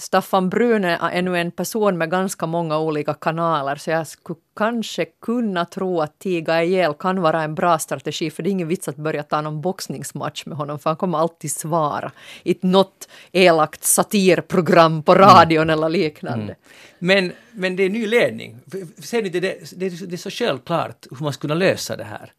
Staffan 0.00 0.48
Brun 0.48 0.84
är 0.84 1.10
ännu 1.10 1.36
en 1.38 1.50
person 1.50 1.98
med 1.98 2.10
ganska 2.10 2.46
många 2.46 2.78
olika 2.78 3.14
kanaler 3.14 3.76
så 3.76 3.90
jag 3.90 4.06
skulle 4.06 4.38
kanske 4.56 5.04
kunna 5.22 5.64
tro 5.64 6.00
att 6.00 6.18
tiga 6.18 6.62
ihjäl 6.64 6.94
kan 6.94 7.20
vara 7.20 7.42
en 7.42 7.54
bra 7.54 7.78
strategi 7.78 8.30
för 8.30 8.42
det 8.42 8.48
är 8.48 8.50
ingen 8.50 8.68
vits 8.68 8.88
att 8.88 8.96
börja 8.96 9.22
ta 9.22 9.40
någon 9.40 9.60
boxningsmatch 9.60 10.46
med 10.46 10.58
honom 10.58 10.78
för 10.78 10.90
han 10.90 10.96
kommer 10.96 11.18
alltid 11.18 11.52
svara 11.52 12.12
i 12.44 12.56
något 12.60 13.08
elakt 13.32 13.84
satirprogram 13.84 15.02
på 15.02 15.14
radion 15.14 15.70
eller 15.70 15.88
liknande. 15.88 16.56
Men, 16.98 17.32
men 17.52 17.76
det 17.76 17.82
är 17.82 17.90
ny 17.90 18.06
ledning. 18.06 18.56
Ser 19.02 19.22
ni 19.22 19.28
det, 19.28 19.40
det, 19.40 19.86
är- 19.86 20.06
det 20.06 20.14
är 20.14 20.16
så 20.16 20.30
självklart 20.30 21.06
hur 21.10 21.24
man 21.24 21.32
skulle 21.32 21.54
kunna 21.54 21.58
lösa 21.66 21.96
det 21.96 22.04
här. 22.04 22.32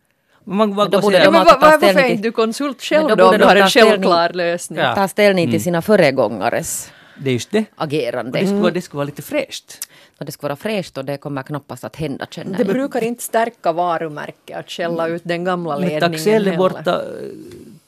Man 0.51 0.75
bara 0.75 0.83
Men 0.85 0.91
då 0.91 1.01
borde 1.01 1.17
Ja, 1.17 1.23
de 1.25 1.31
men 1.31 1.41
alltså 1.41 1.57
varför 1.61 1.75
är 1.75 1.77
ställning 1.91 2.05
inte 2.05 2.15
till- 2.15 2.21
du 2.23 2.31
konsult 2.31 2.81
själv 2.81 3.07
Men 3.07 3.17
då, 3.17 3.23
då 3.23 3.29
om 3.29 3.37
du 3.37 3.45
har 3.45 3.55
en 3.55 3.69
självklar 3.69 4.29
lösning? 4.33 4.79
Ja. 4.79 4.95
Ta 4.95 5.07
ställning 5.07 5.51
till 5.51 5.63
sina 5.63 5.81
föregångares 5.81 6.91
det 7.17 7.29
är 7.29 7.33
just 7.33 7.51
det. 7.51 7.65
agerande. 7.75 8.39
Det 8.39 8.45
skulle, 8.45 8.61
vara, 8.61 8.71
det 8.71 8.81
skulle 8.81 8.97
vara 8.97 9.05
lite 9.05 9.21
fräscht. 9.21 9.77
Och 10.19 10.25
det 10.25 10.31
ska 10.31 10.47
vara 10.47 10.55
fräscht 10.55 10.97
och 10.97 11.05
det 11.05 11.17
kommer 11.17 11.43
knappast 11.43 11.83
att 11.83 11.95
hända 11.95 12.25
känner 12.29 12.57
Det 12.57 12.63
jag. 12.63 12.67
brukar 12.73 13.03
inte 13.03 13.23
stärka 13.23 13.71
varumärket 13.71 14.57
att 14.57 14.71
skälla 14.71 15.07
ut 15.07 15.21
den 15.25 15.43
gamla 15.43 15.73
Men 15.79 15.81
ledningen 15.89 16.11
Taxell 16.11 16.33
är 16.47 16.51
heller. 16.51 16.57
borta, 16.57 17.01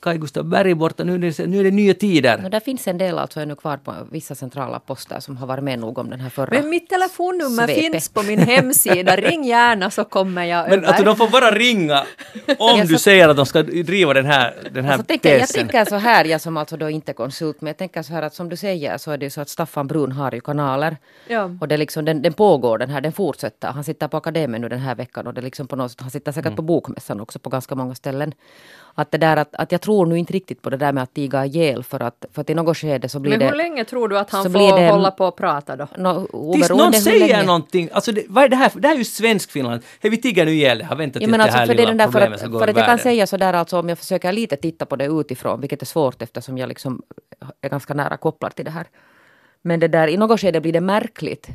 Kaj 0.01 0.17
Gustav 0.17 0.43
Berg 0.45 0.71
är 0.71 0.75
borta, 0.75 1.03
nu 1.03 1.15
är 1.15 1.19
det, 1.19 1.47
nu 1.47 1.59
är 1.59 1.63
det 1.63 1.71
nya 1.71 1.93
tider. 1.93 2.37
No, 2.37 2.49
där 2.49 2.59
finns 2.59 2.87
en 2.87 2.97
del 2.97 3.19
alltså 3.19 3.39
ännu 3.39 3.55
kvar 3.55 3.77
på 3.77 3.93
vissa 4.11 4.35
centrala 4.35 4.79
poster 4.79 5.19
som 5.19 5.37
har 5.37 5.47
varit 5.47 5.63
med 5.63 5.79
nog 5.79 5.97
om 5.97 6.09
den 6.09 6.19
här 6.19 6.29
förra. 6.29 6.49
Men 6.61 6.69
mitt 6.69 6.89
telefonnummer 6.89 7.67
Svepet. 7.67 7.91
finns 7.91 8.09
på 8.09 8.23
min 8.23 8.39
hemsida. 8.39 9.15
Ring 9.15 9.43
gärna 9.43 9.89
så 9.91 10.03
kommer 10.03 10.43
jag 10.45 10.69
Men 10.69 10.79
över. 10.79 10.87
alltså 10.87 11.03
de 11.03 11.15
får 11.15 11.27
bara 11.29 11.51
ringa 11.51 12.03
om 12.57 12.79
du 12.81 12.87
så- 12.87 12.99
säger 12.99 13.29
att 13.29 13.37
de 13.37 13.45
ska 13.45 13.63
driva 13.63 14.13
den 14.13 14.25
här, 14.25 14.53
den 14.71 14.85
här 14.85 14.91
Alltså, 14.93 15.05
tänker, 15.07 15.39
jag 15.39 15.47
tänker 15.49 15.85
så 15.85 15.95
här, 15.95 16.25
jag 16.25 16.41
som 16.41 16.57
alltså 16.57 16.77
då 16.77 16.89
inte 16.89 17.11
är 17.11 17.13
konsult, 17.13 17.61
men 17.61 17.67
jag 17.67 17.77
tänker 17.77 18.01
så 18.03 18.13
här 18.13 18.21
att 18.21 18.33
som 18.33 18.49
du 18.49 18.55
säger 18.57 18.97
så 18.97 19.11
är 19.11 19.17
det 19.17 19.25
ju 19.25 19.29
så 19.29 19.41
att 19.41 19.49
Staffan 19.49 19.87
Brun 19.87 20.11
har 20.11 20.31
ju 20.31 20.41
kanaler. 20.41 20.97
Ja. 21.27 21.49
Och 21.61 21.67
det 21.67 21.77
liksom, 21.77 22.05
den, 22.05 22.21
den 22.21 22.33
pågår 22.33 22.77
den 22.77 22.89
här, 22.89 23.01
den 23.01 23.11
fortsätter. 23.13 23.67
Han 23.67 23.83
sitter 23.83 24.07
på 24.07 24.17
akademin 24.17 24.61
nu 24.61 24.69
den 24.69 24.79
här 24.79 24.95
veckan 24.95 25.27
och 25.27 25.33
det 25.33 25.41
liksom 25.41 25.67
på 25.67 25.75
något 25.75 25.91
sätt, 25.91 26.01
han 26.01 26.11
sitter 26.11 26.31
säkert 26.31 26.55
på 26.55 26.61
bokmässan 26.61 27.19
också 27.21 27.39
på 27.39 27.49
ganska 27.49 27.75
många 27.75 27.95
ställen. 27.95 28.33
Att 28.95 29.11
det 29.11 29.17
där 29.17 29.37
att, 29.37 29.55
att 29.55 29.71
jag 29.71 29.81
tror 29.81 30.05
nu 30.05 30.17
inte 30.19 30.33
riktigt 30.33 30.61
på 30.61 30.69
det 30.69 30.77
där 30.77 30.91
med 30.93 31.03
att 31.03 31.13
tiga 31.13 31.45
ihjäl 31.45 31.83
för 31.83 31.99
att, 32.03 32.25
för 32.33 32.41
att 32.41 32.49
i 32.49 32.53
något 32.53 32.77
skede 32.77 33.09
så 33.09 33.19
blir 33.19 33.31
Men 33.31 33.41
hur 33.41 33.49
det... 33.51 33.57
länge 33.57 33.85
tror 33.85 34.07
du 34.09 34.19
att 34.19 34.29
han 34.29 34.43
så 34.43 34.49
får 34.49 34.59
blir 34.59 34.73
det- 34.75 34.89
hålla 34.91 35.11
på 35.11 35.25
och 35.25 35.35
prata 35.37 35.75
då? 35.75 35.87
No, 35.97 36.53
Tills 36.53 36.69
någon 36.69 36.93
säger 36.93 37.19
länge- 37.19 37.43
någonting, 37.43 37.89
alltså 37.93 38.11
det, 38.11 38.23
vad 38.27 38.43
är 38.43 38.49
det 38.49 38.55
här 38.55 38.69
för? 38.69 38.79
Det 38.79 38.87
här 38.87 38.95
är 38.95 38.99
ju 38.99 39.03
Svenskfinland. 39.05 39.81
Hej, 40.01 40.11
vi 40.11 40.17
tigger 40.17 40.45
nu 40.45 40.51
ihjäl 40.51 40.77
det 40.77 40.83
här, 40.85 40.95
vänta 40.95 41.17
Ja, 41.17 41.19
tills 41.19 41.31
men 41.31 41.37
det 41.39 41.43
alltså 41.43 41.57
här 41.59 41.65
för 41.65 41.73
det 41.73 41.77
är 41.83 41.87
lilla 41.87 41.89
den 41.89 41.97
där 41.97 42.05
för 42.05 42.11
problemet 42.11 42.33
att, 42.33 42.39
ska 42.39 42.49
gå 42.49 42.59
för 42.59 42.67
att 42.67 42.77
jag 42.77 42.85
kan 42.85 42.99
säga 42.99 43.27
så 43.27 43.37
där 43.37 43.53
alltså 43.53 43.79
om 43.79 43.89
jag 43.89 43.97
försöker 43.97 44.31
lite 44.31 44.55
titta 44.55 44.85
på 44.85 44.95
det 44.95 45.05
utifrån, 45.05 45.61
vilket 45.61 45.81
är 45.81 45.85
svårt 45.85 46.21
eftersom 46.21 46.57
jag 46.57 46.69
liksom 46.69 47.01
är 47.61 47.69
ganska 47.69 47.93
nära 47.93 48.17
kopplad 48.17 48.55
till 48.55 48.65
det 48.65 48.71
här. 48.71 48.85
Men 49.61 49.79
det 49.79 49.87
där, 49.87 50.07
i 50.07 50.17
något 50.17 50.39
skede 50.39 50.61
blir 50.61 50.73
det 50.73 50.81
märkligt 50.81 51.47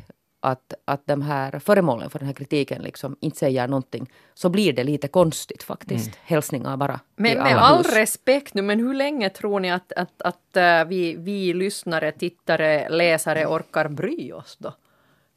att, 0.47 0.73
att 0.85 1.07
de 1.07 1.21
här 1.21 1.59
föremålen 1.59 2.09
för 2.09 2.19
den 2.19 2.25
här 2.25 2.33
kritiken 2.33 2.81
liksom 2.81 3.15
inte 3.19 3.37
säger 3.37 3.67
någonting. 3.67 4.09
Så 4.33 4.49
blir 4.49 4.73
det 4.73 4.83
lite 4.83 5.07
konstigt 5.07 5.63
faktiskt. 5.63 6.15
Hälsningar 6.23 6.77
bara. 6.77 6.99
Men 7.15 7.37
med 7.37 7.57
all 7.57 7.77
hus. 7.77 7.95
respekt 7.95 8.53
nu, 8.53 8.61
men 8.61 8.79
hur 8.79 8.93
länge 8.93 9.29
tror 9.29 9.59
ni 9.59 9.71
att, 9.71 9.91
att, 9.91 10.21
att 10.21 10.57
eh, 10.57 10.85
vi, 10.85 11.15
vi 11.15 11.53
lyssnare, 11.53 12.11
tittare, 12.11 12.89
läsare 12.89 13.45
orkar 13.45 13.87
bry 13.87 14.31
oss 14.31 14.57
då? 14.59 14.73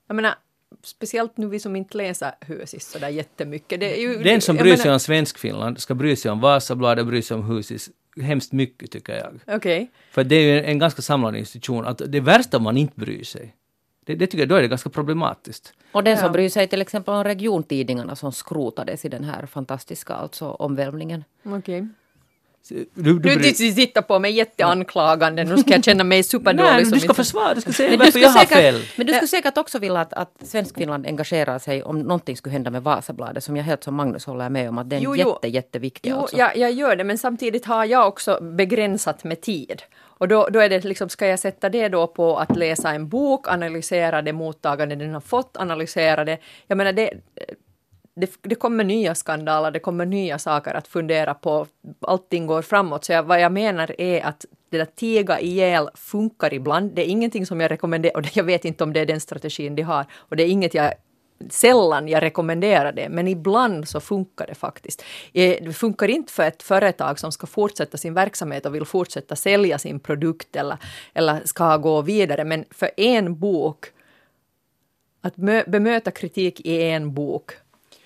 Jag 0.06 0.14
menar, 0.14 0.34
speciellt 0.82 1.36
nu 1.36 1.46
vi 1.48 1.60
som 1.60 1.76
inte 1.76 1.96
läser 1.96 2.32
Husis 2.40 2.90
så 2.90 2.98
där 2.98 3.08
jättemycket. 3.08 3.80
Det 3.80 3.98
är 3.98 4.00
ju, 4.00 4.22
Den 4.22 4.40
som 4.40 4.56
bryr 4.56 4.76
sig 4.76 4.84
menar- 4.84 4.92
om 4.94 5.00
Svenskfinland 5.00 5.80
ska 5.80 5.94
bry 5.94 6.16
sig 6.16 6.30
om 6.30 6.40
Vasabladet, 6.40 7.06
bry 7.06 7.22
sig 7.22 7.34
om 7.34 7.44
Husis 7.44 7.90
hemskt 8.20 8.52
mycket 8.52 8.90
tycker 8.90 9.12
jag. 9.12 9.56
Okej. 9.56 9.90
För 10.10 10.24
det 10.24 10.36
är 10.36 10.42
ju 10.42 10.58
en, 10.58 10.64
en 10.64 10.78
ganska 10.78 11.02
samlande 11.02 11.38
institution. 11.38 11.86
Att 11.86 12.02
det 12.06 12.20
värsta 12.20 12.56
om 12.56 12.62
man 12.62 12.76
inte 12.76 13.00
bryr 13.00 13.24
sig, 13.24 13.54
det, 14.04 14.14
det 14.14 14.26
tycker 14.26 14.38
jag, 14.38 14.48
då 14.48 14.54
är 14.54 14.62
det 14.62 14.68
ganska 14.68 14.90
problematiskt. 14.90 15.72
Och 15.92 16.04
den 16.04 16.16
som 16.16 16.26
Ja. 16.26 16.32
bryr 16.32 16.48
sig 16.48 16.66
till 16.68 16.82
exempel 16.82 17.14
om 17.14 17.24
regiontidningarna 17.24 18.16
som 18.16 18.32
skrotades 18.32 19.04
i 19.04 19.08
den 19.08 19.24
här 19.24 19.46
fantastiska 19.46 20.14
alltså 20.14 20.50
omvälvningen. 20.50 21.24
Okej. 21.44 21.88
Du, 22.68 23.18
du, 23.18 23.36
Du 23.36 23.54
sitta 23.54 24.02
på 24.02 24.18
mig 24.18 24.32
jätteanklagande, 24.32 25.44
nu 25.44 25.56
ska 25.56 25.70
jag 25.70 25.84
känna 25.84 26.04
mig 26.04 26.22
superdålig. 26.22 26.70
Nej, 26.70 26.84
som 26.84 26.92
du 26.92 27.00
ska 27.00 27.14
försvara, 27.14 27.54
du 27.54 27.60
ska 27.60 27.72
säga 27.72 27.90
Men 27.90 27.98
varför 27.98 28.12
du, 28.18 28.24
jag 28.24 28.32
skulle 28.32 28.60
har 28.60 28.62
fel. 28.62 28.74
säkert, 28.74 28.98
men 28.98 29.06
du 29.06 29.12
skulle 29.12 29.28
säkert 29.28 29.58
också 29.58 29.78
vilja 29.78 30.00
att, 30.00 30.12
att 30.12 30.32
Svenskfinland 30.42 31.06
engagerar 31.06 31.58
sig 31.58 31.82
om 31.82 31.98
någonting 31.98 32.36
skulle 32.36 32.52
hända 32.52 32.70
med 32.70 32.82
Vasabladet 32.82 33.44
som 33.44 33.56
jag 33.56 33.64
helt 33.64 33.84
som 33.84 33.94
Magnus 33.94 34.26
håller 34.26 34.48
med 34.50 34.68
om 34.68 34.78
att 34.78 34.90
det 34.90 34.96
är 34.96 35.00
Jo, 35.00 35.16
jo. 35.16 35.28
jätte, 35.28 35.48
jätteviktig 35.48 36.10
Jo, 36.10 36.16
alltså. 36.16 36.36
jag, 36.36 36.56
jag 36.56 36.72
gör 36.72 36.96
det, 36.96 37.04
men 37.04 37.18
samtidigt 37.18 37.66
har 37.66 37.84
jag 37.84 38.08
också 38.08 38.38
begränsat 38.42 39.24
med 39.24 39.40
tid. 39.40 39.82
Och 40.02 40.28
då, 40.28 40.48
då 40.52 40.60
är 40.60 40.68
det 40.68 40.84
liksom, 40.84 41.08
ska 41.08 41.26
jag 41.26 41.38
sätta 41.38 41.68
det 41.68 41.88
då 41.88 42.06
på 42.06 42.36
att 42.38 42.56
läsa 42.56 42.90
en 42.90 43.08
bok, 43.08 43.48
analysera 43.48 44.22
det 44.22 44.32
mottagande 44.32 44.96
den 44.96 45.14
har 45.14 45.20
fått, 45.20 45.56
analysera 45.56 46.24
det. 46.24 46.38
Jag 46.66 46.76
menar, 46.78 46.92
det, 46.92 47.10
det, 48.20 48.30
det 48.42 48.54
kommer 48.54 48.84
nya 48.84 49.14
skandaler, 49.14 49.70
det 49.70 49.78
kommer 49.78 50.06
nya 50.06 50.38
saker 50.38 50.74
att 50.74 50.88
fundera 50.88 51.34
på. 51.34 51.66
Allting 52.00 52.46
går 52.46 52.62
framåt. 52.62 53.04
Så 53.04 53.12
jag, 53.12 53.22
vad 53.22 53.40
jag 53.40 53.52
menar 53.52 54.00
är 54.00 54.24
att 54.24 54.44
det 54.70 54.78
där 54.78 54.84
tiga 54.84 55.40
ihjäl 55.40 55.88
funkar 55.94 56.54
ibland. 56.54 56.92
Det 56.92 57.02
är 57.02 57.10
ingenting 57.10 57.46
som 57.46 57.60
jag 57.60 57.70
rekommenderar, 57.70 58.16
och 58.16 58.36
jag 58.36 58.44
vet 58.44 58.64
inte 58.64 58.84
om 58.84 58.92
det 58.92 59.00
är 59.00 59.06
den 59.06 59.20
strategin 59.20 59.74
de 59.74 59.82
har. 59.82 60.06
Och 60.16 60.36
det 60.36 60.42
är 60.42 60.48
inget 60.48 60.74
jag 60.74 60.94
Sällan 61.48 62.08
jag 62.08 62.22
rekommenderar 62.22 62.92
det, 62.92 63.08
men 63.08 63.28
ibland 63.28 63.88
så 63.88 64.00
funkar 64.00 64.46
det 64.46 64.54
faktiskt. 64.54 65.04
Eh, 65.32 65.64
det 65.64 65.72
funkar 65.72 66.08
inte 66.08 66.32
för 66.32 66.42
ett 66.42 66.62
företag 66.62 67.18
som 67.18 67.32
ska 67.32 67.46
fortsätta 67.46 67.98
sin 67.98 68.14
verksamhet 68.14 68.66
och 68.66 68.74
vill 68.74 68.84
fortsätta 68.84 69.36
sälja 69.36 69.78
sin 69.78 70.00
produkt 70.00 70.56
eller, 70.56 70.76
eller 71.14 71.40
ska 71.44 71.76
gå 71.76 72.02
vidare, 72.02 72.44
men 72.44 72.64
för 72.70 72.90
en 72.96 73.38
bok 73.38 73.86
att 75.20 75.36
bemöta 75.66 76.10
kritik 76.10 76.60
i 76.60 76.82
en 76.82 77.14
bok 77.14 77.52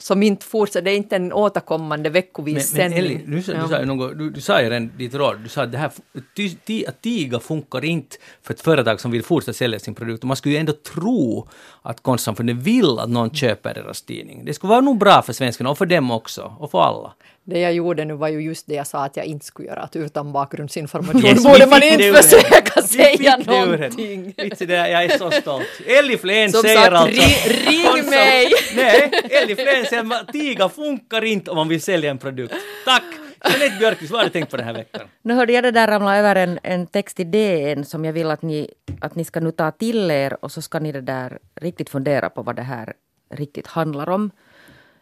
som 0.04 0.22
inte 0.22 0.46
fortsätter, 0.46 0.84
det 0.84 0.90
är 0.90 0.96
inte 0.96 1.16
en 1.16 1.32
återkommande 1.32 2.10
veckovis 2.10 2.74
Men, 2.74 2.90
men. 2.90 2.98
Elli, 2.98 3.20
du, 3.26 3.36
Ja. 3.36 3.62
du, 3.62 3.68
sa 3.68 3.80
ju 3.80 3.86
något, 3.86 4.18
du, 4.18 4.30
du 4.30 4.40
sa 4.40 4.62
ju 4.62 4.70
redan 4.70 4.90
ditt 4.98 5.14
råd, 5.14 5.36
du 5.42 5.48
sa 5.48 5.62
att 5.62 5.72
det 5.72 5.78
här, 5.78 5.90
ty, 6.36 6.50
ti, 6.50 6.86
att 6.86 7.02
tiga 7.02 7.40
funkar 7.40 7.84
inte 7.84 8.16
för 8.42 8.54
ett 8.54 8.60
företag 8.60 9.00
som 9.00 9.10
vill 9.10 9.22
fortsätta 9.22 9.52
sälja 9.52 9.78
sin 9.78 9.94
produkt. 9.94 10.24
Och 10.24 10.28
man 10.28 10.36
skulle 10.36 10.54
ju 10.54 10.58
ändå 10.60 10.72
tro 10.72 11.48
att 11.82 12.02
konstsamfundet 12.02 12.56
vill 12.56 12.98
att 12.98 13.08
någon 13.08 13.30
köper 13.30 13.74
deras 13.74 14.02
tidning. 14.02 14.44
Det 14.44 14.54
skulle 14.54 14.70
vara 14.70 14.80
nog 14.80 14.98
bra 14.98 15.22
för 15.22 15.32
svenskarna 15.32 15.70
och 15.70 15.78
för 15.78 15.86
dem 15.86 16.10
också, 16.10 16.52
och 16.58 16.70
för 16.70 16.80
alla. 16.82 17.12
Det 17.46 17.60
jag 17.60 17.72
gjorde 17.72 18.04
nu 18.04 18.14
var 18.14 18.28
ju 18.28 18.40
just 18.40 18.66
det 18.66 18.74
jag 18.74 18.86
sa 18.86 19.04
att 19.04 19.16
jag 19.16 19.26
inte 19.26 19.46
skulle 19.46 19.68
göra, 19.68 19.80
att 19.80 19.96
utan 19.96 20.32
bakgrundsinformation 20.32 21.24
Yes, 21.26 21.44
borde 21.44 21.66
man 21.66 21.82
inte 21.82 21.96
det 22.10 22.22
försöka 22.22 22.82
säga 22.82 23.36
det 23.36 23.46
någonting. 23.46 24.34
Det, 24.36 24.70
jag 24.70 25.04
är 25.04 25.18
så 25.18 25.30
stolt. 25.30 25.66
Elli 25.86 26.16
Flen 26.18 26.52
säger 26.52 26.76
sagt, 26.76 26.92
alltså... 26.92 27.20
ri- 27.20 27.66
ring 27.70 27.86
Konsum- 27.86 28.10
mig! 28.10 28.52
Nej, 28.76 29.10
Elli 29.30 29.54
Flen 29.54 29.84
säger 29.86 30.14
att 30.20 30.32
tiga 30.32 30.68
funkar 30.68 31.24
inte 31.24 31.50
om 31.50 31.56
man 31.56 31.68
vill 31.68 31.82
sälja 31.82 32.10
en 32.10 32.18
produkt. 32.18 32.54
Tack! 32.84 33.02
Jeanette 33.50 33.76
Björkqvist, 33.78 34.12
vad 34.12 34.20
har 34.20 34.24
du 34.24 34.30
tänkt 34.32 34.50
på 34.50 34.56
den 34.56 34.66
här 34.66 34.74
veckan? 34.74 35.02
Nu 35.22 35.34
hörde 35.34 35.52
jag 35.52 35.64
det 35.64 35.70
där 35.70 35.86
ramla 35.88 36.16
över 36.16 36.36
en, 36.36 36.58
en 36.62 36.86
text 36.86 37.20
i 37.20 37.24
DN 37.24 37.84
som 37.84 38.04
jag 38.04 38.12
vill 38.12 38.30
att 38.30 38.42
ni, 38.42 38.70
att 39.00 39.14
ni 39.14 39.24
ska 39.24 39.40
nu 39.40 39.50
ta 39.50 39.70
till 39.70 40.10
er 40.10 40.44
och 40.44 40.52
så 40.52 40.62
ska 40.62 40.78
ni 40.78 40.92
det 40.92 41.00
där 41.00 41.38
riktigt 41.60 41.90
fundera 41.90 42.30
på 42.30 42.42
vad 42.42 42.56
det 42.56 42.62
här 42.62 42.92
riktigt 43.34 43.66
handlar 43.66 44.08
om. 44.08 44.30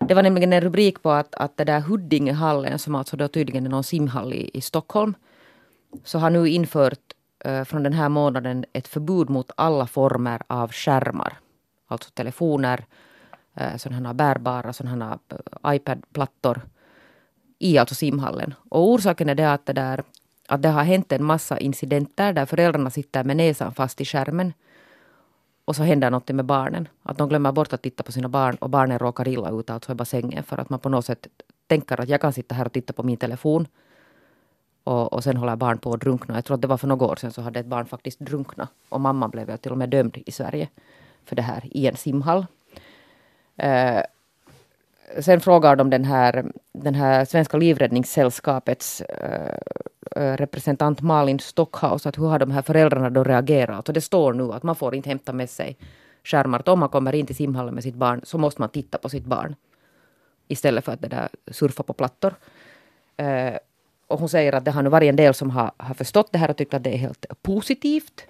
Det 0.09 0.15
var 0.15 0.23
nämligen 0.23 0.53
en 0.53 0.61
rubrik 0.61 1.03
på 1.03 1.11
att, 1.11 1.35
att 1.35 1.57
det 1.57 1.65
där 1.65 1.81
Huddingehallen 1.81 2.79
som 2.79 2.95
alltså 2.95 3.17
då 3.17 3.29
tydligen 3.29 3.67
är 3.67 3.71
någon 3.71 3.85
simhall 3.85 4.33
i, 4.33 4.51
i 4.55 4.61
Stockholm 4.61 5.15
så 6.05 6.19
har 6.19 6.31
nu 6.31 6.49
infört 6.49 7.15
eh, 7.45 7.65
från 7.65 7.83
den 7.83 7.93
här 7.93 8.09
månaden 8.09 8.65
ett 8.73 8.89
förbud 8.89 9.31
mot 9.31 9.51
alla 9.57 9.87
former 9.87 10.43
av 10.47 10.73
skärmar. 10.73 11.39
Alltså 11.87 12.11
telefoner, 12.11 12.85
eh, 13.55 13.77
sådana 13.77 14.09
här 14.09 14.15
bärbara, 14.15 14.73
sådana 14.73 15.05
här 15.07 15.19
eh, 15.29 15.75
iPad-plattor 15.75 16.61
i 17.59 17.79
alltså 17.79 17.95
simhallen. 17.95 18.55
Och 18.71 18.89
orsaken 18.89 19.29
är 19.29 19.35
det 19.35 19.53
att 19.53 19.67
det, 19.67 19.73
där, 19.73 20.03
att 20.49 20.63
det 20.63 20.69
har 20.69 20.85
hänt 20.85 21.13
en 21.13 21.25
massa 21.25 21.59
incidenter 21.59 22.33
där 22.33 22.47
föräldrarna 22.47 22.91
sitter 22.91 23.25
med 23.25 23.37
näsan 23.37 23.75
fast 23.75 24.01
i 24.01 24.05
skärmen. 24.05 24.53
Och 25.65 25.77
så 25.77 25.83
händer 25.83 26.11
något 26.11 26.29
med 26.29 26.45
barnen. 26.45 26.89
Att 27.03 27.19
de 27.19 27.29
glömmer 27.29 27.53
bort 27.53 27.73
att 27.73 27.83
titta 27.83 28.03
på 28.03 28.13
sina 28.13 28.29
barn 28.29 28.57
och 28.57 28.71
barnen 28.71 28.99
råkar 28.99 29.29
illa 29.29 29.51
ut 29.51 29.71
alltså 29.71 29.93
i 29.93 29.95
bassängen 29.95 30.45
för 30.45 30.59
att 30.59 30.71
man 30.71 30.81
på 30.81 30.89
något 30.89 31.05
sätt 31.05 31.27
tänker 31.67 32.01
att 32.01 32.09
jag 32.09 32.21
kan 32.21 32.33
sitta 32.33 32.55
här 32.55 32.65
och 32.65 32.73
titta 32.73 32.93
på 32.93 33.03
min 33.03 33.17
telefon. 33.17 33.67
Och, 34.85 35.13
och 35.13 35.25
sen 35.25 35.37
håller 35.37 35.57
barn 35.57 35.79
på 35.79 35.93
att 35.93 36.01
drunkna. 36.01 36.35
Jag 36.35 36.45
tror 36.45 36.55
att 36.55 36.61
det 36.61 36.69
var 36.69 36.77
för 36.77 36.89
några 36.89 37.07
år 37.07 37.17
sedan 37.17 37.33
så 37.33 37.43
hade 37.43 37.61
ett 37.61 37.67
barn 37.67 37.87
faktiskt 37.87 38.21
drunknat. 38.21 38.69
Och 38.89 39.01
mamman 39.01 39.31
blev 39.31 39.51
ju 39.51 39.57
till 39.57 39.73
och 39.73 39.79
med 39.79 39.89
dömd 39.89 40.19
i 40.27 40.33
Sverige 40.33 40.69
för 41.25 41.37
det 41.37 41.43
här 41.43 41.63
i 41.71 41.87
en 41.87 41.97
simhall. 41.97 42.47
Uh, 43.63 44.01
sen 45.21 45.41
frågar 45.41 45.77
de 45.77 45.91
den 45.91 46.05
här, 46.05 46.45
den 46.73 46.95
här 46.95 47.25
Svenska 47.25 47.57
Livräddningssällskapets 47.57 49.01
äh, 49.01 50.37
representant 50.37 51.01
Malin 51.01 51.39
Stockhaus 51.39 52.07
att 52.07 52.19
hur 52.19 52.27
har 52.27 52.39
de 52.39 52.51
här 52.51 52.63
föräldrarna 52.63 53.11
då 53.11 53.25
reagerat? 53.25 53.89
Och 53.89 53.95
det 53.95 54.01
står 54.01 54.33
nu 54.33 54.53
att 54.53 54.63
man 54.63 54.77
får 54.77 54.95
inte 54.95 55.09
hämta 55.09 55.33
med 55.33 55.51
sig 55.51 55.77
skärmar. 56.25 56.69
Om 56.69 56.79
man 56.79 56.89
kommer 56.89 57.15
in 57.15 57.27
till 57.27 57.37
simhallen 57.37 57.75
med 57.75 57.83
sitt 57.83 57.95
barn 57.95 58.21
så 58.25 58.39
måste 58.39 58.61
man 58.61 58.69
titta 58.69 58.99
på 58.99 59.09
sitt 59.09 59.25
barn 59.25 59.55
istället 60.49 60.85
för 60.85 60.93
att 60.93 61.01
det 61.01 61.09
där 61.09 61.29
surfa 61.51 61.83
på 61.83 61.93
plattor. 61.93 62.35
Äh, 63.17 63.55
och 64.07 64.19
hon 64.19 64.29
säger 64.29 64.53
att 64.53 64.65
det 64.65 64.71
har 64.71 64.83
nu 64.83 64.89
varit 64.89 65.09
en 65.09 65.17
del 65.17 65.35
som 65.35 65.51
har, 65.51 65.73
har 65.77 65.95
förstått 65.95 66.33
det 66.33 66.39
här 66.39 66.51
och 66.51 66.57
tyckt 66.57 66.75
att 66.75 66.85
det 66.85 66.95
är 66.95 66.99
helt 66.99 67.27
positivt. 67.43 68.27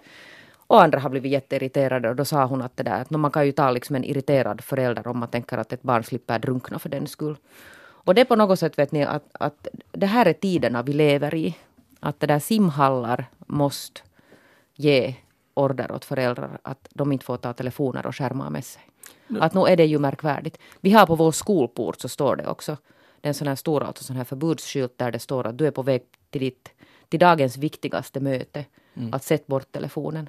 Och 0.72 0.82
andra 0.82 1.00
har 1.00 1.10
blivit 1.10 1.32
jätteirriterade 1.32 2.08
och 2.08 2.16
då 2.16 2.24
sa 2.24 2.44
hon 2.44 2.62
att 2.62 2.76
det 2.76 2.82
där, 2.82 3.00
att 3.00 3.10
man 3.10 3.30
kan 3.30 3.46
ju 3.46 3.52
ta 3.52 3.70
liksom 3.70 3.96
en 3.96 4.04
irriterad 4.04 4.60
förälder 4.60 5.06
om 5.06 5.18
man 5.18 5.28
tänker 5.28 5.58
att 5.58 5.72
ett 5.72 5.82
barn 5.82 6.04
slipper 6.04 6.38
drunkna 6.38 6.78
för 6.78 6.88
den 6.88 7.06
skull. 7.06 7.36
Och 8.04 8.14
det 8.14 8.20
är 8.20 8.24
på 8.24 8.36
något 8.36 8.58
sätt 8.58 8.78
vet 8.78 8.92
ni 8.92 9.04
att, 9.04 9.24
att 9.32 9.68
det 9.92 10.06
här 10.06 10.26
är 10.26 10.32
tiderna 10.32 10.82
vi 10.82 10.92
lever 10.92 11.34
i. 11.34 11.56
Att 12.00 12.20
det 12.20 12.26
där 12.26 12.38
simhallar 12.38 13.24
måste 13.46 14.00
ge 14.74 15.14
order 15.54 15.92
åt 15.92 16.04
föräldrar 16.04 16.58
att 16.62 16.88
de 16.94 17.12
inte 17.12 17.24
får 17.24 17.36
ta 17.36 17.52
telefoner 17.52 18.06
och 18.06 18.16
skärmar 18.16 18.50
med 18.50 18.64
sig. 18.64 18.82
Att 19.40 19.54
nu 19.54 19.60
är 19.60 19.76
det 19.76 19.86
ju 19.86 19.98
märkvärdigt. 19.98 20.58
Vi 20.80 20.92
har 20.92 21.06
på 21.06 21.14
vår 21.14 21.32
skolport 21.32 22.00
så 22.00 22.08
står 22.08 22.36
det 22.36 22.46
också. 22.46 22.76
Det 23.20 23.26
är 23.26 23.30
en 23.30 23.34
sån 23.34 23.48
här 23.48 23.56
stor 23.56 23.82
alltså 23.82 24.04
sån 24.04 24.16
här 24.16 24.24
förbudsskylt 24.24 24.98
där 24.98 25.12
det 25.12 25.18
står 25.18 25.46
att 25.46 25.58
du 25.58 25.66
är 25.66 25.70
på 25.70 25.82
väg 25.82 26.02
till, 26.30 26.40
ditt, 26.40 26.68
till 27.08 27.20
dagens 27.20 27.56
viktigaste 27.56 28.20
möte. 28.20 28.64
Att 29.12 29.24
sätt 29.24 29.46
bort 29.46 29.72
telefonen. 29.72 30.28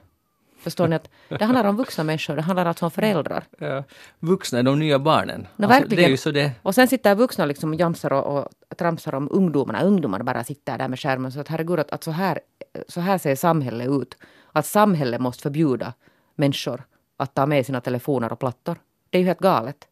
Förstår 0.63 0.87
ni 0.87 0.95
att 0.95 1.09
det 1.29 1.45
handlar 1.45 1.63
om 1.63 1.77
vuxna 1.77 2.03
människor, 2.03 2.35
det 2.35 2.41
handlar 2.41 2.65
alltså 2.65 2.85
om 2.85 2.91
föräldrar. 2.91 3.43
Ja, 3.59 3.83
vuxna 4.19 4.59
är 4.59 4.63
de 4.63 4.79
nya 4.79 4.99
barnen. 4.99 5.41
No, 5.41 5.65
Alltså, 5.65 5.79
verkligen. 5.79 5.95
det 6.03 6.05
är 6.05 6.09
ju 6.09 6.17
så 6.17 6.31
det... 6.31 6.51
Och 6.61 6.75
sen 6.75 6.87
sitter 6.87 7.15
vuxna 7.15 7.45
liksom 7.45 7.73
och 7.73 7.79
jamsar 7.79 8.13
och, 8.13 8.37
och 8.37 8.77
tramsar 8.77 9.15
om 9.15 9.27
ungdomarna. 9.31 9.83
Ungdomarna 9.83 10.23
bara 10.23 10.43
sitter 10.43 10.77
där 10.77 10.87
med 10.87 10.99
skärmen. 10.99 11.31
Så 11.31 11.39
att 11.39 11.47
herregud, 11.47 11.79
att, 11.79 11.91
att 11.91 12.03
så, 12.03 12.11
här, 12.11 12.39
så 12.87 13.01
här 13.01 13.17
ser 13.17 13.35
samhället 13.35 13.89
ut. 13.89 14.17
Att 14.51 14.65
samhället 14.65 15.21
måste 15.21 15.41
förbjuda 15.43 15.93
människor 16.35 16.83
att 17.17 17.33
ta 17.33 17.45
med 17.45 17.65
sina 17.65 17.81
telefoner 17.81 18.31
och 18.31 18.39
plattor. 18.39 18.77
Det 19.09 19.17
är 19.17 19.19
ju 19.19 19.27
helt 19.27 19.39
galet. 19.39 19.87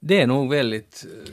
Det 0.00 0.20
är 0.20 0.26
nog 0.26 0.50
väldigt 0.50 1.06
eh, 1.06 1.32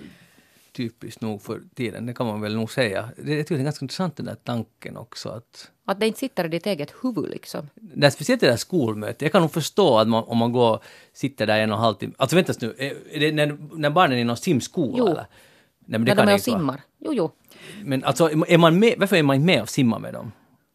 typiskt 0.72 1.22
nog 1.22 1.42
för 1.42 1.62
tiden, 1.76 2.06
det 2.06 2.14
kan 2.14 2.28
man 2.28 2.42
väl 2.42 2.56
nog 2.56 2.72
säga. 2.72 3.10
Det, 3.18 3.52
är 3.52 3.58
ganska 3.58 3.86
intressant 3.86 4.18
den 4.18 4.26
där 4.26 4.38
tanken 4.44 4.98
också 4.98 5.30
att 5.30 5.72
Att 5.86 6.00
det 6.00 6.08
inte 6.08 6.20
sitter 6.20 6.46
i 6.46 6.48
ditt 6.48 6.66
eget 6.66 6.94
huvud 7.04 7.30
liksom. 7.30 7.70
det 7.76 8.06
är 8.08 8.10
speciellt 8.12 8.42
det 8.42 8.48
där 8.48 8.56
skolmötet, 8.58 9.22
jag 9.22 9.32
kan 9.32 9.42
nog 9.42 9.52
förstå 9.52 9.98
att 9.98 10.08
man, 10.08 10.24
om 10.24 10.38
man 10.38 10.52
går 10.52 10.80
sitter 11.14 11.48
där 11.48 11.60
en 11.60 11.72
och 11.72 11.78
en 11.78 11.84
halv 11.84 11.96
timme, 11.96 12.14
alltså 12.18 12.36
vänta 12.36 12.54
nu, 12.62 12.76
är 12.78 12.94
är 13.16 13.20
det 13.20 13.32
när, 13.32 13.58
när 13.78 13.90
barnen 13.90 14.18
är 14.18 14.22
i 14.22 14.24
någon 14.24 14.38
simskola 14.38 14.96
Jo. 14.98 15.06
eller? 15.08 15.16
Nej, 15.16 16.00
men 16.00 16.02
När 16.02 16.16
de 16.16 16.22
kan 16.22 16.30
är 16.30 16.34
och 16.34 16.42
simmar. 16.42 16.82
Jo, 17.00 17.14
jo. 17.14 17.32
Men 17.84 18.04
alltså, 18.04 18.30
är 18.48 18.58
man 18.58 18.80
med, 18.80 18.94
varför 18.98 19.16
är 19.16 19.24
man 19.24 19.36
inte 19.36 19.46
med 19.46 19.62
och 19.62 19.70
simmar 19.70 20.00
med 20.00 20.14
dem? 20.14 20.32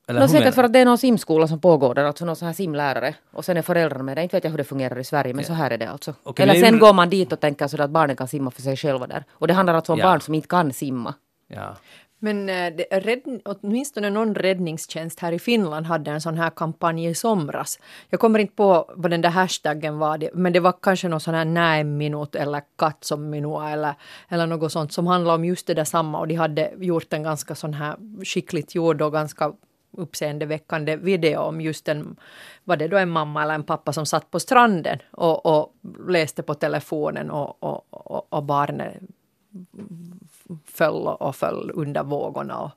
Eller 0.09 0.21
No, 0.21 0.27
hur 0.27 0.33
menar 0.33 0.41
säkert 0.41 0.55
för 0.55 0.63
du? 0.63 0.67
att 0.67 0.73
det 0.73 0.79
är 0.79 0.85
någon 0.85 0.99
simskola 0.99 1.49
som 1.49 1.61
pågår 1.61 1.95
där, 1.95 2.05
alltså 2.05 2.25
någon 2.25 2.37
sån 2.37 2.47
här 2.47 2.53
simlärare. 2.53 3.15
Och 3.31 3.45
sen 3.45 3.57
är 3.57 3.63
föräldrarna 3.63 4.03
med 4.03 4.17
det. 4.17 4.23
Inte 4.23 4.37
vet 4.37 4.45
jag 4.45 4.51
hur 4.51 4.59
det 4.59 4.65
fungerar 4.65 4.99
i 4.99 5.05
Sverige, 5.05 5.35
men 5.35 5.45
så 5.45 5.53
här 5.53 5.71
är 5.71 5.79
det 5.79 5.91
alltså. 5.91 6.15
Okej, 6.23 6.43
Eller 6.43 6.55
det 6.55 6.61
sen 6.61 6.75
ju- 6.75 6.81
går 6.81 6.93
man 6.93 7.11
dit 7.11 7.33
och 7.33 7.41
tänker 7.41 7.67
så 7.69 7.83
att 7.83 7.91
barnen 7.91 8.17
kan 8.17 8.29
simma 8.29 8.51
för 8.51 8.63
sig 8.63 8.77
själva 8.77 9.07
där. 9.07 9.25
Och 9.31 9.47
det 9.49 9.55
handlar 9.55 9.75
alltså 9.75 9.93
om 9.93 9.99
Ja. 9.99 10.05
barn 10.05 10.21
som 10.21 10.35
inte 10.35 10.49
kan 10.49 10.73
simma. 10.73 11.15
Ja. 11.49 11.77
Men 12.19 12.49
eh, 12.49 12.73
det, 12.77 12.85
rädd, 12.91 13.41
åtminstone 13.45 14.11
någon 14.11 14.35
räddningstjänst 14.35 15.21
här 15.21 15.33
i 15.33 15.39
Finland 15.39 15.87
hade 15.87 16.11
en 16.11 16.21
sån 16.21 16.39
här 16.39 16.51
kampanj 16.51 17.07
i 17.07 17.15
somras. 17.15 17.79
Jag 18.11 18.21
kommer 18.21 18.39
inte 18.39 18.55
på 18.55 18.93
vad 18.97 19.11
den 19.11 19.21
där 19.21 19.31
hashtaggen 19.31 19.99
var, 19.99 20.31
men 20.35 20.53
det 20.53 20.61
var 20.61 20.75
kanske 20.83 21.09
någon 21.09 21.21
sån 21.21 21.35
här 21.35 21.45
näminut 21.45 22.35
eller 22.35 22.63
katsominua 22.79 23.71
eller, 23.71 23.95
eller 24.29 24.47
något 24.47 24.73
sånt 24.73 24.93
som 24.93 25.07
handlade 25.07 25.35
om 25.35 25.45
just 25.45 25.67
det 25.67 25.75
där 25.75 25.85
samma 25.85 26.21
och 26.21 26.29
de 26.29 26.35
hade 26.35 26.73
gjort 26.79 27.13
en 27.13 27.23
ganska 27.23 27.55
sån 27.55 27.75
här 27.75 27.97
skickligt 28.25 28.75
gjord 28.75 29.03
och 29.03 29.13
ganska 29.13 29.53
uppseendeväckande 29.91 30.97
video 30.97 31.41
om 31.41 31.61
just 31.61 31.89
en, 31.89 32.17
var 32.65 32.77
det 32.77 32.89
då 32.89 32.97
en 32.97 33.11
mamma 33.11 33.43
eller 33.43 33.55
en 33.55 33.63
pappa 33.63 33.93
som 33.93 34.07
satt 34.07 34.31
på 34.31 34.41
stranden 34.41 34.99
och, 35.11 35.47
och 35.47 35.75
läste 36.09 36.43
på 36.43 36.55
telefonen 36.55 37.31
och, 37.31 37.63
och, 37.63 37.87
och, 37.91 38.33
och 38.33 38.43
barnet 38.45 38.95
föll 40.67 41.07
och 41.07 41.37
föll 41.37 41.71
under 41.75 42.03
vågorna 42.03 42.59
och, 42.61 42.71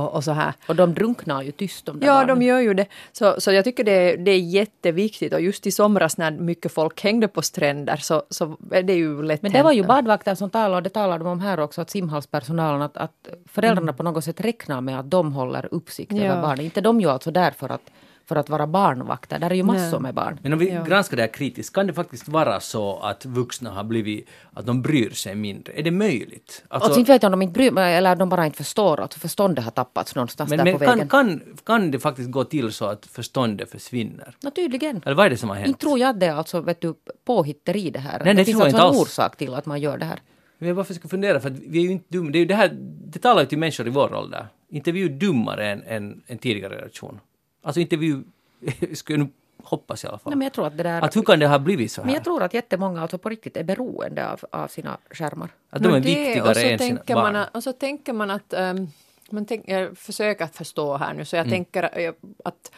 och, 0.00 0.14
och 0.14 0.24
så 0.24 0.32
här. 0.32 0.52
Och 0.68 0.76
de 0.76 0.94
drunknar 0.94 1.42
ju 1.42 1.52
tyst 1.52 1.86
de 1.86 2.00
där 2.00 2.06
Ja, 2.06 2.14
barnen. 2.14 2.38
de 2.38 2.44
gör 2.44 2.58
ju 2.60 2.74
det. 2.74 2.86
Så, 3.12 3.40
så 3.40 3.52
jag 3.52 3.64
tycker 3.64 3.84
det 3.84 3.92
är, 3.92 4.16
det 4.16 4.30
är 4.30 4.38
jätteviktigt 4.38 5.32
och 5.34 5.40
just 5.40 5.66
i 5.66 5.70
somras 5.70 6.16
när 6.18 6.30
mycket 6.30 6.72
folk 6.72 7.00
hängde 7.02 7.28
på 7.28 7.42
stränder 7.42 7.96
så, 7.96 8.22
så 8.30 8.56
är 8.70 8.82
det 8.82 8.92
ju 8.94 9.22
lätt 9.22 9.42
Men 9.42 9.52
det 9.52 9.62
var 9.62 9.72
ju 9.72 9.82
hänt. 9.82 9.88
badvakter 9.88 10.34
som 10.34 10.50
talade, 10.50 10.76
och 10.76 10.82
det 10.82 10.90
talade 10.90 11.24
de 11.24 11.30
om 11.30 11.40
här 11.40 11.60
också, 11.60 11.80
att 11.80 11.90
simhallspersonalen, 11.90 12.82
att, 12.82 12.96
att 12.96 13.28
föräldrarna 13.46 13.92
på 13.92 14.02
något 14.02 14.24
sätt 14.24 14.40
räknar 14.40 14.80
med 14.80 14.98
att 14.98 15.10
de 15.10 15.32
håller 15.32 15.68
uppsikt 15.74 16.12
Ja. 16.12 16.22
över 16.24 16.42
barnen. 16.42 16.64
Inte 16.64 16.80
de 16.80 17.00
ju 17.00 17.08
alltså 17.10 17.30
där 17.30 17.50
för 17.50 17.68
att, 17.72 17.90
för 18.26 18.36
att 18.36 18.48
vara 18.48 18.66
barnvakter, 18.66 19.38
där 19.38 19.50
är 19.50 19.54
ju 19.54 19.62
massor 19.62 19.90
Nej. 19.92 20.00
med 20.00 20.14
barn. 20.14 20.38
Men 20.42 20.52
om 20.52 20.58
vi 20.58 20.70
Ja. 20.72 20.82
granskar 20.84 21.16
det 21.16 21.22
här 21.22 21.32
kritiskt, 21.32 21.74
kan 21.74 21.86
det 21.86 21.92
faktiskt 21.92 22.28
vara 22.28 22.60
så 22.60 22.98
att 22.98 23.24
vuxna 23.26 23.70
har 23.70 23.84
blivit, 23.84 24.28
att 24.52 24.66
de 24.66 24.82
bryr 24.82 25.10
sig 25.10 25.34
mindre? 25.34 25.72
Är 25.78 25.82
det 25.82 25.90
möjligt? 25.90 26.64
Alltså, 26.68 26.86
Alltså, 26.86 27.00
inte 27.00 27.12
vet 27.12 27.22
jag 27.22 27.32
om 27.32 27.38
de 27.38 27.42
inte 27.42 27.52
bryr 27.52 27.78
eller 27.78 28.16
de 28.16 28.28
bara 28.28 28.46
inte 28.46 28.56
förstår 28.58 29.00
att 29.00 29.14
förståndet 29.14 29.64
har 29.64 29.70
tappats 29.70 30.14
någonstans 30.14 30.50
men 30.50 30.58
där 30.58 30.64
men 30.64 30.72
på 30.72 30.78
vägen. 30.78 31.08
kan, 31.08 31.08
kan, 31.08 31.56
kan 31.66 31.90
det 31.90 31.98
faktiskt 31.98 32.30
gå 32.30 32.44
till 32.44 32.72
så 32.72 32.84
att 32.84 33.06
förståndet 33.06 33.70
försvinner? 33.70 34.36
No, 34.42 34.50
tydligen. 34.50 35.02
Eller 35.04 35.14
vad 35.16 35.26
är 35.26 35.30
det 35.30 35.36
som 35.36 35.48
har 35.48 35.56
hänt? 35.56 35.68
Inte 35.68 35.80
tror 35.80 35.98
jag 35.98 36.08
att 36.10 36.20
det 36.20 36.26
är 36.26 36.34
alltså, 36.34 36.60
vet 36.60 36.80
du, 36.80 36.94
påhitteri 37.24 37.90
det 37.90 37.98
här. 37.98 38.22
Nej, 38.24 38.34
det 38.34 38.44
finns 38.44 38.58
tror 38.58 38.60
jag 38.60 38.74
alltså 38.74 38.76
inte 38.76 38.96
en 38.96 39.00
alls. 39.00 39.08
orsak 39.18 39.36
till 39.36 39.54
att 39.54 39.66
man 39.66 39.80
gör 39.80 39.98
det 39.98 40.04
här. 40.04 40.18
Men 40.58 40.66
jag 40.68 40.76
bara 40.76 40.84
försöker 40.84 41.08
fundera, 41.08 41.40
för 41.40 41.50
att 41.50 41.58
vi 41.58 41.78
är 41.78 41.82
ju 41.82 41.90
inte 41.92 42.04
dumma. 42.08 42.30
Det, 42.30 42.38
är 42.38 42.40
ju 42.40 42.46
det, 42.46 42.54
här, 42.54 42.70
det 43.04 43.18
talar 43.18 43.40
ju 43.40 43.46
till 43.48 43.58
människor 43.58 43.86
i 43.86 43.90
vår 43.90 44.14
ålder. 44.14 44.46
Inte 44.70 44.90
är 44.90 44.92
vi 44.92 45.00
ju 45.00 45.08
dummare 45.08 45.70
än, 45.70 45.82
än 45.82 46.22
en 46.26 46.38
tidigare 46.38 46.74
generation. 46.74 47.20
Alltså 47.62 47.80
inte 47.80 47.96
vi 47.96 48.22
skulle 48.94 49.18
jag 49.18 49.26
nu 49.26 49.32
hoppas 49.62 50.04
i 50.04 50.06
alla 50.06 50.18
fall. 50.18 50.30
Nej, 50.30 50.36
men 50.38 50.44
jag 50.46 50.52
tror 50.52 50.66
att 50.66 50.76
det 50.76 50.82
där... 50.82 51.02
att 51.02 51.16
hur 51.16 51.22
kan 51.22 51.38
det 51.38 51.46
ha 51.46 51.58
blivit 51.58 51.92
så 51.92 52.00
här? 52.00 52.06
men 52.06 52.14
jag 52.14 52.24
tror 52.24 52.42
att 52.42 52.54
jättemånga 52.54 53.02
alltså 53.02 53.18
på 53.18 53.28
riktigt 53.28 53.56
är 53.56 53.64
beroende 53.64 54.30
av, 54.30 54.40
av 54.50 54.68
sina 54.68 54.98
skärmar. 55.10 55.50
att 55.70 55.82
de 55.82 55.88
är 55.88 56.00
det, 56.00 56.00
viktigare 56.00 56.50
och 56.50 56.56
så 56.56 56.62
än 56.62 56.78
sina 56.78 56.96
tänker 56.96 57.14
barn. 57.14 57.32
man, 57.32 57.46
Och 57.52 57.62
så 57.62 57.72
tänker 57.72 58.12
man 58.12 58.30
att... 58.30 58.52
ehm, 58.52 58.88
man 59.30 59.44
tänk, 59.46 59.68
jag 59.68 59.98
försöker 59.98 60.44
att 60.44 60.56
förstå 60.56 60.96
här 60.96 61.14
nu, 61.14 61.24
så 61.24 61.36
Mm. 61.36 61.46
jag 61.48 61.52
tänker 61.54 61.98
eh, 61.98 62.12
att... 62.44 62.72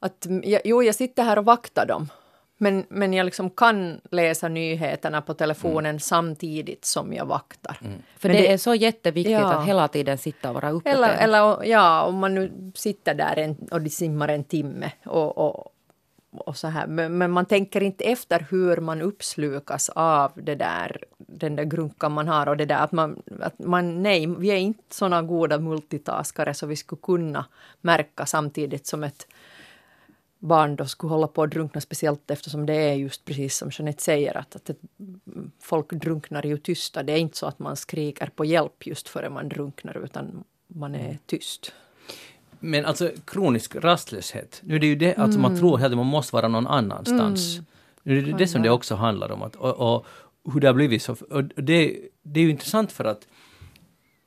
att 0.00 0.26
jag, 0.42 0.60
jo, 0.64 0.82
jag 0.82 0.94
sitter 0.94 1.22
här 1.24 1.38
och 1.38 1.44
vaktar 1.44 1.86
dem. 1.86 2.08
Men, 2.58 2.84
men 2.88 3.12
jag 3.12 3.24
liksom 3.24 3.50
kan 3.50 4.00
läsa 4.10 4.48
nyheterna 4.48 5.20
på 5.22 5.34
telefonen 5.34 5.86
Mm. 5.90 6.00
samtidigt 6.00 6.84
som 6.84 7.12
jag 7.12 7.26
vaktar. 7.26 7.78
För 8.18 8.28
Men 8.28 8.36
det, 8.36 8.42
det- 8.42 8.52
är 8.52 8.56
så 8.58 8.74
jätteviktigt 8.74 9.32
Ja. 9.32 9.52
att 9.54 9.68
hela 9.68 9.88
tiden 9.88 10.18
sitta 10.18 10.48
och 10.48 10.54
vara 10.54 10.70
uppåt. 10.70 10.92
Eller, 10.92 11.14
eller 11.16 11.64
ja, 11.64 12.02
om 12.02 12.14
man 12.18 12.34
nu 12.34 12.72
sitter 12.74 13.14
där 13.14 13.38
en, 13.38 13.56
och 13.70 13.80
de 13.80 13.90
simmar 13.90 14.28
en 14.28 14.44
timme 14.44 14.92
och, 15.06 15.38
och, 15.38 15.72
och 16.38 16.56
så 16.56 16.68
här. 16.68 16.86
Men, 16.86 17.18
men 17.18 17.30
man 17.30 17.46
tänker 17.46 17.82
inte 17.82 18.04
efter 18.04 18.46
hur 18.50 18.76
man 18.76 19.02
uppslukas 19.02 19.88
av 19.88 20.32
det 20.34 20.54
där, 20.54 21.04
den 21.18 21.56
där 21.56 21.64
grunkan 21.64 22.12
man 22.12 22.28
har 22.28 22.48
och 22.48 22.56
det 22.56 22.64
där 22.64 22.78
att 22.78 22.92
man, 22.92 23.22
att 23.40 23.58
man 23.58 24.02
nej, 24.02 24.26
vi 24.26 24.48
är 24.50 24.56
inte 24.56 24.94
såna 24.94 25.22
goda 25.22 25.58
multitaskare 25.58 26.54
så 26.54 26.66
vi 26.66 26.76
skulle 26.76 27.00
kunna 27.02 27.44
märka 27.80 28.26
samtidigt 28.26 28.86
som 28.86 29.04
ett 29.04 29.26
barn 30.38 30.76
då 30.76 30.86
skulle 30.86 31.10
hålla 31.10 31.26
på 31.26 31.42
att 31.42 31.50
drunkna 31.50 31.80
speciellt 31.80 32.30
eftersom 32.30 32.66
det 32.66 32.74
är 32.74 32.94
just 32.94 33.24
precis 33.24 33.56
som 33.56 33.70
Jeanette 33.72 34.02
säger 34.02 34.36
att, 34.36 34.56
att 34.56 34.70
folk 35.60 35.92
drunknar 35.92 36.46
ju 36.46 36.58
tysta. 36.58 37.02
Det 37.02 37.12
är 37.12 37.16
inte 37.16 37.36
så 37.36 37.46
att 37.46 37.58
man 37.58 37.76
skriker 37.76 38.30
på 38.36 38.44
hjälp 38.44 38.86
just 38.86 39.08
före 39.08 39.30
man 39.30 39.48
drunknar 39.48 40.04
utan 40.04 40.44
man 40.66 40.94
är 40.94 41.18
tyst. 41.26 41.72
Men 42.60 42.84
alltså 42.84 43.10
kronisk 43.24 43.76
rastlöshet, 43.76 44.60
nu 44.64 44.74
är 44.74 44.78
det 44.78 44.86
ju 44.86 44.96
det, 44.96 45.14
alltså 45.14 45.40
man 45.40 45.58
tror 45.58 45.84
att 45.84 45.96
man 45.96 46.06
måste 46.06 46.36
vara 46.36 46.48
någon 46.48 46.66
annanstans. 46.66 47.60
Nu 48.02 48.18
är 48.18 48.22
det 48.22 48.32
det 48.32 48.46
som 48.46 48.62
det 48.62 48.70
också 48.70 48.94
handlar 48.94 49.32
om, 49.32 49.42
att, 49.42 49.56
och, 49.56 49.96
och 49.96 50.06
hur 50.52 50.60
det 50.60 50.66
har 50.66 50.74
blivit 50.74 51.02
så. 51.02 51.16
Och 51.30 51.44
det, 51.44 51.98
det 52.22 52.40
är 52.40 52.44
ju 52.44 52.50
intressant 52.50 52.92
för 52.92 53.04
att 53.04 53.26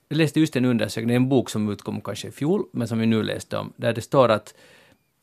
jag 0.07 0.18
läste 0.18 0.39
just 0.39 0.55
en 0.55 0.66
undersökning, 0.66 1.16
en 1.16 1.30
bok 1.30 1.49
som 1.49 1.70
utkom 1.70 2.01
kanske 2.01 2.28
i 2.28 2.32
fjol, 2.32 2.64
men 2.72 2.88
som 2.88 2.99
vi 2.99 3.05
nu 3.05 3.24
läste 3.24 3.57
om, 3.57 3.74
där 3.76 3.93
det 3.93 4.01
står 4.01 4.30
att 4.30 4.53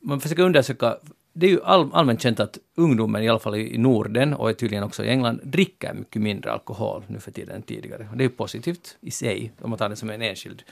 man 0.06 0.20
försöker 0.20 0.42
undersöka, 0.42 0.96
det 1.32 1.46
är 1.46 1.50
ju 1.50 1.62
all, 1.62 1.90
allmänt 1.92 2.22
känt 2.22 2.40
att 2.40 2.58
ungdomen, 2.76 3.22
i 3.22 3.28
alla 3.28 3.38
fall 3.38 3.54
i 3.54 3.78
Norden 3.78 4.34
och 4.34 4.58
tydligen 4.58 4.84
också 4.84 5.04
i 5.04 5.08
England, 5.08 5.40
dricker 5.42 5.94
mycket 5.94 6.22
mindre 6.22 6.52
alkohol 6.52 7.04
nu 7.06 7.20
för 7.20 7.30
tiden 7.30 7.56
än 7.56 7.62
tidigare. 7.62 8.08
Och 8.10 8.16
det 8.16 8.24
är 8.24 8.28
ju 8.28 8.34
positivt 8.34 8.96
i 9.00 9.10
sig, 9.10 9.52
om 9.60 9.70
man 9.70 9.78
tar 9.78 9.88
det 9.88 9.96
som 9.96 10.10
en 10.10 10.22
enskild 10.22 10.62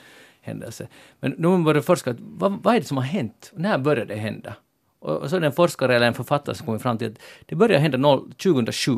händelse. 0.41 0.87
Men 1.19 1.31
nu 1.37 1.47
har 1.47 1.53
man 1.53 1.63
börjat 1.63 1.85
forska, 1.85 2.15
vad, 2.19 2.63
vad 2.63 2.75
är 2.75 2.79
det 2.79 2.85
som 2.85 2.97
har 2.97 3.03
hänt? 3.03 3.51
När 3.55 3.77
började 3.77 4.13
det 4.13 4.19
hända? 4.19 4.55
Och, 4.99 5.17
och 5.17 5.29
så 5.29 5.35
är 5.35 5.39
det 5.39 5.47
en 5.47 5.53
forskare 5.53 5.95
eller 5.95 6.07
en 6.07 6.13
författare 6.13 6.55
som 6.55 6.65
kommer 6.65 6.79
fram 6.79 6.97
till 6.97 7.11
att 7.11 7.19
det 7.45 7.55
började 7.55 7.79
hända 7.79 7.97
0, 7.97 8.31
2007. 8.31 8.97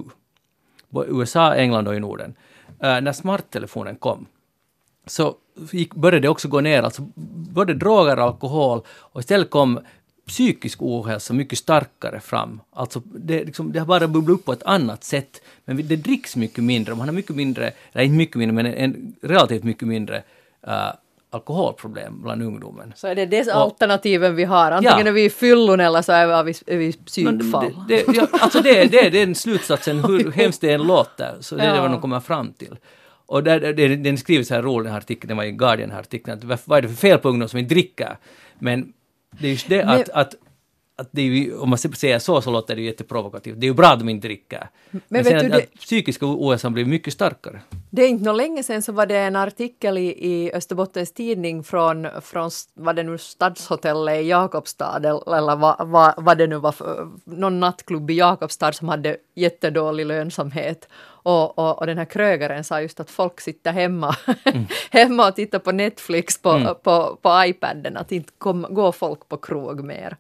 Både 0.89 1.09
i 1.09 1.11
USA, 1.13 1.55
England 1.55 1.87
och 1.87 1.95
i 1.95 1.99
Norden. 1.99 2.35
Uh, 2.69 3.01
när 3.01 3.11
smarttelefonen 3.11 3.95
kom 3.95 4.25
så 5.05 5.35
gick, 5.71 5.95
började 5.95 6.19
det 6.19 6.29
också 6.29 6.47
gå 6.47 6.61
ner, 6.61 6.83
alltså 6.83 7.01
både 7.53 7.73
droger 7.73 8.19
och 8.19 8.23
alkohol 8.23 8.81
och 8.87 9.19
istället 9.19 9.49
kom 9.49 9.79
psykisk 10.27 10.81
ohälsa 10.81 11.33
mycket 11.33 11.59
starkare 11.59 12.19
fram. 12.19 12.61
Alltså 12.71 13.01
det, 13.05 13.43
liksom, 13.43 13.71
det 13.71 13.79
har 13.79 13.85
bara 13.85 14.07
bubblat 14.07 14.35
upp 14.39 14.45
på 14.45 14.53
ett 14.53 14.63
annat 14.63 15.03
sätt. 15.03 15.41
Men 15.65 15.87
det 15.87 15.95
dricks 15.95 16.35
mycket 16.35 16.63
mindre, 16.63 16.95
man 16.95 17.07
har 17.07 17.13
mycket 17.15 17.35
mindre, 17.35 17.71
eller 17.93 18.03
inte 18.03 18.15
mycket 18.17 18.35
mindre, 18.35 18.53
men 18.55 18.65
en, 18.65 18.73
en 18.73 19.15
relativt 19.21 19.63
mycket 19.63 19.87
mindre 19.87 20.23
uh, 20.67 20.73
alkoholproblem 21.29 22.21
bland 22.21 22.43
ungdomen. 22.43 22.93
Så 22.95 23.07
är 23.07 23.15
det 23.15 23.25
det 23.25 23.51
alternativen 23.51 24.35
vi 24.35 24.43
har. 24.43 24.71
Antingen 24.71 24.99
Ja. 24.99 25.07
är 25.07 25.11
vi 25.11 25.23
i 25.25 25.29
fyllon 25.29 25.79
eller 25.79 26.01
så 26.01 26.11
är 26.11 26.43
vi, 26.43 26.53
är 26.67 26.77
vi 26.77 26.93
psykfall. 26.93 27.75
Det, 27.87 28.03
det, 28.07 28.15
ja, 28.15 28.27
alltså 28.31 28.61
det, 28.61 28.81
är- 28.83 28.87
det 28.89 28.99
är 29.05 29.11
den 29.11 29.35
slutsatsen, 29.35 30.03
hur 30.03 30.31
hemskt 30.35 30.61
det 30.61 30.71
än 30.73 30.83
låter, 30.83 31.35
så 31.39 31.55
det 31.55 31.61
är 31.63 31.69
det 31.69 31.75
Ja. 31.75 31.81
vad 31.81 31.91
de 31.91 32.01
kommer 32.01 32.19
fram 32.19 32.53
till. 32.53 32.75
Och 33.25 33.43
där, 33.43 33.59
det, 33.59 33.73
det, 33.73 33.95
den 33.95 34.17
skriver 34.17 34.43
så 34.43 34.53
här 34.53 34.61
roligt, 34.61 34.85
den 34.85 34.91
här 34.91 34.99
artikeln, 34.99 35.27
den 35.27 35.37
var 35.37 35.43
i 35.43 35.51
Guardian, 35.51 35.89
den 35.89 35.95
här 35.95 35.99
artikeln, 36.03 36.49
att 36.51 36.67
vad 36.67 36.77
är 36.77 36.81
det 36.81 36.87
för 36.87 36.95
fel 36.95 37.17
på 37.17 37.29
ungdomar 37.29 37.47
som 37.47 37.59
inte 37.59 37.73
dricker? 37.75 38.17
Men 38.59 38.93
det 39.39 39.47
är 39.47 39.51
just 39.51 39.69
det 39.69 39.85
Men- 39.85 40.01
att, 40.01 40.09
att, 40.09 40.35
att 40.99 41.09
det 41.11 41.21
ju, 41.21 41.57
om 41.57 41.69
man 41.69 41.77
säger 41.77 42.19
så, 42.19 42.41
så 42.41 42.51
låter 42.51 42.75
det 42.75 42.81
ju 42.81 42.87
jätteprovokativt. 42.87 43.59
Det 43.59 43.65
är 43.65 43.69
ju 43.69 43.73
bra 43.73 43.87
att 43.87 43.99
de 43.99 44.09
inte 44.09 44.27
dricker. 44.27 44.69
Men, 44.91 45.01
vet 45.23 45.27
sen 45.27 45.37
att, 45.37 45.51
det- 45.51 45.57
att 45.57 45.73
psykiska 45.79 46.25
ohälsan 46.25 46.73
blir 46.73 46.85
mycket 46.85 47.13
starkare. 47.13 47.61
Det 47.89 48.01
är 48.03 48.07
inte 48.07 48.23
nå 48.25 48.33
länge 48.33 48.63
sedan 48.63 48.81
så 48.81 48.91
var 48.91 49.05
det 49.05 49.17
en 49.17 49.35
artikel 49.35 49.97
i, 49.97 50.07
i 50.27 50.51
Österbottens 50.53 51.11
tidning 51.13 51.63
från, 51.63 52.07
från 52.21 52.49
vad 52.73 52.95
det 52.95 53.03
nu 53.03 53.17
Stadshotellet 53.17 54.23
i 54.23 54.27
Jakobstad 54.27 54.97
eller, 54.97 55.35
eller 55.37 55.55
vad, 55.55 55.87
vad, 55.87 56.13
vad 56.17 56.37
det 56.37 56.47
nu 56.47 56.55
var 56.55 56.71
för, 56.71 57.09
någon 57.25 57.59
nattklubb 57.59 58.11
i 58.11 58.13
Jakobstad 58.13 58.71
som 58.73 58.89
hade 58.89 59.17
jättedålig 59.35 60.05
lönsamhet. 60.05 60.87
Och, 61.27 61.59
och, 61.59 61.79
och 61.79 61.85
den 61.87 61.97
här 61.97 62.05
krögaren 62.05 62.63
sa 62.63 62.81
just 62.81 62.99
att 62.99 63.09
folk 63.09 63.41
sitter 63.41 63.71
hemma, 63.71 64.15
hemma 64.91 65.27
och 65.27 65.35
tittar 65.35 65.59
på 65.59 65.71
Netflix 65.71 66.41
på, 66.41 66.75
på, 66.83 67.19
på 67.21 67.43
iPaden, 67.45 67.97
att 67.97 68.11
inte 68.11 68.31
kom, 68.37 68.65
går 68.69 68.91
folk 68.91 69.29
på 69.29 69.37
krog 69.37 69.83
mer. 69.83 70.17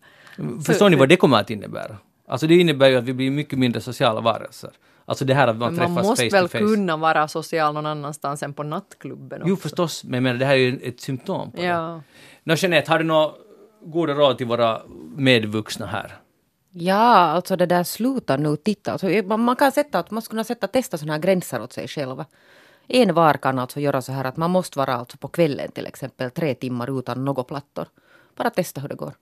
Förstår 0.65 0.89
ni 0.89 0.95
vad 0.95 1.09
det 1.09 1.15
kommer 1.15 1.37
att 1.37 1.49
innebära? 1.49 1.97
Alltså 2.27 2.47
det 2.47 2.55
innebär 2.55 2.87
ju 2.89 2.95
att 2.95 3.03
vi 3.03 3.13
blir 3.13 3.31
mycket 3.31 3.59
mindre 3.59 3.81
sociala 3.81 4.21
varelser. 4.21 4.69
Alltså 5.05 5.25
det 5.25 5.33
här 5.33 5.47
att 5.47 5.57
man 5.57 5.75
man 5.75 5.91
måste 5.91 6.29
face 6.29 6.35
väl 6.37 6.47
face. 6.47 6.59
kunna 6.59 6.97
vara 6.97 7.27
social 7.27 7.73
någon 7.73 7.85
annanstans 7.85 8.43
än 8.43 8.53
på 8.53 8.63
nattklubben 8.63 9.41
Jo 9.45 9.53
också. 9.53 9.61
förstås, 9.61 10.03
men 10.03 10.13
jag 10.13 10.23
menar, 10.23 10.39
det 10.39 10.45
här 10.45 10.53
är 10.53 10.57
ju 10.57 10.79
ett 10.83 10.99
symptom 10.99 11.51
på 11.51 11.57
det. 11.57 11.63
Ja. 11.63 12.01
Nå 12.43 12.55
Jeanette, 12.55 12.91
har 12.91 12.99
du 12.99 13.05
några 13.05 13.31
goda 13.85 14.13
råd 14.13 14.37
till 14.37 14.47
våra 14.47 14.81
medvuxna 15.15 15.85
här? 15.85 16.17
Ja, 16.79 17.15
alltså 17.15 17.55
det 17.55 17.65
där 17.65 17.83
sluta 17.83 18.37
nu 18.37 18.55
titta. 18.55 18.91
Alltså, 18.91 19.07
man, 19.07 19.39
man 19.39 19.55
kan 19.55 19.71
sätta, 19.71 20.03
man 20.09 20.21
skulle 20.21 20.37
kunna 20.37 20.43
sätta, 20.43 20.67
testa 20.67 20.97
sådana 20.97 21.13
här 21.13 21.19
gränser 21.19 21.61
åt 21.61 21.73
sig 21.73 21.87
själva. 21.87 22.25
En 22.87 23.13
var 23.13 23.33
kan 23.33 23.59
alltså 23.59 23.79
göra 23.79 24.01
så 24.01 24.11
här 24.11 24.23
att 24.25 24.37
man 24.37 24.51
måste 24.51 24.79
vara 24.79 24.93
alltså 24.95 25.17
på 25.17 25.27
kvällen 25.27 25.71
till 25.71 25.85
exempel 25.85 26.31
tre 26.31 26.53
timmar 26.53 26.99
utan 26.99 27.25
några 27.25 27.43
plattor. 27.43 27.87
Bara 28.37 28.49
testa 28.49 28.81
hur 28.81 28.89
det 28.89 28.95
går. 28.95 29.13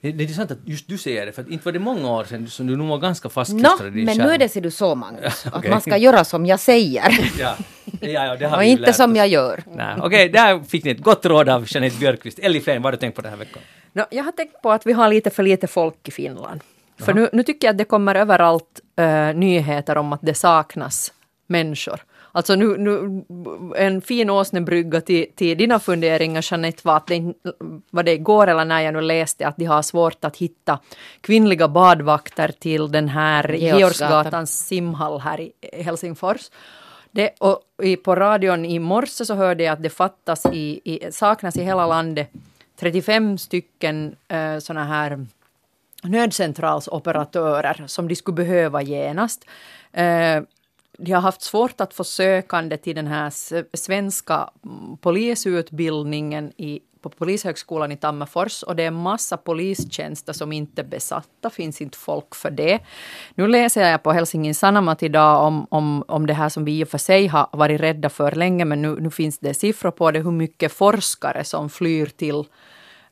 Det 0.00 0.12
det 0.12 0.18
är 0.18 0.22
intressant 0.22 0.50
att 0.50 0.58
just 0.64 0.88
du 0.88 0.98
säger 0.98 1.26
det, 1.26 1.32
för 1.32 1.42
att 1.42 1.48
inte 1.48 1.64
var 1.64 1.72
det 1.72 1.78
många 1.78 2.10
år 2.10 2.24
sedan 2.24 2.48
som 2.48 2.66
du 2.66 2.76
nog 2.76 2.88
var 2.88 2.98
ganska 2.98 3.28
fastklistrad 3.28 3.86
i 3.88 3.90
din 3.90 4.04
men 4.04 4.16
skärm. 4.16 4.26
nu 4.26 4.32
är 4.34 4.38
det 4.38 4.48
ser 4.48 4.60
du 4.60 4.70
så 4.70 4.94
Magnus, 4.94 5.46
att 5.46 5.54
okej. 5.54 5.70
man 5.70 5.80
ska 5.80 5.96
göra 5.96 6.24
som 6.24 6.46
jag 6.46 6.60
säger 6.60 7.30
Ja, 7.38 7.56
ja, 8.00 8.08
ja 8.08 8.36
det 8.36 8.46
har 8.46 8.56
och 8.56 8.64
inte 8.64 8.82
lärt 8.82 8.96
som 8.96 9.10
oss. 9.10 9.16
jag 9.18 9.28
gör. 9.28 9.62
Nej, 9.66 9.96
Okej, 10.02 10.28
där 10.28 10.60
fick 10.62 10.84
ni 10.84 10.90
ett 10.90 11.00
gott 11.02 11.26
råd 11.26 11.48
av 11.48 11.64
Jeanette 11.66 11.96
Björkqvist. 11.98 12.38
Elli 12.38 12.60
Flen, 12.60 12.82
vad 12.82 12.86
har 12.86 12.92
du 12.92 12.98
tänkt 12.98 13.16
på 13.16 13.22
den 13.22 13.30
här 13.30 13.38
veckan? 13.38 13.62
No, 13.92 14.02
jag 14.10 14.24
har 14.24 14.32
tänkt 14.32 14.62
på 14.62 14.72
att 14.72 14.86
vi 14.86 14.92
har 14.92 15.08
lite 15.08 15.30
för 15.30 15.42
lite 15.42 15.66
folk 15.66 16.08
i 16.08 16.10
Finland. 16.10 16.60
För 17.04 17.14
nu, 17.14 17.28
nu 17.32 17.42
tycker 17.42 17.68
jag 17.68 17.72
att 17.72 17.78
det 17.78 17.84
kommer 17.84 18.14
överallt 18.14 18.80
eh, 18.96 19.34
nyheter 19.34 19.98
om 19.98 20.12
att 20.12 20.20
det 20.22 20.34
saknas 20.34 21.12
människor. 21.46 22.00
Alltså 22.34 22.54
nu, 22.54 22.76
nu 22.78 23.24
en 23.76 24.02
fin 24.02 24.30
åsnebrygga 24.30 25.00
till, 25.00 25.26
till 25.34 25.58
dina 25.58 25.78
funderingar 25.78 26.46
Jeanette 26.50 26.80
var 26.82 26.96
att 26.96 27.06
det 27.06 27.34
var 27.90 28.02
det 28.02 28.12
igår 28.12 28.46
eller 28.46 28.64
när 28.64 28.80
jag 28.80 28.94
nu 28.94 29.00
läste 29.00 29.46
att 29.46 29.56
de 29.56 29.64
har 29.64 29.82
svårt 29.82 30.24
att 30.24 30.36
hitta 30.36 30.78
kvinnliga 31.20 31.68
badvakter 31.68 32.48
till 32.48 32.92
den 32.92 33.08
här 33.08 33.48
Georgsgatan. 33.48 33.78
Georgsgatans 33.78 34.66
simhall 34.66 35.20
här 35.20 35.40
i 35.40 35.52
Helsingfors. 35.82 36.50
Det, 37.10 37.30
och 37.38 37.60
i, 37.82 37.96
på 37.96 38.14
radion 38.14 38.64
i 38.64 38.78
morse 38.78 39.24
så 39.24 39.34
hörde 39.34 39.64
jag 39.64 39.72
att 39.72 39.82
det 39.82 39.90
fattas 39.90 40.46
i, 40.46 40.80
i, 40.84 41.12
saknas 41.12 41.56
i 41.56 41.64
hela 41.64 41.86
landet 41.86 42.30
35 42.80 43.38
stycken 43.38 44.16
eh, 44.28 44.58
såna 44.58 44.84
här 44.84 45.26
nödcentralsoperatörer 46.02 47.84
som 47.86 48.08
de 48.08 48.16
skulle 48.16 48.34
behöva 48.34 48.82
genast. 48.82 49.44
Eh, 49.92 50.42
de 50.98 51.12
har 51.12 51.20
haft 51.20 51.42
svårt 51.42 51.80
att 51.80 51.94
få 51.94 52.04
sökande 52.04 52.76
till 52.76 52.96
den 52.96 53.06
här 53.06 53.32
svenska 53.76 54.50
polisutbildningen 55.00 56.52
i 56.56 56.80
på 57.02 57.08
Polishögskolan 57.08 57.92
i 57.92 57.96
Tammerfors 57.96 58.62
och 58.62 58.76
det 58.76 58.82
är 58.82 58.90
massa 58.90 59.36
polistjänster 59.36 60.32
som 60.32 60.52
inte 60.52 60.82
är 60.82 60.86
besatta, 60.86 61.50
finns 61.50 61.80
inte 61.80 61.98
folk 61.98 62.34
för 62.34 62.50
det. 62.50 62.78
Nu 63.34 63.48
läser 63.48 63.90
jag 63.90 64.02
på 64.02 64.12
Helsingin 64.12 64.54
Sanomat 64.54 65.02
idag 65.02 65.46
om, 65.46 65.66
om, 65.70 66.04
om 66.08 66.26
det 66.26 66.34
här 66.34 66.48
som 66.48 66.64
vi 66.64 66.80
i 66.80 66.84
och 66.84 66.88
för 66.88 66.98
sig 66.98 67.26
har 67.26 67.48
varit 67.52 67.80
rädda 67.80 68.08
för 68.08 68.32
länge, 68.32 68.64
men 68.64 68.82
nu, 68.82 68.96
nu 69.00 69.10
finns 69.10 69.38
det 69.38 69.54
siffror 69.54 69.90
på 69.90 70.10
det, 70.10 70.20
hur 70.20 70.30
mycket 70.30 70.72
forskare 70.72 71.44
som 71.44 71.70
flyr 71.70 72.06
till 72.06 72.44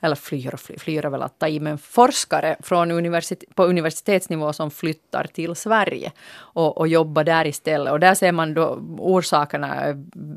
eller 0.01 0.17
flyr 0.17 0.55
och 0.55 0.61
flyr, 0.61 0.77
flyr 0.77 1.07
är 1.07 1.11
väl 1.11 1.23
att 1.23 1.39
ta 1.39 1.49
i, 1.49 1.61
men 1.61 1.79
forskare 1.79 2.57
från 2.61 2.91
universitet, 2.91 3.55
på 3.55 3.65
universitetsnivå 3.65 4.53
som 4.53 4.71
flyttar 4.71 5.25
till 5.25 5.57
Sverige 5.57 6.13
och, 6.35 6.79
och 6.79 6.89
jobbar 6.89 7.25
där 7.25 7.47
istället. 7.47 7.93
Och 7.93 8.01
där 8.01 8.15
ser 8.15 8.33
man 8.33 8.55
då 8.55 8.79
orsakerna 8.99 9.95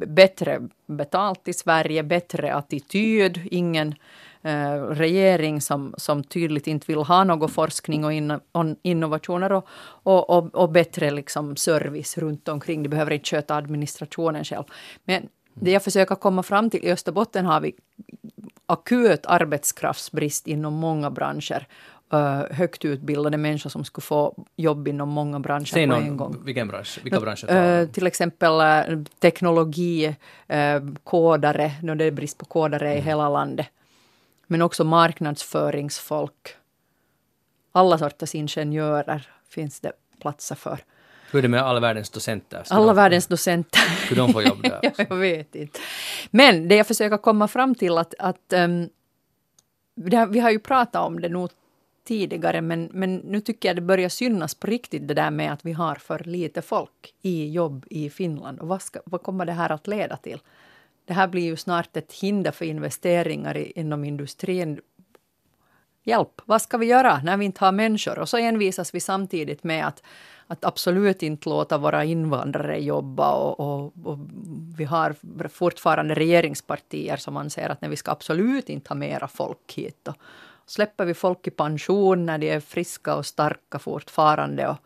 bättre 0.07 0.59
betalt 0.85 1.47
i 1.47 1.53
Sverige, 1.53 2.03
bättre 2.03 2.53
attityd, 2.53 3.39
ingen 3.51 3.95
eh, 4.41 4.73
regering 4.73 5.61
som, 5.61 5.93
som 5.97 6.23
tydligt 6.23 6.67
inte 6.67 6.85
vill 6.87 6.97
ha 6.97 7.23
någon 7.23 7.49
forskning 7.49 8.05
och 8.05 8.13
in, 8.13 8.39
innovationer 8.81 9.51
och, 9.51 9.67
och, 10.03 10.29
och, 10.29 10.55
och, 10.55 10.69
bättre 10.69 11.11
liksom 11.11 11.55
service 11.55 12.17
runt 12.17 12.47
omkring. 12.47 12.83
De 12.83 12.89
behöver 12.89 13.11
inte 13.11 13.29
sköta 13.29 13.55
administrationen 13.55 14.43
själv. 14.43 14.63
Men 15.05 15.29
det 15.53 15.71
jag 15.71 15.83
försöker 15.83 16.15
komma 16.15 16.43
fram 16.43 16.69
till, 16.69 16.85
i 16.85 16.91
Österbotten 16.91 17.45
har 17.45 17.61
vi 17.61 17.75
akut 18.73 19.25
arbetskraftsbrist 19.25 20.47
inom 20.47 20.73
många 20.73 21.09
branscher. 21.11 21.67
Uh, 22.13 22.43
högt 22.51 22.85
utbildade 22.85 23.37
människor 23.37 23.69
som 23.69 23.85
skulle 23.85 24.03
få 24.03 24.45
jobb 24.55 24.87
inom 24.87 25.09
många 25.09 25.39
branscher 25.39 25.65
Säg 25.65 25.87
på 25.87 25.93
en 25.93 26.17
gång. 26.17 26.41
Vilken 26.45 26.67
bransch, 26.67 26.99
vilka 27.03 27.19
branscher? 27.19 27.81
Uh, 27.81 27.87
till 27.87 28.07
exempel 28.07 28.51
uh, 28.51 29.03
teknologi, 29.19 30.15
kodare, 31.03 31.71
no, 31.81 31.95
det 31.95 32.05
är 32.05 32.11
brist 32.11 32.37
på 32.37 32.45
kodare 32.45 32.87
mm. 32.87 32.97
i 32.97 33.01
hela 33.01 33.29
landet. 33.29 33.67
Men 34.47 34.61
också 34.61 34.83
marknadsföringsfolk. 34.83 36.55
Alla 37.71 37.97
sorters 37.97 38.35
ingenjörer 38.35 39.27
finns 39.49 39.79
det 39.79 39.91
platser 40.21 40.55
för. 40.55 40.79
Hur 41.33 41.37
är 41.39 41.41
det 41.41 41.47
med 41.47 41.61
alla 41.61 41.79
världens 41.79 42.09
docenter? 42.09 42.63
Ska 42.63 42.75
alla 42.75 42.85
de, 42.85 42.95
världens 42.95 43.27
docenter. 43.27 43.79
Ska 44.05 44.15
de 44.15 44.33
få 44.33 44.41
jobb 44.41 44.61
där? 44.63 44.79
ja, 44.97 45.05
jag 45.09 45.15
vet 45.15 45.55
inte. 45.55 45.79
Men 46.31 46.67
det 46.67 46.75
jag 46.75 46.87
försöker 46.87 47.17
komma 47.17 47.47
fram 47.47 47.75
till 47.75 47.97
att, 47.97 48.13
att 48.19 48.53
um, 48.53 48.89
här, 50.11 50.25
vi 50.25 50.39
har 50.39 50.51
ju 50.51 50.59
pratat 50.59 51.05
om 51.05 51.21
det 51.21 51.29
nog 51.29 51.49
tidigare, 52.07 52.61
men, 52.61 52.89
men 52.93 53.15
nu 53.15 53.41
tycker 53.41 53.69
jag 53.69 53.75
det 53.75 53.81
börjar 53.81 54.09
synas 54.09 54.55
på 54.55 54.67
riktigt 54.67 55.07
det 55.07 55.13
där 55.13 55.31
med 55.31 55.53
att 55.53 55.65
vi 55.65 55.71
har 55.71 55.95
för 55.95 56.19
lite 56.19 56.61
folk 56.61 57.13
i 57.21 57.51
jobb 57.51 57.85
i 57.89 58.09
Finland. 58.09 58.59
Och 58.59 58.67
vad, 58.67 58.81
ska, 58.81 58.99
vad 59.05 59.23
kommer 59.23 59.45
det 59.45 59.53
här 59.53 59.69
att 59.69 59.87
leda 59.87 60.17
till? 60.17 60.39
Det 61.05 61.13
här 61.13 61.27
blir 61.27 61.43
ju 61.43 61.55
snart 61.55 61.97
ett 61.97 62.13
hinder 62.13 62.51
för 62.51 62.65
investeringar 62.65 63.57
i, 63.57 63.71
inom 63.75 64.03
industrin. 64.03 64.81
Hjälp, 66.03 66.41
vad 66.45 66.61
ska 66.61 66.77
vi 66.77 66.85
göra 66.85 67.21
när 67.23 67.37
vi 67.37 67.45
inte 67.45 67.65
har 67.65 67.71
människor? 67.71 68.19
Och 68.19 68.29
så 68.29 68.37
envisas 68.37 68.95
vi 68.95 68.99
samtidigt 68.99 69.63
med 69.63 69.87
att 69.87 70.03
att 70.47 70.65
absolut 70.65 71.23
inte 71.23 71.49
låta 71.49 71.77
våra 71.77 72.03
invandrare 72.03 72.79
jobba 72.79 73.31
och, 73.31 73.59
och, 73.59 73.93
och, 74.03 74.19
vi 74.77 74.83
har 74.83 75.15
fortfarande 75.49 76.15
regeringspartier 76.15 77.17
som 77.17 77.37
anser 77.37 77.69
att 77.69 77.81
nej, 77.81 77.89
vi 77.89 77.95
ska 77.95 78.11
absolut 78.11 78.69
inte 78.69 78.89
ha 78.89 78.95
mera 78.95 79.27
folk 79.27 79.73
hit. 79.73 80.07
Och 80.07 80.15
släpper 80.65 81.05
vi 81.05 81.13
folk 81.13 81.47
i 81.47 81.51
pension 81.51 82.25
när 82.25 82.37
de 82.37 82.49
är 82.49 82.59
friska 82.59 83.15
och 83.15 83.25
starka 83.25 83.79
fortfarande 83.79 84.67
och 84.67 84.77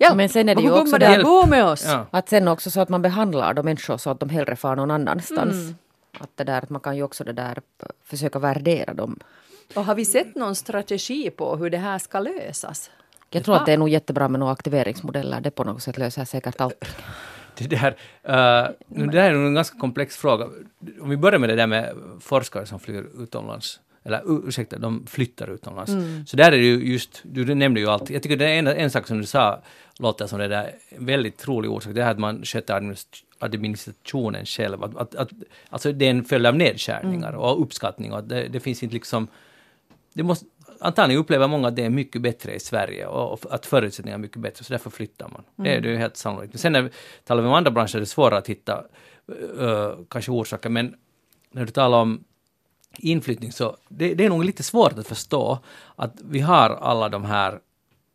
Ja, 0.00 0.14
men 0.14 0.28
sen 0.28 0.48
är 0.48 0.54
det 0.54 0.62
ju 0.62 0.70
också 0.70 0.98
det 0.98 1.22
oss. 1.64 1.84
Ja. 1.86 2.06
Att 2.10 2.28
sen 2.28 2.48
också 2.48 2.70
så 2.70 2.80
att 2.80 2.88
man 2.88 3.02
behandlar 3.02 3.54
de 3.54 3.64
människor 3.64 3.96
så 3.96 4.10
att 4.10 4.20
de 4.20 4.28
hellre 4.28 4.56
far 4.56 4.76
någon 4.76 4.90
annanstans. 4.90 5.54
Mm. 5.54 5.74
Att, 6.20 6.30
det 6.34 6.44
där, 6.44 6.62
att 6.62 6.70
man 6.70 6.80
kan 6.80 6.96
ju 6.96 7.02
också 7.02 7.24
det 7.24 7.32
där 7.32 7.60
försöka 8.04 8.38
värdera 8.38 8.94
dem. 8.94 9.18
Och 9.74 9.84
har 9.84 9.94
vi 9.94 10.04
sett 10.04 10.34
någon 10.34 10.54
strategi 10.54 11.30
på 11.30 11.56
hur 11.56 11.70
det 11.70 11.78
här 11.78 11.98
ska 11.98 12.20
lösas? 12.20 12.90
Jag 13.30 13.44
tror 13.44 13.56
att 13.56 13.66
det 13.66 13.72
är 13.72 13.78
nog 13.78 13.88
jättebra 13.88 14.28
med 14.28 14.40
några 14.40 14.52
aktiveringsmodeller. 14.52 15.40
Det 15.40 15.50
på 15.50 15.64
något 15.64 15.82
sätt 15.82 15.98
löser 15.98 16.24
säkert 16.24 16.60
allt. 16.60 16.84
Det, 17.58 17.66
där, 17.66 17.90
uh, 17.90 19.06
det 19.10 19.20
här 19.20 19.30
är 19.30 19.34
en 19.34 19.54
ganska 19.54 19.78
komplex 19.78 20.16
fråga. 20.16 20.46
Om 21.00 21.10
vi 21.10 21.16
börjar 21.16 21.38
med 21.38 21.48
det 21.48 21.56
där 21.56 21.66
med 21.66 21.94
forskare 22.20 22.66
som 22.66 22.80
flyr 22.80 23.06
utomlands 23.18 23.80
eller 24.02 24.46
ursäkta, 24.48 24.78
de 24.78 25.06
flyttar 25.06 25.50
utomlands. 25.50 25.92
Mm. 25.92 26.26
Så 26.26 26.36
där 26.36 26.52
är 26.52 26.56
det 26.56 26.64
ju 26.64 26.92
just, 26.92 27.20
du 27.22 27.54
nämnde 27.54 27.80
ju 27.80 27.86
allt, 27.86 28.10
jag 28.10 28.22
tycker 28.22 28.36
det 28.36 28.50
är 28.50 28.58
en, 28.58 28.66
en 28.66 28.90
sak 28.90 29.06
som 29.06 29.18
du 29.18 29.26
sa 29.26 29.62
låter 29.98 30.26
som 30.26 30.38
det 30.38 30.48
där 30.48 30.70
väldigt 30.98 31.38
trolig 31.38 31.70
orsak, 31.70 31.94
det 31.94 32.02
är 32.02 32.10
att 32.10 32.18
man 32.18 32.44
sköter 32.44 32.94
administrationen 33.38 34.46
själv. 34.46 34.84
Att, 34.84 34.96
att, 34.96 35.14
att, 35.14 35.30
alltså 35.68 35.92
det 35.92 36.06
är 36.06 36.10
en 36.10 36.24
följd 36.24 36.46
av 36.46 36.56
nedskärningar 36.56 37.28
mm. 37.28 37.40
och 37.40 37.62
uppskattning 37.62 38.12
och 38.12 38.24
det, 38.24 38.48
det 38.48 38.60
finns 38.60 38.82
inte 38.82 38.94
liksom, 38.94 39.28
det 40.12 40.22
måste, 40.22 40.46
antagligen 40.80 41.20
upplever 41.20 41.48
många 41.48 41.68
att 41.68 41.76
det 41.76 41.84
är 41.84 41.90
mycket 41.90 42.22
bättre 42.22 42.54
i 42.54 42.60
Sverige 42.60 43.06
och 43.06 43.54
att 43.54 43.66
förutsättningarna 43.66 44.18
är 44.18 44.22
mycket 44.22 44.42
bättre, 44.42 44.64
så 44.64 44.72
därför 44.72 44.90
flyttar 44.90 45.28
man. 45.28 45.42
Mm. 45.58 45.64
Det, 45.64 45.76
är, 45.76 45.80
det 45.80 45.96
är 45.96 45.98
helt 45.98 46.16
sannolikt. 46.16 46.60
sen 46.60 46.72
när 46.72 46.82
vi 46.82 46.90
talar 47.24 47.44
om 47.44 47.52
andra 47.52 47.70
branscher 47.70 47.96
är 47.96 48.00
det 48.00 48.06
svårare 48.06 48.38
att 48.38 48.48
hitta 48.48 48.84
uh, 49.60 49.90
kanske 50.08 50.30
orsaker, 50.30 50.68
men 50.68 50.94
när 51.50 51.64
du 51.64 51.72
talar 51.72 51.98
om 51.98 52.24
inflyttning 52.98 53.52
så 53.52 53.76
det, 53.88 54.14
det 54.14 54.24
är 54.24 54.28
nog 54.28 54.44
lite 54.44 54.62
svårt 54.62 54.98
att 54.98 55.06
förstå 55.06 55.58
att 55.96 56.12
vi 56.24 56.40
har 56.40 56.70
alla 56.70 57.08
de 57.08 57.24
här 57.24 57.60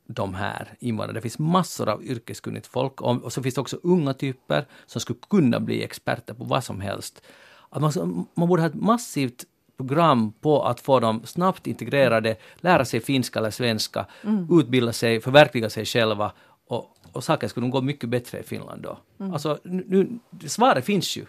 de 0.05 0.33
här 0.33 0.75
invandrarna. 0.79 1.13
Det 1.13 1.21
finns 1.21 1.39
massor 1.39 1.89
av 1.89 2.03
yrkeskunnigt 2.03 2.67
folk 2.67 3.01
och, 3.01 3.23
och 3.23 3.33
så 3.33 3.43
finns 3.43 3.55
det 3.55 3.61
också 3.61 3.79
unga 3.83 4.13
typer 4.13 4.65
som 4.85 5.01
skulle 5.01 5.19
kunna 5.29 5.59
bli 5.59 5.83
experter 5.83 6.33
på 6.33 6.43
vad 6.43 6.63
som 6.63 6.81
helst. 6.81 7.21
Att 7.69 7.81
man, 7.81 8.27
man 8.33 8.47
borde 8.47 8.61
ha 8.61 8.69
ett 8.69 8.75
massivt 8.75 9.45
program 9.77 10.33
på 10.41 10.63
att 10.63 10.79
få 10.79 10.99
dem 10.99 11.21
snabbt 11.25 11.67
integrerade, 11.67 12.35
lära 12.55 12.85
sig 12.85 12.99
finska 12.99 13.39
eller 13.39 13.51
svenska, 13.51 14.05
mm. 14.23 14.59
utbilda 14.59 14.93
sig, 14.93 15.21
förverkliga 15.21 15.69
sig 15.69 15.85
själva 15.85 16.31
och, 16.67 16.97
och 17.11 17.23
saker 17.23 17.47
skulle 17.47 17.67
gå 17.67 17.81
mycket 17.81 18.09
bättre 18.09 18.39
i 18.39 18.43
Finland 18.43 18.81
då. 18.81 18.97
Mm. 19.19 19.33
Alltså, 19.33 19.59
nu, 19.63 20.19
svaret 20.47 20.85
finns 20.85 21.17
ju. 21.17 21.25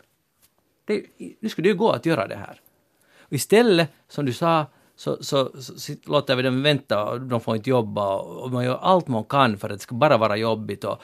Det, 0.84 1.03
nu 1.40 1.49
skulle 1.49 1.68
det 1.68 1.72
ju 1.72 1.78
gå 1.78 1.90
att 1.90 2.07
göra 2.07 2.26
det 2.26 2.36
här. 2.36 2.61
Och 3.20 3.32
istället, 3.32 3.90
som 4.09 4.24
du 4.24 4.32
sa, 4.32 4.66
så, 4.97 5.22
så, 5.22 5.62
så, 5.62 5.78
så 5.78 5.92
låter 6.05 6.36
vi 6.36 6.42
dem 6.42 6.62
vänta 6.62 7.05
och 7.05 7.20
de 7.20 7.40
får 7.40 7.57
inte 7.57 7.70
jobba 7.70 8.16
och, 8.16 8.42
och 8.42 8.51
man 8.51 8.64
gör 8.64 8.76
allt 8.76 9.09
man 9.09 9.24
kan 9.24 9.59
för 9.59 9.70
att 9.70 9.78
det 9.78 9.82
ska 9.82 9.95
bara 9.95 10.16
vara 10.16 10.36
jobbigt. 10.36 10.84
Och, 10.84 11.03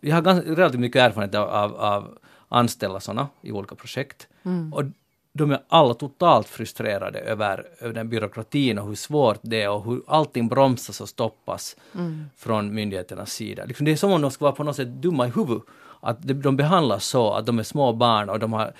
jag 0.00 0.14
har 0.14 0.22
ganska, 0.22 0.50
relativt 0.50 0.80
mycket 0.80 1.02
erfarenhet 1.02 1.34
av, 1.34 1.48
av, 1.48 1.76
av 1.76 2.18
anställa 2.48 3.00
sådana 3.00 3.28
i 3.40 3.52
olika 3.52 3.74
projekt. 3.74 4.28
Mm. 4.42 4.72
Och 4.72 4.82
de 5.36 5.50
är 5.50 5.58
alla 5.68 5.94
totalt 5.94 6.48
frustrerade 6.48 7.18
över, 7.18 7.66
över 7.78 7.94
den 7.94 8.08
byråkratin 8.08 8.78
och 8.78 8.88
hur 8.88 8.94
svårt 8.94 9.38
det 9.42 9.62
är 9.62 9.70
och 9.70 9.84
hur 9.84 10.02
allting 10.06 10.48
bromsas 10.48 11.00
och 11.00 11.08
stoppas 11.08 11.76
mm. 11.94 12.24
från 12.36 12.74
myndigheternas 12.74 13.32
sida. 13.32 13.64
Liksom 13.64 13.84
det 13.84 13.92
är 13.92 13.96
som 13.96 14.12
om 14.12 14.22
de 14.22 14.30
ska 14.30 14.44
vara 14.44 14.54
på 14.54 14.64
något 14.64 14.76
sätt 14.76 14.88
dumma 14.88 15.26
i 15.26 15.30
huvudet. 15.30 15.64
Att 16.00 16.18
de 16.22 16.56
behandlas 16.56 17.04
så, 17.04 17.32
att 17.32 17.46
de 17.46 17.58
är 17.58 17.62
små 17.62 17.92
barn 17.92 18.28
och 18.28 18.38
de 18.38 18.52
har... 18.52 18.72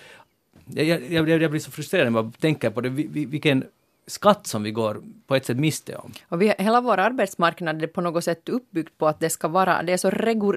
Jag, 0.65 1.13
jag, 1.13 1.29
jag 1.29 1.51
blir 1.51 1.61
så 1.61 1.71
frustrerad 1.71 2.13
när 2.13 2.23
jag 2.23 2.33
tänker 2.41 2.71
på 2.71 2.81
det, 2.81 2.89
vilken 2.89 3.65
skatt 4.07 4.47
som 4.47 4.63
vi 4.63 4.71
går 4.71 5.03
på 5.27 5.35
ett 5.35 5.47
sätt 5.47 5.57
miste 5.57 5.97
om. 5.97 6.13
Och 6.29 6.43
vi, 6.43 6.55
hela 6.59 6.81
vår 6.81 6.99
arbetsmarknad 6.99 7.83
är 7.83 7.87
på 7.87 8.01
något 8.01 8.25
sätt 8.25 8.49
uppbyggd 8.49 8.89
på 8.99 9.09
att 9.09 9.21
det 9.21 9.31
ska 9.31 9.49
vara, 9.49 9.83
det 9.83 9.93
är 9.93 9.97
så 9.97 10.11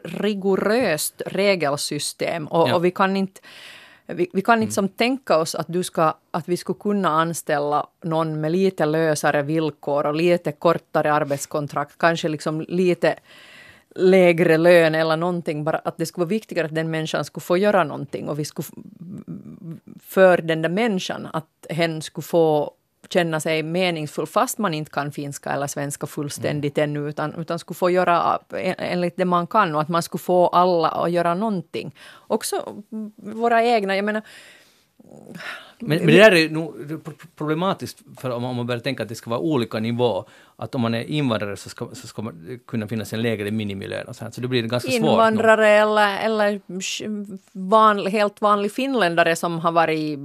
rigoröst 0.03 1.21
regelsystem 1.25 2.47
och, 2.47 2.69
ja. 2.69 2.75
och 2.75 2.85
vi 2.85 2.91
kan 2.91 3.17
inte 3.17 3.41
vi, 4.13 4.29
vi, 4.33 4.41
kan 4.41 4.61
inte 4.61 4.73
som 4.73 4.87
tänka 4.87 5.37
oss 5.37 5.55
att, 5.55 5.67
du 5.67 5.83
ska, 5.83 6.13
att 6.31 6.47
vi 6.47 6.57
skulle 6.57 6.79
kunna 6.79 7.09
anställa 7.09 7.87
någon 8.01 8.41
med 8.41 8.51
lite 8.51 8.85
lösare 8.85 9.41
villkor 9.41 10.05
och 10.05 10.15
lite 10.15 10.51
kortare 10.51 11.13
arbetskontrakt, 11.13 11.97
kanske 11.97 12.29
liksom 12.29 12.61
lite 12.61 13.15
lägre 13.95 14.57
lön 14.57 14.95
eller 14.95 15.17
någonting, 15.17 15.63
bara 15.63 15.77
att 15.77 15.97
det 15.97 16.05
skulle 16.05 16.25
vara 16.25 16.29
viktigare 16.29 16.65
att 16.65 16.75
den 16.75 16.91
människan 16.91 17.25
skulle 17.25 17.41
få 17.41 17.57
göra 17.57 17.83
någonting 17.83 18.29
och 18.29 18.39
vi 18.39 18.45
skulle 18.45 18.65
för 19.99 20.37
den 20.37 20.61
där 20.61 20.69
människan 20.69 21.27
att 21.33 21.65
hen 21.69 22.01
skulle 22.01 22.25
få 22.25 22.73
känna 23.09 23.39
sig 23.39 23.63
meningsfull 23.63 24.27
fast 24.27 24.57
man 24.57 24.73
inte 24.73 24.91
kan 24.91 25.11
finska 25.11 25.51
eller 25.51 25.67
svenska 25.67 26.07
fullständigt 26.07 26.77
mm. 26.77 26.89
ännu 26.89 27.09
utan, 27.09 27.33
utan 27.35 27.59
skulle 27.59 27.75
få 27.75 27.89
göra 27.89 28.39
enligt 28.77 29.17
det 29.17 29.25
man 29.25 29.47
kan 29.47 29.75
och 29.75 29.81
att 29.81 29.89
man 29.89 30.03
skulle 30.03 30.21
få 30.21 30.47
alla 30.47 30.89
att 30.89 31.11
göra 31.11 31.33
någonting. 31.33 31.95
Också 32.27 32.83
våra 33.15 33.63
egna, 33.63 33.95
jag 33.95 34.05
menar 34.05 34.23
men, 35.79 35.97
men, 35.97 36.07
det 36.07 36.17
där 36.17 36.31
är 36.31 36.49
nog 36.49 36.73
problematiskt 37.35 38.01
för 38.17 38.29
om, 38.29 38.41
man 38.55 38.67
börjar 38.67 38.79
tänka 38.79 39.03
att 39.03 39.09
det 39.09 39.15
ska 39.15 39.29
vara 39.29 39.39
olika 39.39 39.79
nivå. 39.79 40.25
Att 40.55 40.75
om 40.75 40.81
man 40.81 40.95
är 40.95 41.03
invandrare 41.03 41.57
så 41.57 41.69
ska, 41.69 41.89
så 41.93 42.07
ska 42.07 42.21
man 42.21 42.59
kunna 42.67 42.87
finnas 42.87 43.13
en 43.13 43.21
lägre 43.21 43.51
minimilön 43.51 44.07
och 44.07 44.15
sånt. 44.15 44.33
Så 44.33 44.41
det 44.41 44.47
blir 44.47 44.63
ganska 44.63 44.91
invandrare 44.91 45.15
svårt. 45.15 45.31
Invandrare 45.31 45.69
eller, 45.69 46.19
eller 46.19 46.61
van, 47.51 48.07
helt 48.07 48.41
vanlig 48.41 48.71
finländare 48.71 49.35
som 49.35 49.59
har 49.59 49.71
varit 49.71 50.19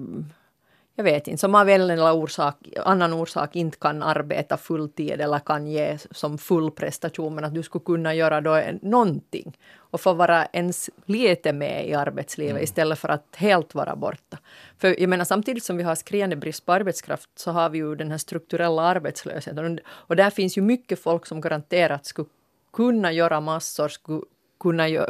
jag 0.96 1.04
vet 1.04 1.28
inte, 1.28 1.40
som 1.40 1.54
av 1.54 1.68
en 1.68 1.90
eller 1.90 2.12
orsak, 2.12 2.56
annan 2.84 3.12
orsak 3.12 3.56
inte 3.56 3.78
kan 3.78 4.02
arbeta 4.02 4.56
fulltid 4.56 5.20
eller 5.20 5.38
kan 5.38 5.66
ge 5.66 5.98
som 6.10 6.38
full 6.38 6.70
prestation, 6.70 7.34
men 7.34 7.44
att 7.44 7.54
du 7.54 7.62
skulle 7.62 7.84
kunna 7.84 8.14
göra 8.14 8.40
då 8.40 8.62
någonting 8.82 9.58
och 9.76 10.00
få 10.00 10.12
vara 10.12 10.46
ens 10.52 10.90
lite 11.06 11.52
med 11.52 11.88
i 11.88 11.94
arbetslivet 11.94 12.50
mm. 12.50 12.64
istället 12.64 12.98
för 12.98 13.08
att 13.08 13.36
helt 13.36 13.74
vara 13.74 13.96
borta. 13.96 14.38
För 14.78 15.00
jag 15.00 15.08
menar 15.08 15.24
samtidigt 15.24 15.64
som 15.64 15.76
vi 15.76 15.82
har 15.82 15.94
skriande 15.94 16.36
brist 16.36 16.66
på 16.66 16.72
arbetskraft 16.72 17.30
så 17.34 17.50
har 17.50 17.70
vi 17.70 17.78
ju 17.78 17.94
den 17.94 18.10
här 18.10 18.18
strukturella 18.18 18.82
arbetslösheten 18.82 19.80
och 19.86 20.16
där 20.16 20.30
finns 20.30 20.58
ju 20.58 20.62
mycket 20.62 20.98
folk 21.02 21.26
som 21.26 21.40
garanterat 21.40 22.06
skulle 22.06 22.28
kunna 22.72 23.12
göra 23.12 23.40
massor, 23.40 23.88
skulle 23.88 24.22
kunna 24.64 25.04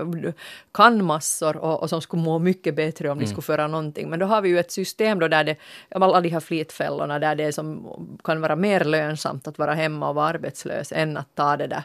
kan 0.73 1.05
massor 1.05 1.57
och, 1.57 1.83
och 1.83 1.91
som 1.91 2.01
skulle 2.01 2.23
må 2.23 2.39
mycket 2.39 2.75
bättre 2.75 3.11
om 3.11 3.19
de 3.19 3.25
mm. 3.25 3.31
skulle 3.31 3.43
föra 3.43 3.67
någonting. 3.67 4.11
Men 4.11 4.19
då 4.19 4.27
har 4.27 4.43
vi 4.43 4.49
ju 4.49 4.59
ett 4.59 4.73
system 4.73 5.19
då 5.19 5.29
där 5.29 5.45
det, 5.45 5.57
alla 5.91 6.21
de 6.21 6.29
här 6.29 6.41
flitfällorna, 6.41 7.19
där 7.19 7.35
det 7.35 7.53
som 7.53 7.87
kan 8.25 8.41
vara 8.41 8.57
mer 8.57 8.85
lönsamt 8.85 9.49
att 9.49 9.59
vara 9.59 9.75
hemma 9.75 10.09
och 10.09 10.15
vara 10.15 10.27
arbetslös 10.27 10.93
än 10.93 11.17
att 11.17 11.35
ta 11.35 11.57
det 11.57 11.67
där 11.67 11.83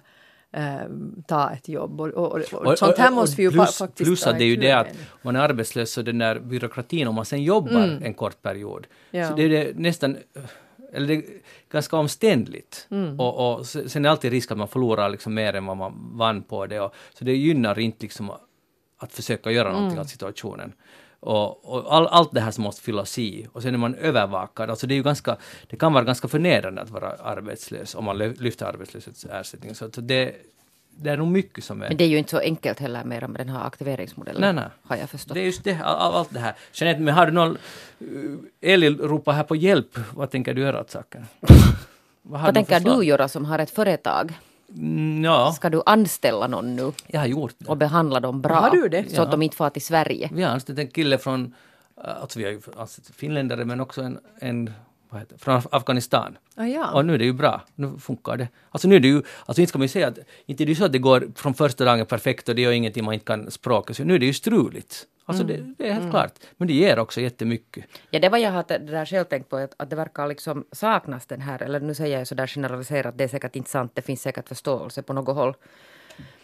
eh, 0.52 0.90
ta 1.28 1.52
ett 1.52 1.70
jobb. 1.70 2.02
Och, 2.02 2.08
och, 2.08 2.32
och, 2.54 2.66
och 2.66 2.78
sånt 2.78 2.98
här 2.98 3.12
måste 3.12 3.38
vi 3.38 3.44
ju 3.44 3.52
plus, 3.52 3.78
faktiskt 3.78 4.08
Plus 4.08 4.28
att 4.28 4.38
det 4.38 4.44
är 4.44 4.48
ju 4.48 4.56
det 4.56 4.72
att 4.72 4.88
om 4.88 5.20
man 5.22 5.36
är 5.36 5.40
arbetslös 5.40 5.92
så 5.92 6.02
den 6.02 6.18
där 6.18 6.40
byråkratin, 6.40 7.08
om 7.08 7.16
man 7.16 7.26
sen 7.26 7.44
jobbar 7.44 7.84
mm. 7.84 8.04
en 8.04 8.14
kort 8.14 8.42
period, 8.42 8.88
ja. 9.12 9.30
så 9.30 9.36
det 9.36 9.44
är 9.44 9.50
det 9.50 9.72
nästan 9.76 10.18
eller 10.94 11.08
det 11.08 11.14
är 11.14 11.24
ganska 11.72 11.98
omständligt. 11.98 12.88
Mm. 12.92 13.20
Och, 13.20 13.58
och 13.58 13.66
sen 13.66 13.82
är 13.96 14.00
det 14.00 14.12
alltid 14.12 14.32
risk 14.32 14.52
att 14.52 14.58
man 14.58 14.68
förlorar 14.68 15.10
liksom 15.10 15.34
mer 15.34 15.54
än 15.54 15.66
vad 15.66 15.78
man 15.78 16.18
vann 16.18 16.44
på 16.44 16.66
det. 16.66 16.80
Och, 16.80 16.94
så 17.14 17.26
det 17.26 17.36
gynnar 17.36 17.80
inte 17.80 18.04
liksom 18.04 18.32
att 18.98 19.14
försöka 19.14 19.52
göra 19.52 19.72
någonting 19.72 19.92
mm. 19.92 20.02
åt 20.02 20.10
situationen. 20.10 20.74
Och, 21.20 21.66
och 21.66 21.96
all, 21.96 22.08
allt 22.08 22.32
det 22.32 22.42
här 22.42 22.52
som 22.52 22.64
måste 22.64 22.82
fyllas 22.82 23.20
i. 23.20 23.48
Och 23.52 23.62
sen 23.62 23.74
är 23.74 23.78
man 23.78 23.96
övervakad. 23.96 24.70
Alltså 24.70 24.88
det, 24.88 24.94
är 24.94 24.96
ju 24.96 25.04
ganska, 25.04 25.38
det 25.68 25.78
kan 25.78 25.94
vara 25.94 26.04
ganska 26.04 26.28
förnedrande 26.28 26.82
att 26.82 26.90
vara 26.90 27.10
arbetslös 27.10 27.96
om 27.96 28.06
man 28.06 28.18
lyfter 28.18 28.66
arbetslöshetsersättning. 28.66 29.76
Så, 29.76 29.92
så 29.92 30.02
det, 30.02 30.36
det 31.02 31.10
är 31.10 31.18
nog 31.18 31.28
mycket 31.28 31.64
som 31.64 31.82
är... 31.82 31.88
Men 31.88 31.98
det 31.98 32.04
är 32.04 32.08
ju 32.08 32.18
inte 32.18 32.32
så 32.32 32.40
enkelt 32.40 32.80
heller 32.80 33.04
mer 33.04 33.28
med 33.28 33.42
den 33.42 33.50
här 33.50 33.68
aktiveringsmodellen. 33.68 34.42
Nej, 34.42 34.54
nej. 34.54 34.72
Har 34.84 34.96
jag 34.96 35.10
förstått. 35.10 35.34
Det 35.34 35.40
är 35.40 35.46
just 35.46 35.64
det, 35.64 35.80
all, 35.84 36.14
allt 36.14 36.34
det 36.34 36.40
här. 36.40 36.54
Jeanette, 36.74 37.02
men 37.02 37.14
har 37.14 37.26
du 37.26 37.32
någon... 37.32 37.58
Elin 38.62 38.98
ropar 38.98 39.34
här 39.34 39.44
på 39.44 39.56
hjälp. 39.56 40.00
Vad 40.14 40.32
tänker 40.32 40.54
du 40.54 40.62
göra 40.62 40.82
åt 40.82 40.92
saken? 40.92 41.26
Vad, 42.22 42.42
Vad 42.42 42.54
tänker 42.54 42.80
du 42.80 43.04
göra 43.04 43.28
som 43.28 43.46
har 43.46 43.60
ett 43.60 43.70
företag? 43.70 44.40
Mm, 44.76 45.24
ja. 45.24 45.52
Ska 45.52 45.70
du 45.70 45.82
anställa 45.86 46.48
någon 46.48 46.76
nu? 46.76 46.92
Jag 47.08 47.20
har 47.20 47.28
gjort 47.28 47.56
det. 47.58 47.66
Och 47.66 47.78
behandla 47.78 48.20
dem 48.20 48.42
bra? 48.42 48.56
Har 48.56 48.72
du 48.72 48.90
det? 48.90 49.10
Så 49.10 49.16
ja. 49.16 49.22
att 49.22 49.32
de 49.32 49.42
inte 49.42 49.56
får 49.56 49.70
till 49.70 49.82
Sverige? 49.82 50.30
Vi 50.34 50.44
har 50.44 50.52
anställt 50.52 50.80
en 50.80 50.88
kille 50.88 51.18
från, 51.18 51.56
alltså 51.96 52.40
vi 52.40 52.46
har 52.46 52.52
ju 52.52 52.62
anställt 52.78 53.16
finländare 53.16 53.66
men 53.66 53.80
också 53.80 54.02
en, 54.02 54.20
en 54.40 54.74
heter, 55.18 55.38
från 55.38 55.62
Afghanistan. 55.72 56.38
Ah, 56.56 56.66
ja. 56.66 56.92
Och 56.92 57.06
nu 57.06 57.14
är 57.14 57.18
det 57.18 57.26
ju 57.26 57.34
bra, 57.34 57.62
nu 57.76 57.98
funkar 58.00 58.38
det. 58.38 58.48
Alltså 58.70 58.88
nu 58.88 58.96
är 58.96 59.00
det 59.00 59.08
ju, 59.08 59.22
alltså 59.46 59.62
inte 59.62 59.70
ska 59.70 59.80
man 59.80 59.84
ju 59.84 59.90
säga 59.90 60.08
att, 60.08 60.20
inte 60.46 60.64
är 60.64 60.66
det 60.66 60.72
ju 60.72 60.76
så 60.76 60.86
att 60.86 60.92
det 60.92 61.00
går 61.00 61.28
från 61.36 61.54
första 61.54 61.86
dagen 61.86 62.06
perfekt 62.06 62.50
och 62.50 62.56
det 62.56 62.62
gör 62.62 62.72
ingenting 62.72 63.06
man 63.06 63.14
inte 63.14 63.26
kan 63.26 63.52
språket, 63.52 63.98
så 63.98 64.04
nu 64.04 64.16
är 64.16 64.20
det 64.20 64.26
ju 64.26 64.34
struligt. 64.34 65.06
Alltså 65.26 65.44
mm. 65.44 65.56
det, 65.56 65.74
det, 65.78 65.90
är 65.90 65.94
helt 65.94 66.02
mm. 66.02 66.12
klart. 66.12 66.34
Men 66.58 66.68
det 66.68 66.74
ger 66.74 67.00
också 67.00 67.22
jättemycket. 67.22 67.86
Ja, 68.12 68.20
det 68.20 68.30
var 68.30 68.38
jag 68.38 68.52
hade 68.52 68.78
det 68.78 68.92
där 68.92 69.06
själv 69.06 69.24
tänkt 69.24 69.50
på, 69.50 69.58
att, 69.58 69.74
att 69.78 69.90
det 69.90 69.96
verkar 69.96 70.28
liksom 70.28 70.66
saknas 70.72 71.26
den 71.26 71.42
här, 71.42 71.64
eller 71.64 71.80
nu 71.80 71.96
säger 71.96 72.18
jag 72.18 72.28
så 72.28 72.36
där 72.36 72.48
generaliserat, 72.48 73.18
det 73.18 73.24
är 73.24 73.28
säkert 73.28 73.56
inte 73.56 73.70
sant, 73.70 73.92
det 73.96 74.02
finns 74.02 74.22
säkert 74.22 74.48
förståelse 74.48 75.02
på 75.02 75.14
något 75.14 75.36
håll. 75.36 75.54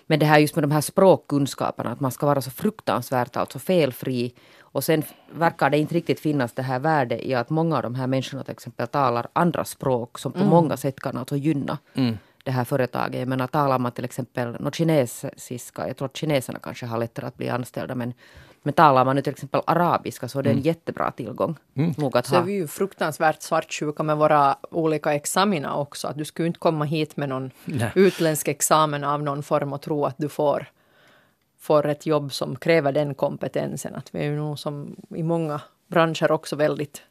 Men 0.08 0.20
det 0.20 0.26
här 0.26 0.40
just 0.40 0.56
med 0.56 0.64
de 0.64 0.72
här 0.72 0.82
språkkunskaperna, 0.82 1.92
att 1.92 2.00
man 2.00 2.12
ska 2.12 2.26
vara 2.26 2.42
så 2.42 2.52
fruktansvärt 2.52 3.38
alltså 3.38 3.60
felfri 3.60 4.34
och 4.76 4.84
sen 4.84 5.04
verkar 5.32 5.70
det 5.70 5.78
inte 5.78 5.96
riktigt 5.96 6.20
finnas 6.20 6.54
det 6.54 6.62
här 6.62 6.80
värdet 6.80 7.22
i 7.22 7.34
att 7.34 7.50
många 7.50 7.76
av 7.76 7.84
de 7.84 7.96
här 7.96 8.08
människorna 8.08 8.44
till 8.44 8.52
exempel 8.52 8.88
talar 8.88 9.28
andra 9.34 9.66
språk 9.66 10.20
som 10.20 10.32
på 10.32 10.40
mm. 10.40 10.50
många 10.50 10.78
sätt 10.78 11.00
kan 11.00 11.18
alltså 11.18 11.36
gynna 11.36 11.78
mm. 11.94 12.18
det 12.44 12.52
här 12.52 12.64
företaget. 12.64 13.20
Jag 13.20 13.28
menar 13.28 13.48
talar 13.48 13.80
man 13.80 13.92
till 13.92 14.06
exempel 14.06 14.56
något 14.60 14.76
kinesiska, 14.76 15.88
jag 15.88 15.98
tror 15.98 16.06
att 16.06 16.18
kineserna 16.18 16.60
kanske 16.60 16.86
har 16.86 16.98
lättare 16.98 17.26
att 17.26 17.38
bli 17.38 17.50
anställda 17.50 17.96
men, 17.96 18.14
men 18.66 18.74
talar 18.74 19.06
man 19.06 19.16
nu 19.16 19.22
till 19.22 19.34
exempel 19.34 19.62
arabiska 19.66 20.28
så 20.28 20.40
är 20.40 20.44
det 20.44 20.50
en 20.50 20.54
mm. 20.54 20.66
jättebra 20.66 21.12
tillgång. 21.12 21.56
Mm. 21.76 21.94
Nog 21.98 22.18
att 22.18 22.26
så 22.26 22.36
ha. 22.36 22.42
är 22.42 22.46
vi 22.46 22.54
ju 22.54 22.68
fruktansvärt 22.68 23.42
svartsjuka 23.42 24.04
med 24.04 24.18
våra 24.18 24.58
olika 24.72 25.14
examina 25.14 25.76
också. 25.76 26.08
Att 26.08 26.18
du 26.18 26.26
skulle 26.26 26.48
inte 26.48 26.60
komma 26.60 26.86
hit 26.86 27.18
med 27.18 27.30
någon 27.30 27.52
Nej. 27.66 27.92
utländsk 27.96 28.48
examen 28.48 29.04
av 29.04 29.24
någon 29.24 29.44
form 29.44 29.74
och 29.74 29.82
tro 29.82 30.06
att 30.06 30.16
du 30.18 30.30
får 30.30 30.68
får 31.60 31.86
ett 31.86 32.06
jobb 32.06 32.34
som 32.34 32.56
kräver 32.56 32.92
den 32.92 33.16
kompetensen. 33.16 33.96
Att 33.96 34.16
vi 34.16 34.20
är 34.20 34.24
ju 34.24 34.36
nog 34.36 34.60
som 34.60 34.96
i 35.16 35.24
många 35.24 35.62
branscher 35.88 36.32
också 36.32 36.56
väldigt 36.56 37.02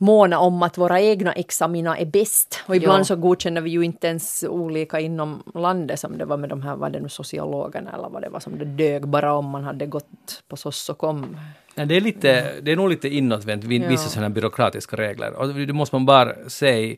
måna 0.00 0.38
om 0.38 0.62
att 0.62 0.78
våra 0.78 1.00
egna 1.00 1.32
examina 1.32 1.98
är 1.98 2.04
bäst. 2.04 2.60
Och 2.66 2.76
ibland 2.76 3.00
ja. 3.00 3.04
så 3.04 3.16
godkänner 3.16 3.60
vi 3.60 3.70
ju 3.70 3.82
inte 3.82 4.06
ens 4.06 4.44
olika 4.48 5.00
inom 5.00 5.42
landet 5.54 6.00
som 6.00 6.18
det 6.18 6.24
var 6.24 6.36
med 6.36 6.48
de 6.48 6.62
här, 6.62 6.76
var 6.76 6.90
det 6.90 7.00
nu 7.00 7.08
sociologerna 7.08 7.92
eller 7.92 8.08
vad 8.08 8.22
det 8.22 8.28
var 8.28 8.40
som 8.40 8.58
det 8.58 8.64
dög 8.64 9.08
bara 9.08 9.34
om 9.34 9.46
man 9.46 9.64
hade 9.64 9.86
gått 9.86 10.42
på 10.48 10.56
SOS 10.56 10.88
och 10.88 10.98
kom. 10.98 11.36
Ja, 11.74 11.84
det, 11.84 11.96
är 11.96 12.00
lite, 12.00 12.60
det 12.62 12.72
är 12.72 12.76
nog 12.76 12.88
lite 12.88 13.08
inåtvänt, 13.08 13.64
vissa 13.64 13.90
ja. 13.90 13.98
sådana 13.98 14.30
byråkratiska 14.30 14.96
regler. 14.96 15.32
Och 15.32 15.54
det 15.54 15.72
måste 15.72 15.94
man 15.94 16.06
bara 16.06 16.48
säga 16.48 16.96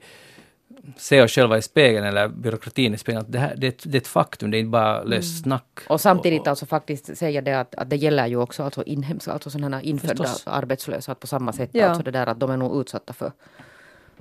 se 0.97 1.23
oss 1.23 1.33
själva 1.33 1.59
i 1.59 1.63
spegeln 1.63 2.07
eller 2.07 2.29
byråkratin 2.29 2.95
i 2.95 2.99
spegeln, 2.99 3.21
att 3.23 3.33
det, 3.33 3.39
här, 3.39 3.55
det, 3.57 3.83
det 3.85 3.97
är 3.97 4.01
ett 4.01 4.07
faktum, 4.07 4.51
det 4.51 4.57
är 4.57 4.59
inte 4.59 4.71
bara 4.71 5.03
löst 5.05 5.31
mm. 5.31 5.43
snack. 5.43 5.81
Och 5.89 6.01
samtidigt 6.01 6.41
och, 6.41 6.49
alltså 6.49 6.67
faktiskt 6.67 7.17
säga 7.19 7.41
det 7.41 7.61
att, 7.61 7.75
att 7.75 7.91
det 7.91 7.97
gäller 7.97 8.27
ju 8.27 8.37
också 8.37 8.63
alltså 8.63 8.83
inhemska, 8.83 9.33
alltså 9.33 9.51
sådana 9.51 9.83
infödda 9.83 10.25
förstås. 10.25 10.47
arbetslösa 10.47 11.15
på 11.15 11.27
samma 11.27 11.53
sätt. 11.53 11.71
Ja. 11.73 11.87
Alltså 11.87 12.03
det 12.03 12.11
där 12.11 12.27
att 12.27 12.41
de 12.41 12.51
är 12.51 12.57
nog 12.57 12.81
utsatta 12.81 13.13
för 13.13 13.33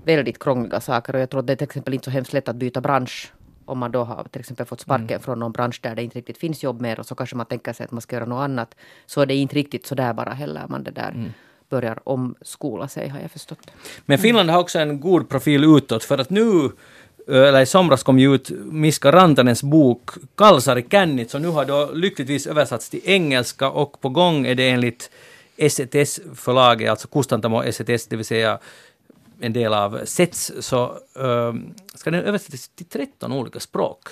väldigt 0.03 0.39
krångliga 0.39 0.81
saker 0.81 1.15
och 1.15 1.21
jag 1.21 1.29
tror 1.29 1.39
att 1.39 1.47
det 1.47 1.53
är 1.53 1.57
till 1.57 1.67
exempel 1.67 1.93
inte 1.93 2.05
så 2.05 2.11
hemskt 2.11 2.33
lätt 2.33 2.49
att 2.49 2.55
byta 2.55 2.81
bransch 2.81 3.33
om 3.65 3.79
man 3.79 3.91
då 3.91 4.03
har 4.03 4.23
till 4.31 4.39
exempel 4.39 4.65
fått 4.65 4.81
sparken 4.81 5.07
mm. 5.09 5.19
från 5.19 5.39
någon 5.39 5.51
bransch 5.51 5.79
där 5.83 5.95
det 5.95 6.03
inte 6.03 6.17
riktigt 6.17 6.37
finns 6.37 6.63
jobb 6.63 6.81
mer 6.81 6.99
och 6.99 7.05
så 7.05 7.15
kanske 7.15 7.35
man 7.35 7.45
tänker 7.45 7.73
sig 7.73 7.83
att 7.83 7.91
man 7.91 8.01
ska 8.01 8.15
göra 8.15 8.25
något 8.25 8.43
annat. 8.43 8.75
Så 9.05 9.21
är 9.21 9.25
det 9.25 9.35
inte 9.35 9.55
riktigt 9.55 9.85
så 9.85 9.95
där 9.95 10.13
bara 10.13 10.33
heller. 10.33 10.65
Man 10.67 10.83
det 10.83 10.91
där 10.91 11.11
mm 11.11 11.31
börjar 11.71 11.99
omskola 12.03 12.87
sig 12.87 13.07
har 13.07 13.19
jag 13.19 13.31
förstått. 13.31 13.71
Men 14.05 14.17
Finland 14.17 14.49
har 14.49 14.59
också 14.59 14.79
en 14.79 14.99
god 14.99 15.29
profil 15.29 15.63
utåt 15.63 16.03
för 16.03 16.17
att 16.17 16.29
nu 16.29 16.71
eller 17.27 17.61
i 17.61 17.65
somras 17.65 18.03
kom 18.03 18.19
ju 18.19 18.35
ut 18.35 18.49
Miska 18.71 19.11
Rantanens 19.11 19.63
bok 19.63 20.09
Kalsari 20.35 20.85
Kännit, 20.91 21.31
som 21.31 21.41
nu 21.41 21.47
har 21.47 21.65
då 21.65 21.91
lyckligtvis 21.93 22.47
översatts 22.47 22.89
till 22.89 23.01
engelska 23.03 23.69
och 23.69 24.01
på 24.01 24.09
gång 24.09 24.45
är 24.45 24.55
det 24.55 24.69
enligt 24.69 25.11
SETS-förlaget, 25.69 26.89
alltså 26.89 27.07
Kustantamo 27.07 27.71
SETS, 27.71 28.07
det 28.07 28.15
vill 28.15 28.25
säga 28.25 28.59
en 29.39 29.53
del 29.53 29.73
av 29.73 30.01
SETS, 30.05 30.51
så 30.59 30.85
uh, 31.19 31.53
ska 31.95 32.11
den 32.11 32.23
översättas 32.23 32.67
till 32.67 32.85
13 32.85 33.31
olika 33.31 33.59
språk. 33.59 34.09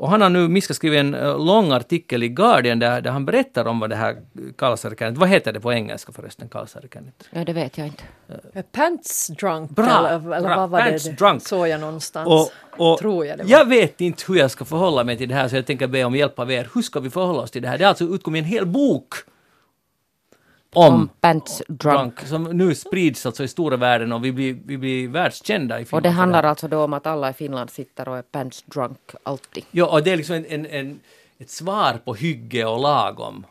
Och 0.00 0.10
han 0.10 0.20
har 0.20 0.30
nu, 0.30 0.48
Miska 0.48 0.74
skrivit 0.74 1.00
en 1.00 1.14
uh, 1.14 1.44
lång 1.46 1.72
artikel 1.72 2.22
i 2.22 2.28
Guardian 2.28 2.78
där, 2.78 3.00
där 3.00 3.10
han 3.10 3.24
berättar 3.24 3.66
om 3.66 3.80
vad 3.80 3.90
det 3.90 3.96
här 3.96 4.16
kalsarikannet, 4.58 5.18
vad 5.18 5.28
heter 5.28 5.52
det 5.52 5.60
på 5.60 5.72
engelska 5.72 6.12
förresten, 6.12 6.48
kalsarikannet? 6.48 7.28
Ja, 7.30 7.44
det 7.44 7.52
vet 7.52 7.78
jag 7.78 7.86
inte. 7.86 8.02
Uh, 8.56 8.62
pants 8.72 9.26
drunk, 9.26 9.70
bra, 9.70 9.84
eller, 9.84 10.36
eller 10.36 10.48
bra, 10.48 10.56
vad 10.56 10.70
var 10.70 10.80
pants 10.80 11.04
det? 11.04 11.12
Drunk. 11.12 11.42
Såg 11.42 11.68
jag 11.68 11.80
någonstans. 11.80 12.28
Och, 12.28 12.92
och 12.92 12.98
tror 12.98 13.26
jag 13.26 13.38
det 13.38 13.44
var. 13.44 13.50
Jag 13.50 13.68
vet 13.68 14.00
inte 14.00 14.24
hur 14.28 14.36
jag 14.36 14.50
ska 14.50 14.64
förhålla 14.64 15.04
mig 15.04 15.18
till 15.18 15.28
det 15.28 15.34
här, 15.34 15.48
så 15.48 15.56
jag 15.56 15.66
tänker 15.66 15.86
be 15.86 16.04
om 16.04 16.16
hjälp 16.16 16.38
av 16.38 16.52
er. 16.52 16.68
Hur 16.74 16.82
ska 16.82 17.00
vi 17.00 17.10
förhålla 17.10 17.42
oss 17.42 17.50
till 17.50 17.62
det 17.62 17.68
här? 17.68 17.78
Det 17.78 17.84
har 17.84 17.88
alltså 17.88 18.04
utkommit 18.04 18.38
en 18.38 18.50
hel 18.50 18.66
bok 18.66 19.14
om, 20.72 21.08
Pants 21.20 21.62
Drunk. 21.68 21.80
drunk. 21.80 22.20
Som 22.20 22.44
nu 22.44 22.74
sprids 22.74 23.26
alltså 23.26 23.44
i 23.44 23.48
stora 23.48 23.76
världen 23.76 24.12
och 24.12 24.24
vi 24.24 24.32
blir, 24.32 24.56
vi 24.64 24.78
blir 24.78 25.08
världskända 25.08 25.80
i 25.80 25.84
Finland. 25.84 25.98
Och 25.98 26.02
det 26.02 26.16
handlar 26.16 26.42
alltså 26.42 26.68
då 26.68 26.84
om 26.84 26.92
att 26.92 27.06
alla 27.06 27.30
i 27.30 27.32
Finland 27.32 27.70
sitter 27.70 28.08
och 28.08 28.18
är 28.18 28.22
Pants 28.22 28.62
Drunk 28.62 28.98
alltid. 29.22 29.64
Ja, 29.70 29.86
och 29.86 30.02
det 30.02 30.10
är 30.10 30.16
liksom 30.16 30.36
en, 30.36 30.46
en, 30.46 30.66
en 30.66 31.00
ett 31.38 31.50
svar 31.50 32.00
på 32.04 32.14
hygge 32.14 32.64
och 32.64 32.80
lagom. 32.80 33.46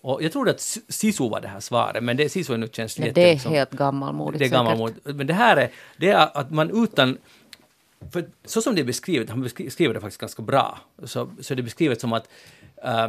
Och 0.00 0.22
jag 0.22 0.32
trodde 0.32 0.50
att 0.50 0.60
Sisu 0.88 1.28
var 1.28 1.40
det 1.40 1.48
här 1.48 1.60
svaret, 1.60 2.04
men 2.04 2.16
det, 2.16 2.28
Sisu 2.28 2.54
är 2.54 2.58
nu 2.58 2.68
känns 2.72 2.98
ja, 2.98 3.12
Det 3.14 3.22
är 3.22 3.32
liksom, 3.32 3.52
helt 3.52 3.70
gammalmodigt 3.70 4.38
Det 4.38 4.44
är 4.44 4.48
gammalmodigt. 4.48 5.00
Men 5.04 5.26
det 5.26 5.34
här 5.34 5.56
är, 5.56 5.70
det 5.96 6.08
är 6.08 6.38
att 6.38 6.50
man 6.50 6.84
utan 6.84 7.18
för 8.10 8.24
så 8.44 8.62
som 8.62 8.74
det 8.74 8.80
är 8.80 8.84
beskrivet, 8.84 9.30
han 9.30 9.42
beskriver 9.42 9.94
det 9.94 10.00
faktiskt 10.00 10.20
ganska 10.20 10.42
bra, 10.42 10.78
så, 11.04 11.30
så 11.40 11.54
är 11.54 11.56
det 11.56 11.62
beskrivet 11.62 12.00
som 12.00 12.12
att 12.12 12.28
uh, 12.84 13.08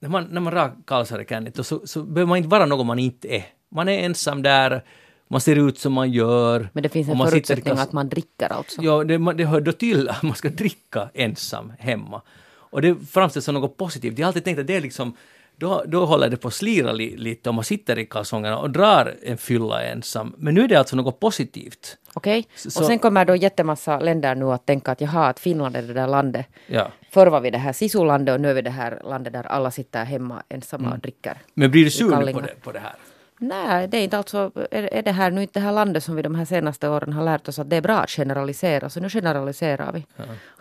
när 0.00 0.08
man, 0.08 0.24
när 0.24 0.40
man 0.40 0.52
rak 0.52 0.72
kalsarikännit 0.86 1.66
så, 1.66 1.86
så 1.86 2.02
behöver 2.02 2.28
man 2.28 2.38
inte 2.38 2.48
vara 2.48 2.66
någon 2.66 2.86
man 2.86 2.98
inte 2.98 3.36
är. 3.36 3.46
Man 3.70 3.88
är 3.88 3.98
ensam 3.98 4.42
där, 4.42 4.84
man 5.28 5.40
ser 5.40 5.56
ut 5.56 5.78
som 5.78 5.92
man 5.92 6.12
gör. 6.12 6.68
Men 6.72 6.82
det 6.82 6.88
finns 6.88 7.08
en 7.08 7.18
förutsättning 7.18 7.78
att 7.78 7.92
man 7.92 8.08
dricker 8.08 8.52
alltså? 8.52 8.82
Ja, 8.82 9.04
det, 9.04 9.32
det 9.32 9.44
hör 9.44 9.60
då 9.60 9.72
till 9.72 10.08
att 10.08 10.22
man 10.22 10.34
ska 10.34 10.48
dricka 10.48 11.10
ensam 11.14 11.72
hemma. 11.78 12.22
Och 12.70 12.82
det 12.82 12.96
framställs 13.10 13.44
som 13.44 13.54
något 13.54 13.76
positivt. 13.76 14.18
Jag 14.18 14.26
har 14.26 14.28
alltid 14.28 14.44
tänkt 14.44 14.58
att 14.58 14.66
det 14.66 14.76
är 14.76 14.80
liksom 14.80 15.16
då, 15.60 15.84
då 15.86 16.06
håller 16.06 16.28
det 16.28 16.36
på 16.36 16.48
att 16.48 16.54
slira 16.54 16.92
li, 16.92 17.16
lite 17.16 17.50
om 17.50 17.54
man 17.54 17.64
sitter 17.64 17.98
i 17.98 18.06
kalsongerna 18.06 18.58
och 18.58 18.70
drar 18.70 19.14
en 19.22 19.38
fylla 19.38 19.82
ensam. 19.82 20.34
Men 20.38 20.54
nu 20.54 20.64
är 20.64 20.68
det 20.68 20.76
alltså 20.76 20.96
något 20.96 21.20
positivt. 21.20 21.96
Okej, 22.12 22.38
okay. 22.38 22.82
och 22.82 22.86
sen 22.86 22.98
kommer 22.98 23.24
då 23.24 23.36
jättemassa 23.36 24.00
länder 24.00 24.34
nu 24.34 24.44
att 24.44 24.66
tänka 24.66 24.92
att 24.92 25.00
jaha, 25.00 25.28
att 25.28 25.40
Finland 25.40 25.76
är 25.76 25.82
det 25.82 25.92
där 25.92 26.06
landet. 26.06 26.46
Ja. 26.66 26.90
Förr 27.10 27.26
var 27.26 27.40
vi 27.40 27.50
det 27.50 27.58
här 27.58 27.72
sisulandet 27.72 28.34
och 28.34 28.40
nu 28.40 28.50
är 28.50 28.54
vi 28.54 28.62
det 28.62 28.70
här 28.70 29.00
landet 29.04 29.32
där 29.32 29.46
alla 29.46 29.70
sitter 29.70 30.04
hemma 30.04 30.42
ensamma 30.48 30.86
mm. 30.86 30.92
och 30.92 30.98
dricker. 30.98 31.38
Men 31.54 31.70
blir 31.70 31.84
du 31.84 31.90
sur 31.90 32.32
på 32.32 32.40
det, 32.40 32.62
på 32.62 32.72
det 32.72 32.78
här? 32.78 32.94
Nej, 33.42 33.88
det 33.88 33.96
är 33.96 34.04
inte 34.04 34.18
alltså, 34.18 34.52
är, 34.70 34.82
är 34.82 35.02
det 35.02 35.12
här 35.12 35.30
nu 35.30 35.42
inte 35.42 35.60
det 35.60 35.64
här 35.64 35.72
landet 35.72 36.04
som 36.04 36.16
vi 36.16 36.22
de 36.22 36.34
här 36.34 36.44
senaste 36.44 36.88
åren 36.88 37.12
har 37.12 37.24
lärt 37.24 37.48
oss 37.48 37.58
att 37.58 37.70
det 37.70 37.76
är 37.76 37.80
bra 37.80 37.98
att 37.98 38.10
generalisera, 38.10 38.90
så 38.90 39.00
nu 39.00 39.08
generaliserar 39.08 39.92
vi. 39.92 40.06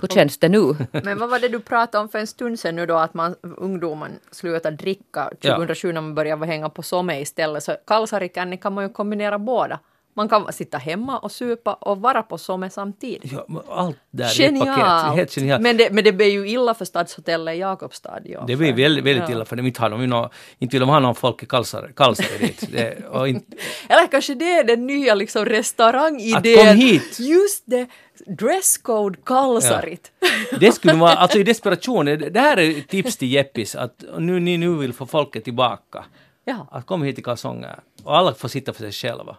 Hur 0.01 0.07
känns 0.07 0.37
det 0.37 0.49
nu? 0.49 0.75
Men 1.03 1.19
vad 1.19 1.29
var 1.29 1.39
det 1.39 1.47
du 1.47 1.59
pratade 1.59 2.01
om 2.01 2.09
för 2.09 2.19
en 2.19 2.27
stund 2.27 2.59
sedan 2.59 2.75
nu 2.75 2.85
då 2.85 2.97
att 2.97 3.13
man, 3.13 3.35
ungdomen 3.41 4.11
slutar 4.31 4.71
dricka 4.71 5.31
2007 5.41 5.93
när 5.93 6.01
man 6.01 6.15
började 6.15 6.45
hänga 6.45 6.69
på 6.69 6.81
somme 6.81 7.21
istället. 7.21 7.63
Så 7.63 7.75
kalsarikanni 7.87 8.57
kan 8.57 8.73
man 8.73 8.83
ju 8.83 8.89
kombinera 8.89 9.39
båda. 9.39 9.79
Man 10.13 10.29
kan 10.29 10.53
sitta 10.53 10.77
hemma 10.77 11.19
och 11.19 11.31
supa 11.31 11.73
och 11.73 12.01
vara 12.01 12.23
på 12.23 12.37
somme 12.37 12.69
samtidigt. 12.69 13.31
Ja, 13.31 13.63
allt 13.69 13.97
där 14.11 14.41
i 14.41 14.45
ett 14.45 14.59
paket. 14.59 14.75
Genialt! 14.75 15.15
Helt 15.15 15.35
genialt. 15.35 15.61
Men, 15.61 15.77
det, 15.77 15.89
men 15.91 16.03
det 16.03 16.11
blir 16.11 16.27
ju 16.31 16.47
illa 16.49 16.73
för 16.73 16.85
stadshotellet 16.85 17.55
i 17.55 17.57
Jakobstad. 17.59 18.19
Ja, 18.25 18.43
Det 18.47 18.55
blir 18.55 18.73
väldigt, 18.73 19.05
väldigt 19.05 19.29
ja. 19.29 19.35
illa 19.35 19.45
för 19.45 19.55
de 19.55 19.65
inte 19.67 19.81
har 19.81 19.89
de 19.89 20.05
nå- 20.07 20.29
inte 20.59 20.75
vill 20.75 20.79
de 20.81 20.89
ha 20.89 20.99
någon 20.99 21.15
folk 21.15 21.43
i 21.43 21.45
kalsare 21.45 21.91
dit. 22.39 22.63
Det, 22.71 23.05
och 23.05 23.27
inte, 23.27 23.57
Eller 23.89 24.07
kanske 24.07 24.33
det 24.35 24.51
är 24.51 24.63
den 24.63 24.87
nya 24.87 25.15
liksom 25.15 25.45
restaurangidén. 25.45 26.59
Att 26.59 26.67
kom 26.67 26.77
hit. 26.77 27.19
Just 27.19 27.63
det! 27.65 27.87
Dresscode 28.25 29.19
kalsarit. 29.25 30.11
det 30.59 30.71
skulle 30.71 30.93
vara, 30.93 31.13
alltså 31.13 31.37
i 31.37 31.43
desperation, 31.43 32.05
det 32.05 32.39
här 32.39 32.59
är 32.59 32.81
tips 32.81 33.17
till 33.17 33.31
Jeppis 33.33 33.75
att 33.75 34.03
nu, 34.17 34.39
ni 34.39 34.57
nu 34.57 34.75
vill 34.77 34.93
få 34.93 35.05
folket 35.05 35.43
tillbaka. 35.43 36.05
Ja, 36.45 36.67
Att 36.71 36.85
kom 36.85 37.03
hit 37.03 37.19
i 37.19 37.21
kalsonger. 37.21 37.79
Och 38.03 38.17
alla 38.17 38.33
får 38.33 38.47
sitta 38.47 38.73
för 38.73 38.81
sig 38.81 38.91
själva. 38.91 39.37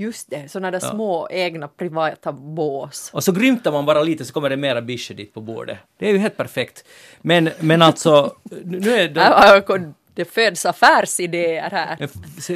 Just 0.00 0.30
det. 0.30 0.50
Sådana 0.50 0.70
där 0.70 0.80
små 0.80 1.28
egna 1.30 1.68
privata 1.68 2.32
bås. 2.32 3.10
Och 3.12 3.24
så 3.24 3.32
grymtar 3.32 3.72
man 3.72 3.86
bara 3.86 4.02
lite 4.02 4.24
så 4.24 4.32
kommer 4.32 4.50
det 4.50 4.56
mera 4.56 4.82
bische 4.82 5.14
dit 5.14 5.34
på 5.34 5.40
bordet. 5.40 5.78
Det 5.98 6.08
är 6.08 6.12
ju 6.12 6.18
helt 6.18 6.36
perfekt. 6.36 6.84
Men, 7.20 7.50
men 7.60 7.82
alltså, 7.82 8.34
nu 8.64 8.92
är 8.92 9.08
det... 9.08 9.94
Det 10.14 10.24
föds 10.24 10.66
affärsidéer 10.66 11.70
här. 11.70 12.08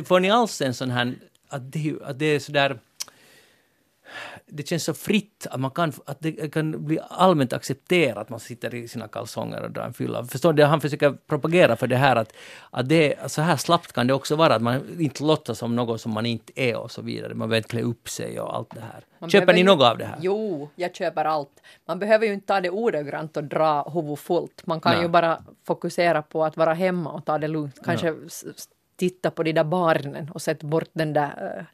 Får 0.04 0.20
ni 0.20 0.30
alls 0.30 0.60
en 0.62 0.74
sån 0.74 0.90
här, 0.90 1.14
att 1.48 1.72
det, 1.72 1.94
att 2.04 2.18
det 2.18 2.26
är 2.26 2.38
sådär, 2.38 2.78
det 4.56 4.68
känns 4.68 4.84
så 4.84 4.94
fritt 4.94 5.46
att 5.50 5.60
man 5.60 5.70
kan, 5.70 5.92
att 6.06 6.16
det 6.20 6.52
kan 6.52 6.84
bli 6.84 6.98
allmänt 7.08 7.52
accepterat 7.52 8.18
att 8.18 8.28
man 8.28 8.40
sitter 8.40 8.74
i 8.74 8.88
sina 8.88 9.08
kalsonger 9.08 9.62
och 9.62 9.70
drar 9.70 9.82
en 9.84 9.92
fylla. 9.94 10.24
Förstår 10.24 10.52
du? 10.52 10.64
Han 10.64 10.80
försöker 10.80 11.10
propagera 11.12 11.76
för 11.76 11.86
det 11.86 11.96
här 11.96 12.16
att, 12.16 12.32
att 12.70 12.88
det, 12.88 13.30
så 13.32 13.42
här 13.42 13.56
slappt 13.56 13.92
kan 13.92 14.06
det 14.06 14.14
också 14.14 14.36
vara, 14.36 14.54
att 14.54 14.62
man 14.62 15.00
inte 15.00 15.24
låtsas 15.24 15.58
som 15.58 15.76
något 15.76 16.00
som 16.00 16.12
man 16.14 16.26
inte 16.26 16.52
är 16.56 16.76
och 16.76 16.90
så 16.90 17.02
vidare. 17.02 17.34
Man 17.34 17.48
behöver 17.48 17.56
inte 17.56 17.68
klä 17.68 17.82
upp 17.82 18.08
sig 18.08 18.40
och 18.40 18.54
allt 18.56 18.70
det 18.74 18.80
här. 18.80 19.04
Man 19.18 19.30
Köper 19.30 19.52
ni 19.52 19.58
ju- 19.58 19.64
något 19.66 19.82
av 19.90 19.98
det 19.98 20.04
här? 20.04 20.18
Jo, 20.20 20.68
jag 20.76 20.94
köper 20.96 21.24
allt. 21.24 21.62
Man 21.86 21.98
behöver 21.98 22.26
ju 22.26 22.32
inte 22.32 22.46
ta 22.46 22.60
det 22.60 22.70
ordagrant 22.70 23.36
och 23.36 23.44
dra 23.44 23.82
huvudet 23.94 24.18
fullt. 24.18 24.66
Man 24.66 24.80
kan 24.80 24.92
Nej. 24.92 25.02
ju 25.02 25.08
bara 25.08 25.42
fokusera 25.66 26.22
på 26.22 26.44
att 26.44 26.56
vara 26.56 26.74
hemma 26.74 27.10
och 27.12 27.24
ta 27.24 27.38
det 27.38 27.48
lugnt. 27.48 27.78
Kanske 27.84 28.14
s- 28.26 28.44
titta 28.96 29.30
på 29.30 29.42
de 29.42 29.52
där 29.52 29.64
barnen 29.64 30.30
och 30.34 30.42
sätta 30.42 30.66
bort 30.66 30.88
den 30.92 31.12
där 31.12 31.56
uh, 31.58 31.64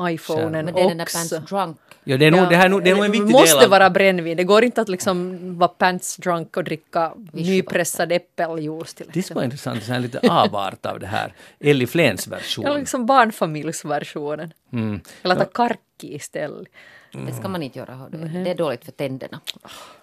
iPhonen 0.00 0.64
Men 0.64 0.74
det 0.74 0.80
är 0.80 0.88
den 0.88 0.96
där 0.96 1.04
också. 1.04 1.18
Pants 1.18 1.50
Drunk. 1.50 1.76
Ja, 2.04 2.16
det 2.16 2.26
är 2.26 2.30
nog, 2.30 2.48
det 2.48 2.56
här, 2.56 2.80
det 2.80 2.90
är 2.90 2.94
nog 2.94 3.04
en 3.04 3.12
viktig 3.12 3.32
måste 3.32 3.56
del 3.56 3.64
av... 3.64 3.70
vara 3.70 3.90
brännvin. 3.90 4.36
Det 4.36 4.44
går 4.44 4.64
inte 4.64 4.80
att 4.80 4.88
liksom 4.88 5.38
vara 5.58 5.68
pants 5.68 6.16
drunk 6.16 6.56
och 6.56 6.64
dricka 6.64 7.12
nypressad 7.32 8.12
äppeljuice 8.12 8.94
till 8.94 9.06
Det 9.12 9.22
skulle 9.22 9.34
vara 9.34 9.44
intressant, 9.44 9.82
så 9.82 9.92
här 9.92 10.00
lite 10.00 10.18
avart 10.30 10.86
av 10.86 11.00
det 11.00 11.06
här. 11.06 11.34
Ellie 11.60 11.86
Flens 11.86 12.26
version. 12.28 12.64
Ja, 12.64 12.76
liksom 12.76 13.06
barnfamiljsversionen. 13.06 14.52
Mm. 14.72 15.00
Eller 15.22 15.34
ta 15.34 15.44
karki 15.44 16.14
istället. 16.14 16.68
Det 17.26 17.34
ska 17.34 17.48
man 17.48 17.62
inte 17.62 17.78
göra. 17.78 18.08
du. 18.12 18.18
Det 18.18 18.50
är 18.50 18.54
dåligt 18.54 18.84
för 18.84 18.92
tänderna. 18.92 19.40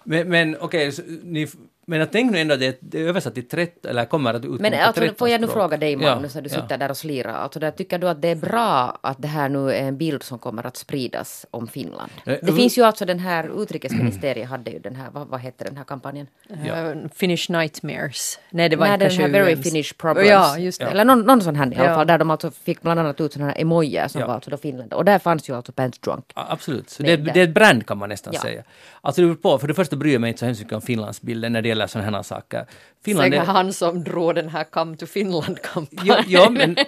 Men, 0.04 0.28
men 0.28 0.56
okej, 0.60 0.92
ni, 1.22 1.48
men 1.86 1.98
jag 1.98 2.12
tänker 2.12 2.32
nu 2.32 2.38
ändå 2.40 2.54
att 2.54 2.60
det, 2.60 2.78
det 2.80 3.00
är 3.00 3.08
översatt 3.08 3.34
till 3.34 3.48
13, 3.48 3.90
eller 3.90 4.04
kommer 4.04 4.34
att 4.34 4.44
utkomma 4.44 4.58
Men 4.60 4.74
alltså, 4.74 5.00
13 5.00 5.16
får 5.18 5.28
jag 5.28 5.40
nu 5.40 5.46
språk. 5.46 5.58
fråga 5.62 5.76
dig 5.76 5.92
Ja, 5.92 5.98
Magnus, 5.98 6.34
när 6.34 6.42
du 6.42 6.50
ja. 6.52 6.62
sitter 6.62 6.78
där 6.78 6.90
och 6.90 6.96
slirar. 6.96 7.32
Alltså, 7.32 7.60
där, 7.60 7.70
tycker 7.70 7.98
du 7.98 8.08
att 8.08 8.22
det 8.22 8.28
är 8.28 8.34
bra 8.34 8.98
att 9.00 9.22
det 9.22 9.28
här 9.28 9.48
nu 9.48 9.70
är 9.72 9.82
en 9.82 9.96
bild 9.98 10.22
som 10.22 10.38
kommer 10.38 10.66
att 10.66 10.76
spridas 10.76 11.46
om 11.50 11.68
Finland? 11.68 12.10
Eh, 12.26 12.34
Det 12.42 12.48
uh, 12.50 12.56
finns 12.56 12.78
ju 12.78 12.82
alltså 12.82 13.04
den 13.04 13.18
här 13.18 13.62
utrikesministeriet 13.62 14.48
hade 14.48 14.70
ju 14.70 14.78
den 14.78 14.96
här, 14.96 15.08
vad, 15.12 15.28
vad 15.28 15.40
hette 15.40 15.64
den 15.64 15.76
här 15.76 15.84
kampanjen? 15.84 16.26
Eh, 16.64 16.92
Finnish 17.14 17.50
Nightmares. 17.50 18.38
Nej, 18.50 18.68
det 18.68 18.76
var 18.76 18.86
Nej, 18.86 18.94
inte 18.94 19.08
den 19.08 19.16
här 19.18 19.28
Very. 19.28 19.56
Finnish 19.62 19.92
Problems. 19.98 20.28
Ja, 20.30 20.58
just 20.58 20.80
det. 20.80 20.86
Eller 20.86 21.04
någon, 21.04 21.20
någon 21.22 21.40
sån 21.40 21.56
här 21.56 21.72
i 21.72 21.76
alla 21.76 21.84
Ja. 21.88 21.94
fall, 21.94 22.06
där 22.06 22.18
de 22.18 22.30
alltså 22.30 22.50
fick 22.50 22.82
bland 22.82 23.00
annat 23.00 23.20
ut 23.20 23.32
såna 23.32 23.44
här 23.46 23.60
emojier 23.60 24.08
som 24.08 24.20
Ja. 24.20 24.26
var 24.26 24.34
alltså 24.34 24.50
då 24.50 24.56
Finland. 24.56 24.92
Och 24.94 25.04
där 25.04 25.18
fanns 25.18 25.48
ju 25.48 25.56
alltså 25.56 25.72
Pants 25.72 25.98
Drunk. 25.98 26.24
Ja, 26.34 26.46
Absolut, 26.50 26.90
så 26.90 27.02
det, 27.02 27.16
det. 27.16 27.32
det 27.32 27.40
är 27.40 27.44
ett 27.44 27.54
brand 27.54 27.86
kan 27.86 27.98
man 27.98 28.08
nästan 28.08 28.32
Ja. 28.34 28.40
säga. 28.40 28.62
Alltså 29.04 29.22
det 29.22 29.26
beror 29.26 29.36
på, 29.36 29.58
för 29.58 29.68
det 29.68 29.74
första 29.74 29.96
bryr 29.96 30.12
jag 30.12 30.20
mig 30.20 30.28
inte 30.28 30.40
så 30.40 30.46
hemskt 30.46 30.60
mycket 30.60 30.74
om 30.74 30.82
Finlandsbilden 30.82 31.52
när 31.52 31.62
det 31.62 31.68
gäller 31.68 31.86
sådana 31.86 32.16
här 32.16 32.22
saker. 32.22 32.66
Finland 33.04 33.32
Säkert 33.32 33.48
är... 33.48 33.52
han 33.52 33.72
som 33.72 34.04
drog 34.04 34.34
den 34.34 34.48
här 34.48 34.64
Come 34.64 34.96
to 34.96 35.06
Finland-kampanjen. 35.06 36.06
Ja, 36.06 36.24
ja, 36.26 36.50
men... 36.50 36.76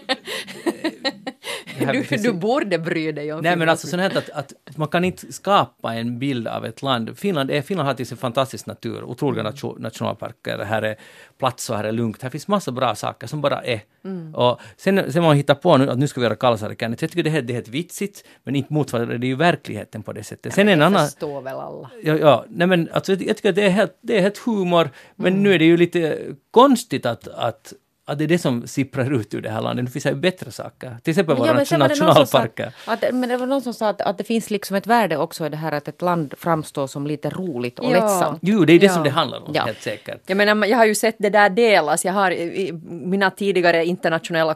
Här 1.74 1.92
Du, 2.10 2.16
du 2.16 2.32
borde 2.32 2.78
bry 2.78 3.12
dig 3.12 3.32
om 3.32 3.40
Nej 3.40 3.56
men 3.56 3.68
alltså 3.68 3.86
sånt 3.86 4.02
här 4.02 4.18
att, 4.18 4.30
att 4.30 4.76
man 4.76 4.88
kan 4.88 5.04
inte 5.04 5.32
skapa 5.32 5.94
en 5.94 6.18
bild 6.18 6.48
av 6.48 6.64
ett 6.66 6.82
land. 6.82 7.18
Finland, 7.18 7.50
är, 7.50 7.62
Finland 7.62 7.86
har 7.88 7.94
till 7.94 8.06
sin 8.06 8.16
fantastisk 8.16 8.66
natur, 8.66 9.02
otroliga 9.04 9.40
Mm. 9.40 9.52
nation, 9.52 9.82
nationalparker, 9.82 10.58
här 10.58 10.82
är 10.82 10.96
plats 11.38 11.70
och 11.70 11.76
här 11.76 11.84
är 11.84 11.92
lugnt. 11.92 12.22
Här 12.22 12.30
finns 12.30 12.48
massa 12.48 12.72
bra 12.72 12.94
saker 12.94 13.26
som 13.26 13.40
bara 13.40 13.62
är. 13.62 13.80
Mm. 14.04 14.34
Och 14.34 14.60
sen, 14.76 15.12
sen 15.12 15.22
man 15.22 15.36
hittar 15.36 15.54
på 15.54 15.76
nu 15.76 15.90
att 15.90 15.98
nu 15.98 16.08
ska 16.08 16.20
vi 16.20 16.24
göra 16.26 16.36
kalsarikannet, 16.36 17.02
jag 17.02 17.10
tycker 17.10 17.22
det 17.22 17.30
är, 17.38 17.42
det 17.42 17.52
är 17.52 17.54
helt 17.54 17.68
vitsigt, 17.68 18.24
men 18.44 18.56
inte 18.56 18.72
motsvarande 18.72 19.18
det 19.18 19.26
är 19.26 19.28
ju 19.28 19.36
verkligheten 19.36 20.02
på 20.02 20.12
det 20.12 20.24
sättet. 20.24 20.54
Sen 20.54 20.68
en 20.68 20.82
annan... 20.82 21.06
förstår 21.06 21.40
väl 21.40 21.56
alla. 21.56 21.90
Ja, 22.02 22.16
ja, 22.16 22.44
nej 22.48 22.66
men 22.66 22.88
alltså, 22.92 23.12
jag 23.12 23.36
tycker 23.36 23.48
att 23.48 23.54
det 23.56 23.62
är 23.66 23.70
helt, 23.70 23.98
det 24.00 24.16
är 24.18 24.20
helt 24.20 24.38
humor, 24.38 24.90
men 25.16 25.32
Mm. 25.32 25.42
nu 25.42 25.54
är 25.54 25.58
det 25.58 25.64
ju 25.64 25.76
lite 25.76 26.18
konstigt 26.50 27.06
att, 27.06 27.28
att, 27.28 27.72
att 28.06 28.18
det 28.18 28.24
är 28.24 28.28
det 28.28 28.38
som 28.38 28.66
sipprar 28.66 29.12
ut 29.20 29.34
ur 29.34 29.40
det 29.40 29.50
här 29.50 29.60
landet. 29.60 29.86
Det 29.86 29.92
finns 29.92 30.06
ju 30.06 30.14
bättre 30.14 30.50
saker. 30.50 30.96
Till 31.02 31.10
exempel 31.10 31.36
våra 31.36 31.64
sa 31.64 31.76
nationalparker. 31.76 32.72
Att, 32.86 33.04
men 33.12 33.28
det 33.28 33.36
var 33.36 33.46
någon 33.46 33.62
som 33.62 33.74
sa 33.74 33.88
att, 33.88 34.00
att 34.00 34.18
det 34.18 34.24
finns 34.24 34.50
liksom 34.50 34.76
ett 34.76 34.86
värde 34.86 35.16
också 35.16 35.46
i 35.46 35.48
det 35.48 35.56
här 35.56 35.72
att 35.72 35.88
ett 35.88 36.02
land 36.02 36.34
framstår 36.38 36.86
som 36.86 37.06
lite 37.06 37.30
roligt 37.30 37.78
och 37.78 37.84
Ja. 37.84 37.90
lättsamt. 37.90 38.38
Jo, 38.42 38.64
det 38.64 38.72
är 38.72 38.78
det 38.78 38.86
Ja. 38.86 38.92
som 38.94 39.02
det 39.02 39.10
handlar 39.10 39.38
om, 39.46 39.50
Ja. 39.54 39.62
helt 39.64 39.82
säkert. 39.82 40.20
Jag 40.26 40.36
menar, 40.36 40.66
jag 40.66 40.76
har 40.78 40.84
ju 40.84 40.94
sett 40.94 41.14
det 41.18 41.30
där 41.30 41.50
delas. 41.50 42.04
Jag 42.04 42.12
har 42.12 42.30
i- 42.30 42.68
i- 42.68 42.72
mina 42.90 43.30
tidigare 43.30 43.84
internationella 43.84 44.54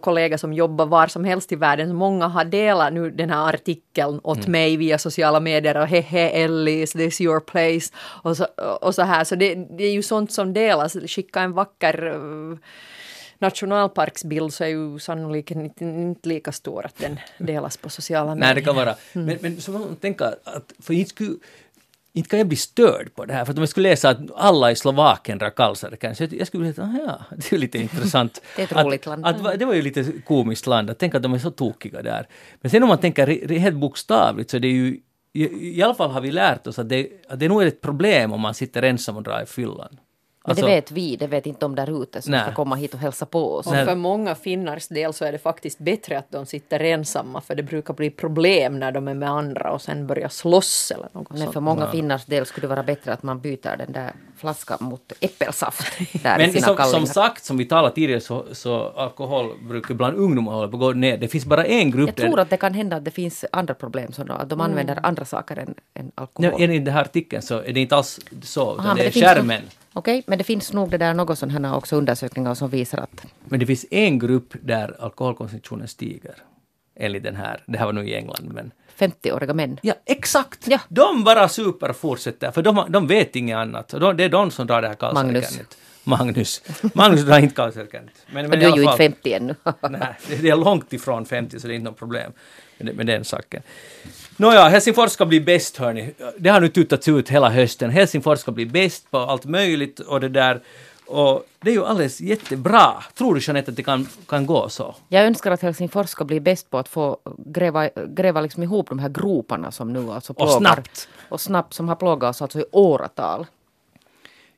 kollegor 0.00 0.36
som 0.36 0.52
jobbar 0.52 0.86
var 0.86 1.06
som 1.06 1.24
helst 1.24 1.52
i 1.52 1.56
världen, 1.56 1.94
många 1.94 2.26
har 2.26 2.44
delat 2.44 2.92
nu 2.92 3.10
den 3.10 3.30
här 3.30 3.48
artikeln 3.48 4.20
åt 4.22 4.38
Mm. 4.38 4.52
mig 4.52 4.76
via 4.76 4.98
sociala 4.98 5.40
medier 5.40 5.76
och 5.76 5.86
hehe 5.86 6.30
Ellis, 6.30 6.92
this 6.92 7.20
your 7.20 7.40
place 7.40 7.94
och 8.22 8.36
så, 8.36 8.44
och 8.80 8.94
så 8.94 9.02
här. 9.02 9.24
Så 9.24 9.34
det, 9.34 9.54
det 9.54 9.84
är 9.84 9.92
ju 9.92 10.02
sånt 10.02 10.32
som 10.32 10.52
delas. 10.52 10.96
Skicka 11.06 11.40
en 11.40 11.52
vacker 11.52 12.04
uh, 12.04 12.58
nationalparksbild 13.38 14.52
så 14.52 14.64
är 14.64 14.68
ju 14.68 14.98
sannolikt 14.98 15.50
inte, 15.50 15.84
inte 15.84 16.28
lika 16.28 16.52
stor 16.52 16.86
att 16.86 16.98
den 16.98 17.18
delas 17.38 17.76
på 17.76 17.88
sociala 17.88 18.34
medier. 18.34 18.46
Nej, 18.46 18.54
det 18.54 18.60
kan 18.62 18.76
vara. 18.76 18.94
Mm. 19.12 19.26
Men, 19.26 19.38
men 19.40 19.60
så 19.60 19.72
man 19.72 19.96
tänka 19.96 20.24
att, 20.44 20.72
för 20.82 20.94
inte 20.94 21.10
skulle 21.10 21.36
inte 22.18 22.30
kan 22.30 22.38
jag 22.38 22.48
bli 22.48 22.56
störd 22.56 23.14
på 23.14 23.24
det 23.24 23.32
här, 23.32 23.44
för 23.44 23.52
att 23.52 23.58
om 23.58 23.62
jag 23.62 23.68
skulle 23.68 23.88
läsa 23.88 24.08
att 24.08 24.18
alla 24.36 24.70
i 24.70 24.76
Slovakien 24.76 25.38
drar 25.38 25.50
kalsare 25.50 25.96
kanske, 25.96 26.28
jag, 26.32 26.46
skulle 26.46 26.72
bli 26.72 26.82
ah, 26.82 26.98
ja, 27.06 27.20
det 27.36 27.52
är 27.52 27.58
lite 27.58 27.78
intressant. 27.78 28.42
Det 28.56 28.62
är 28.62 28.66
ett 28.66 28.72
att, 28.72 28.86
roligt 28.86 29.06
land. 29.06 29.26
Att, 29.26 29.40
va- 29.40 29.56
det 29.56 29.64
var 29.64 29.74
ju 29.74 29.82
lite 29.82 30.12
komiskt 30.26 30.66
land, 30.66 30.90
att 30.90 30.98
tänka 30.98 31.16
att 31.16 31.22
de 31.22 31.34
är 31.34 31.38
så 31.38 31.50
tokiga 31.50 32.02
där. 32.02 32.28
Men 32.60 32.70
sen 32.70 32.82
om 32.82 32.88
man 32.88 32.98
tänker 32.98 33.58
helt 33.58 33.76
bokstavligt 33.76 34.50
så 34.50 34.56
är 34.56 34.60
det 34.60 34.68
ju, 34.68 35.00
i, 35.32 35.76
i 35.78 35.82
alla 35.82 35.94
fall 35.94 36.10
har 36.10 36.20
vi 36.20 36.30
lärt 36.30 36.66
oss 36.66 36.78
att 36.78 36.88
det, 36.88 37.08
att 37.28 37.40
det 37.40 37.48
nog 37.48 37.62
är 37.62 37.66
ett 37.66 37.80
problem 37.80 38.32
om 38.32 38.40
man 38.40 38.54
sitter 38.54 38.82
ensam 38.82 39.16
och 39.16 39.22
drar 39.22 39.42
i 39.42 39.46
fyllan. 39.46 39.98
Men 40.48 40.50
Alltså- 40.50 40.66
det 40.66 40.74
vet 40.74 40.90
vi, 40.90 41.16
det 41.16 41.26
vet 41.26 41.46
inte 41.46 41.60
de 41.60 41.74
där 41.74 42.02
ute 42.02 42.22
som 42.22 42.30
Nej. 42.32 42.40
ska 42.42 42.52
komma 42.54 42.76
hit 42.76 42.94
och 42.94 43.00
hälsa 43.00 43.26
på 43.26 43.54
oss. 43.54 43.66
Och 43.66 43.72
för 43.74 43.94
många 43.94 44.34
finnars 44.34 44.88
del 44.88 45.12
så 45.12 45.24
är 45.24 45.32
det 45.32 45.38
faktiskt 45.38 45.78
bättre 45.78 46.18
att 46.18 46.30
de 46.30 46.46
sitter 46.46 46.80
ensamma 46.80 47.40
för 47.40 47.54
det 47.54 47.62
brukar 47.62 47.94
bli 47.94 48.10
problem 48.10 48.78
när 48.78 48.92
de 48.92 49.08
är 49.08 49.14
med 49.14 49.30
andra 49.30 49.72
och 49.72 49.82
sen 49.82 50.06
börjar 50.06 50.28
slåss 50.28 50.90
eller 50.94 51.08
något 51.12 51.30
Men 51.30 51.38
sånt. 51.38 51.52
för 51.52 51.60
många 51.60 51.86
finnars 51.90 52.24
del 52.24 52.46
skulle 52.46 52.64
det 52.64 52.68
vara 52.74 52.82
bättre 52.82 53.12
att 53.12 53.22
man 53.22 53.40
byter 53.40 53.76
den 53.76 53.92
där 53.92 54.12
flaskan 54.36 54.78
mot 54.80 55.12
äppelsaft 55.20 55.98
där 56.22 56.40
i 56.40 56.52
Men 56.52 56.62
som, 56.62 56.76
som 56.76 57.06
sagt, 57.06 57.44
som 57.44 57.56
vi 57.56 57.64
talade 57.64 57.94
tidigare, 57.94 58.20
så, 58.20 58.44
så 58.52 58.88
alkoholbruk 58.96 59.88
bland 59.88 60.16
ungdomar 60.16 60.52
håller 60.52 60.68
på 60.68 60.76
att 60.76 60.80
gå 60.80 60.92
ner. 60.92 61.16
Det 61.18 61.28
finns 61.28 61.44
bara 61.46 61.64
en 61.64 61.90
grupp 61.90 62.08
Jag 62.08 62.16
tror 62.16 62.40
att 62.40 62.50
det 62.50 62.56
kan 62.56 62.74
hända 62.74 62.96
att 62.96 63.04
det 63.04 63.10
finns 63.10 63.44
andra 63.52 63.74
problem, 63.74 64.12
så 64.12 64.24
då, 64.24 64.32
att 64.32 64.48
de 64.48 64.60
använder 64.60 64.98
andra 65.02 65.24
saker 65.24 65.56
än, 65.56 65.74
än 65.94 66.12
alkohol. 66.14 66.50
Nej, 66.56 66.64
enligt 66.64 66.84
den 66.84 66.94
här 66.94 67.00
artikeln 67.02 67.42
så 67.42 67.58
är 67.58 67.72
det 67.72 67.80
inte 67.80 67.96
alls 67.96 68.20
så, 68.42 68.72
utan 68.74 68.86
Aha, 68.86 68.94
det 68.94 69.06
är 69.06 69.10
finns 69.10 69.24
skärmen. 69.24 69.60
nog- 69.62 69.70
Okej, 69.98 70.22
men 70.26 70.38
det 70.38 70.44
finns 70.44 70.72
nog 70.72 70.90
det 70.90 70.98
där 70.98 71.14
något 71.14 71.38
sådana 71.38 71.76
också 71.76 71.96
undersökningar 71.96 72.54
som 72.54 72.70
visar 72.70 72.98
att 72.98 73.26
Men 73.44 73.60
det 73.60 73.66
finns 73.66 73.86
en 73.90 74.18
grupp 74.18 74.54
där 74.62 74.96
alkoholkonsumtionen 75.00 75.88
stiger. 75.88 76.34
Enligt 76.96 77.22
den 77.22 77.36
här, 77.36 77.62
det 77.66 77.78
här 77.78 77.86
var 77.86 77.92
nu 77.92 78.08
i 78.08 78.14
England 78.14 78.50
men... 78.54 78.70
50-åriga 78.98 79.54
män. 79.54 79.78
Ja, 79.82 79.94
exakt! 80.04 80.68
Ja. 80.68 80.80
De 80.88 81.24
bara 81.24 81.48
super 81.48 81.92
fortsätter, 81.92 82.50
för 82.50 82.62
de, 82.62 82.86
de 82.88 83.06
vet 83.06 83.36
inget 83.36 83.56
annat. 83.56 83.88
De, 83.88 84.16
det 84.16 84.24
är 84.24 84.28
de 84.28 84.50
som 84.50 84.66
drar 84.66 84.82
det 84.82 84.88
här 84.88 84.94
kalsarikannet. 84.94 85.76
Magnus. 86.04 86.62
Magnus 86.94 87.24
drar 87.24 87.38
inte 87.38 87.54
kalsarikannet. 87.54 88.12
Men, 88.32 88.46
Men 88.50 88.60
du 88.60 88.66
är 88.66 88.70
ju 88.76 88.82
inte 88.82 88.84
fall- 88.84 88.96
50 88.96 89.32
ännu. 89.32 89.54
Nej, 89.90 90.14
det- 90.40 90.48
är 90.50 90.56
långt 90.56 90.92
ifrån 90.92 91.26
50 91.26 91.60
så 91.60 91.66
det 91.66 91.72
är 91.72 91.76
inte 91.76 91.90
något 91.90 91.98
problem 91.98 92.32
med 92.78 93.06
den 93.06 93.24
saken. 93.24 93.62
Nåja, 94.40 94.68
Helsingfors 94.68 95.10
ska 95.10 95.26
bli 95.26 95.40
bäst 95.40 95.76
hörni. 95.76 96.14
Det 96.38 96.48
har 96.48 96.60
nu 96.60 96.68
tuttats 96.68 97.08
ut 97.08 97.28
hela 97.28 97.50
hösten. 97.50 97.90
Helsingfors 97.90 98.38
ska 98.38 98.52
bli 98.52 98.66
bäst 98.66 99.10
på 99.10 99.18
allt 99.18 99.44
möjligt 99.44 100.00
och 100.00 100.20
det 100.20 100.28
där 100.28 100.60
Och 101.08 101.46
det 101.60 101.70
är 101.70 101.74
ju 101.74 101.84
alldeles 101.84 102.20
jättebra. 102.20 103.02
Tror 103.14 103.34
du 103.34 103.40
Jeanette 103.40 103.70
att 103.70 103.76
det 103.76 103.82
kan, 103.82 104.08
kan 104.26 104.46
gå 104.46 104.68
så? 104.68 104.94
Jag 105.08 105.24
önskar 105.24 105.50
att 105.50 105.62
Helsingfors 105.62 106.08
ska 106.08 106.24
bli 106.24 106.40
bäst 106.40 106.70
på 106.70 106.78
att 106.78 106.88
få 106.88 107.18
gräva, 107.38 107.88
gräva 107.88 108.40
liksom 108.40 108.62
ihop 108.62 108.88
de 108.88 108.98
här 108.98 109.08
groparna 109.08 109.70
som 109.70 109.92
nu 109.92 110.10
alltså 110.10 110.34
plågar. 110.34 110.52
Och 110.52 110.58
snabbt. 110.58 111.08
Och 111.28 111.40
snabbt 111.40 111.74
som 111.74 111.88
har 111.88 111.96
plågat 111.96 112.30
oss 112.30 112.42
alltså 112.42 112.60
i 112.60 112.64
åratal. 112.72 113.46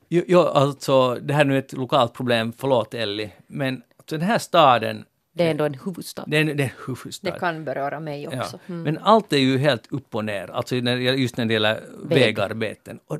Jo, 0.09 0.23
jo, 0.27 0.39
alltså 0.39 1.15
det 1.15 1.33
här 1.33 1.41
är 1.41 1.45
nu 1.45 1.57
ett 1.57 1.73
lokalt 1.73 2.13
problem, 2.13 2.53
förlåt 2.57 2.93
Elli, 2.93 3.31
men 3.47 3.81
alltså, 3.97 4.17
den 4.17 4.27
här 4.27 4.37
staden, 4.37 5.05
Det 5.33 5.43
är 5.47 5.51
ändå 5.51 5.63
en 5.65 5.73
huvudstad. 5.85 6.23
det 6.27 6.37
är, 6.37 6.41
en- 6.41 6.57
det 6.57 6.63
är 6.63 6.67
en 6.67 6.73
huvudstad. 6.87 7.31
Det 7.31 7.39
kan 7.39 7.65
beröra 7.65 7.99
mig 7.99 8.23
Ja. 8.31 8.39
också. 8.41 8.59
Mm. 8.67 8.81
Men 8.83 8.97
allt 8.97 9.33
är 9.33 9.37
ju 9.37 9.57
helt 9.57 9.91
upp 9.91 10.15
och 10.15 10.25
ner, 10.25 10.51
alltså 10.51 10.75
just 10.75 11.37
när 11.37 11.45
det 11.45 11.53
gäller 11.53 11.83
Väg. 12.03 12.19
vägarbeten. 12.19 12.99
Och 13.07 13.17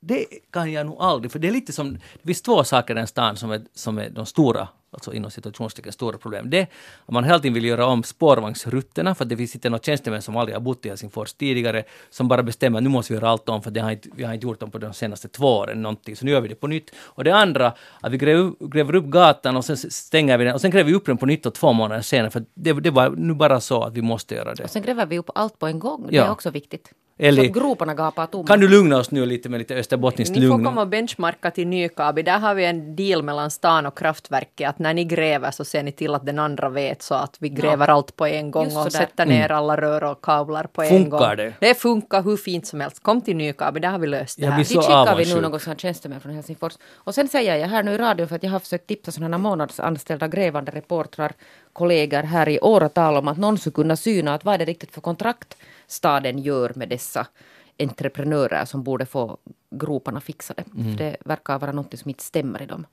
det 0.00 0.24
kan 0.52 0.72
jag 0.72 0.86
nog 0.86 0.96
aldrig, 1.00 1.32
för 1.32 1.38
det 1.38 1.48
är 1.48 1.52
lite 1.52 1.72
som, 1.72 1.92
det 1.92 2.26
finns 2.26 2.42
två 2.42 2.64
saker 2.64 2.94
i 2.94 2.96
den 2.96 3.06
stan 3.06 3.36
som 3.36 3.50
är, 3.50 3.62
som 3.74 3.98
är 3.98 4.10
de 4.10 4.26
stora, 4.26 4.68
alltså 4.94 5.12
inom 5.14 5.30
situationstecken 5.30 5.92
stora 5.92 6.18
problem. 6.18 6.50
Det 6.50 6.62
att 7.06 7.12
man 7.14 7.24
hela 7.24 7.38
tiden 7.38 7.54
vill 7.54 7.64
göra 7.64 7.86
om 7.86 8.02
spårvagnsrutterna 8.02 9.14
för 9.14 9.24
att 9.24 9.28
det 9.28 9.36
finns 9.36 9.54
inte 9.54 9.70
några 9.70 9.82
tjänstemän 9.82 10.22
som 10.22 10.36
aldrig 10.36 10.56
har 10.56 10.60
bott 10.60 10.86
i 10.86 10.88
Helsingfors 10.88 11.32
tidigare 11.32 11.84
som 12.10 12.28
bara 12.28 12.42
bestämmer 12.42 12.80
nu 12.80 12.88
måste 12.88 13.12
vi 13.12 13.18
göra 13.18 13.28
allt 13.30 13.48
om 13.48 13.62
för 13.62 13.70
det 13.70 13.80
har 13.80 13.90
inte, 13.90 14.08
vi 14.16 14.24
har 14.24 14.34
inte 14.34 14.46
gjort 14.46 14.60
dem 14.60 14.70
på 14.70 14.78
de 14.78 14.92
senaste 14.92 15.28
två 15.28 15.46
åren 15.46 15.82
någonting, 15.82 16.16
så 16.16 16.24
nu 16.24 16.30
gör 16.30 16.40
vi 16.40 16.48
det 16.48 16.54
på 16.54 16.66
nytt. 16.66 16.90
Och 16.96 17.24
det 17.24 17.30
andra, 17.34 17.72
att 18.00 18.12
vi 18.12 18.18
gräver, 18.18 18.66
gräver 18.68 18.94
upp 18.94 19.04
gatan 19.04 19.56
och 19.56 19.64
sen 19.64 19.76
stänger 19.76 20.38
vi 20.38 20.44
den 20.44 20.54
och 20.54 20.60
sen 20.60 20.70
gräver 20.70 20.90
vi 20.90 20.96
upp 20.96 21.06
den 21.06 21.16
på 21.16 21.26
nytt 21.26 21.46
och 21.46 21.54
två 21.54 21.72
månader 21.72 22.02
senare 22.02 22.30
för 22.30 22.44
det, 22.54 22.72
det 22.72 22.90
var 22.90 23.10
nu 23.10 23.34
bara 23.34 23.60
så 23.60 23.82
att 23.82 23.92
vi 23.94 24.02
måste 24.02 24.34
göra 24.34 24.54
det. 24.54 24.64
Och 24.64 24.70
sen 24.70 24.82
gräver 24.82 25.06
vi 25.06 25.18
upp 25.18 25.30
allt 25.34 25.58
på 25.58 25.66
en 25.66 25.78
gång. 25.78 26.06
Det 26.08 26.16
Ja. 26.16 26.24
är 26.24 26.30
också 26.30 26.50
viktigt. 26.50 26.92
Eller- 27.18 27.44
Så 27.44 27.60
groparna 27.60 27.94
gapar 27.94 28.26
tomma. 28.26 28.46
Kan 28.46 28.60
du 28.60 28.68
lugna 28.68 28.96
oss 28.96 29.10
nu 29.10 29.26
lite 29.26 29.48
med 29.48 29.58
lite 29.58 29.74
österbottniskt 29.74 30.34
Ni 30.34 30.40
får 30.40 30.48
lugn? 30.48 30.64
komma 30.64 30.80
och 30.80 30.88
benchmarka 30.88 31.50
till 31.50 31.66
Nykabi. 31.68 32.22
Där 32.22 32.38
har 32.38 32.54
vi 32.54 32.64
en 32.64 32.96
deal 32.96 33.22
mellan 33.22 33.50
stan 33.50 33.86
och 33.86 33.98
kraftverket 33.98 34.68
att 34.68 34.78
när 34.78 34.94
ni 34.94 35.04
gräver 35.04 35.50
så 35.50 35.64
ser 35.64 35.82
ni 35.82 35.92
till 35.92 36.14
att 36.14 36.26
den 36.26 36.38
andra 36.38 36.68
vet 36.68 37.02
så 37.02 37.14
att 37.14 37.36
vi 37.40 37.48
gräver 37.48 37.88
allt 37.90 38.16
på 38.16 38.26
en 38.26 38.50
gång 38.50 38.64
Just 38.64 38.76
och 38.76 38.82
sådär. 38.82 38.98
sätter 39.06 39.26
ner 39.26 39.52
alla 39.52 39.76
rör 39.76 40.04
och 40.04 40.24
kablar 40.24 40.64
på 40.64 40.82
en 40.82 40.88
Mm. 40.88 41.02
Funkar 41.02 41.18
gång. 41.18 41.36
det? 41.36 41.52
Det 41.60 41.74
funkar 41.74 42.22
hur 42.22 42.36
fint 42.36 42.66
som 42.66 42.80
helst. 42.80 43.02
Kom 43.02 43.20
till 43.20 43.36
Nykabi, 43.36 43.80
där 43.80 43.88
har 43.88 43.98
vi 43.98 44.06
löst 44.06 44.40
det 44.40 44.46
här. 44.46 44.58
Dit 44.58 44.68
skickar 44.68 45.16
vi 45.16 45.34
nu 45.34 45.40
någon 45.40 45.60
sån 45.60 45.70
här 45.70 45.78
tjänstemän 45.78 46.20
från 46.20 46.32
Helsingfors. 46.34 46.72
Och 46.94 47.14
sen 47.14 47.28
säger 47.28 47.56
jag 47.56 47.68
här 47.68 47.82
nu 47.82 47.92
i 47.92 47.98
radio 47.98 48.26
för 48.26 48.36
att 48.36 48.42
jag 48.42 48.50
har 48.50 48.58
försökt 48.58 48.86
tipsa 48.86 49.12
sådana 49.12 49.38
månadsanställda 49.38 50.28
grävande 50.28 50.72
reportrar, 50.72 51.32
kollegor 51.74 52.22
här 52.22 52.48
i 52.48 52.60
åratal 52.60 53.16
om 53.16 53.28
att 53.28 53.38
någon 53.38 53.58
skulle 53.58 53.74
kunna 53.74 53.96
syna 53.96 54.34
att 54.34 54.44
vad 54.44 54.54
är 54.54 54.58
det 54.58 54.64
riktigt 54.64 54.94
för 54.94 55.00
kontrakt 55.00 55.56
staden 55.86 56.38
gör 56.38 56.72
med 56.74 56.88
dessa 56.88 57.26
entreprenörer 57.78 58.64
som 58.64 58.82
borde 58.82 59.06
få 59.06 59.38
groparna 59.70 60.20
fixade. 60.20 60.64
Mm. 60.74 60.96
För 60.96 61.04
det 61.04 61.16
verkar 61.24 61.58
vara 61.58 61.72
något 61.72 61.98
som 61.98 62.08
inte 62.08 62.24
stämmer 62.24 62.62
i 62.62 62.66
dem. 62.66 62.86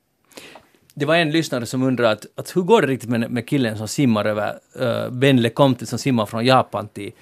Det 0.94 1.04
var 1.04 1.16
en 1.16 1.30
lyssnare 1.30 1.66
som 1.66 1.82
undrade 1.82 2.10
att, 2.10 2.26
att 2.34 2.56
hur 2.56 2.62
går 2.62 2.82
det 2.82 2.88
riktigt 2.88 3.10
med, 3.10 3.30
med 3.30 3.48
killen 3.48 3.78
som 3.78 3.88
simmar 3.88 4.24
över 4.24 4.58
uh, 4.80 5.10
Ben 5.10 5.42
LeComte 5.42 5.86
som 5.86 5.98
simmar 5.98 6.26
från 6.26 6.44
Japan 6.44 6.88
till, 6.88 7.12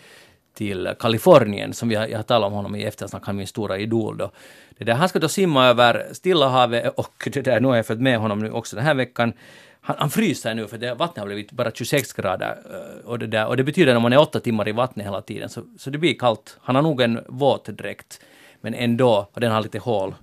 till 0.55 0.95
Kalifornien, 0.99 1.73
som 1.73 1.89
vi 1.89 1.95
har, 1.95 2.07
jag 2.07 2.19
har 2.19 2.23
talat 2.23 2.47
om 2.47 2.53
honom 2.53 2.77
i 2.77 2.85
eftersnack, 2.85 3.27
han 3.27 3.35
är 3.35 3.37
min 3.37 3.47
stora 3.47 3.79
idol 3.79 4.17
då. 4.17 4.31
Det 4.79 4.85
där, 4.85 4.95
han 4.95 5.09
ska 5.09 5.19
då 5.19 5.29
simma 5.29 5.67
över 5.67 6.07
Stilla 6.13 6.49
havet 6.49 6.95
och 6.97 7.29
det 7.33 7.43
där, 7.43 7.61
nu 7.61 7.69
har 7.69 7.77
jag 7.77 7.87
följt 7.87 8.03
med 8.03 8.19
honom 8.19 8.39
nu 8.39 8.51
också 8.51 8.77
den 8.77 8.85
här 8.85 8.95
veckan. 8.95 9.33
Han, 9.81 9.97
han 9.99 10.11
fryser 10.11 10.55
nu 10.55 10.67
för 10.67 10.79
det, 10.79 10.95
vattnet 10.95 11.19
har 11.19 11.27
blivit 11.27 11.53
bara 11.53 11.71
26 11.71 12.13
grader 12.13 12.59
eh, 12.71 13.09
och 13.09 13.19
det, 13.19 13.27
där, 13.27 13.47
och 13.47 13.57
det 13.57 13.65
betyder 13.65 13.93
att 13.93 13.97
om 13.97 14.03
man 14.03 14.13
är 14.13 14.21
åtta 14.21 14.41
timmar 14.41 14.69
i 14.69 14.73
vattnet 14.73 15.07
hela 15.07 15.23
tiden 15.23 15.49
så, 15.49 15.63
så 15.79 15.91
det 15.91 15.99
blir 15.99 16.15
kallt. 16.15 16.59
Han 16.61 16.75
har 16.75 16.83
nog 16.83 17.01
en 17.01 17.21
våtdräkt 17.29 18.21
men 18.61 18.75
ändå, 18.75 19.29
och 19.33 19.41
den 19.41 19.53
har 19.53 19.63
lite 19.63 19.79
hål, 19.79 20.15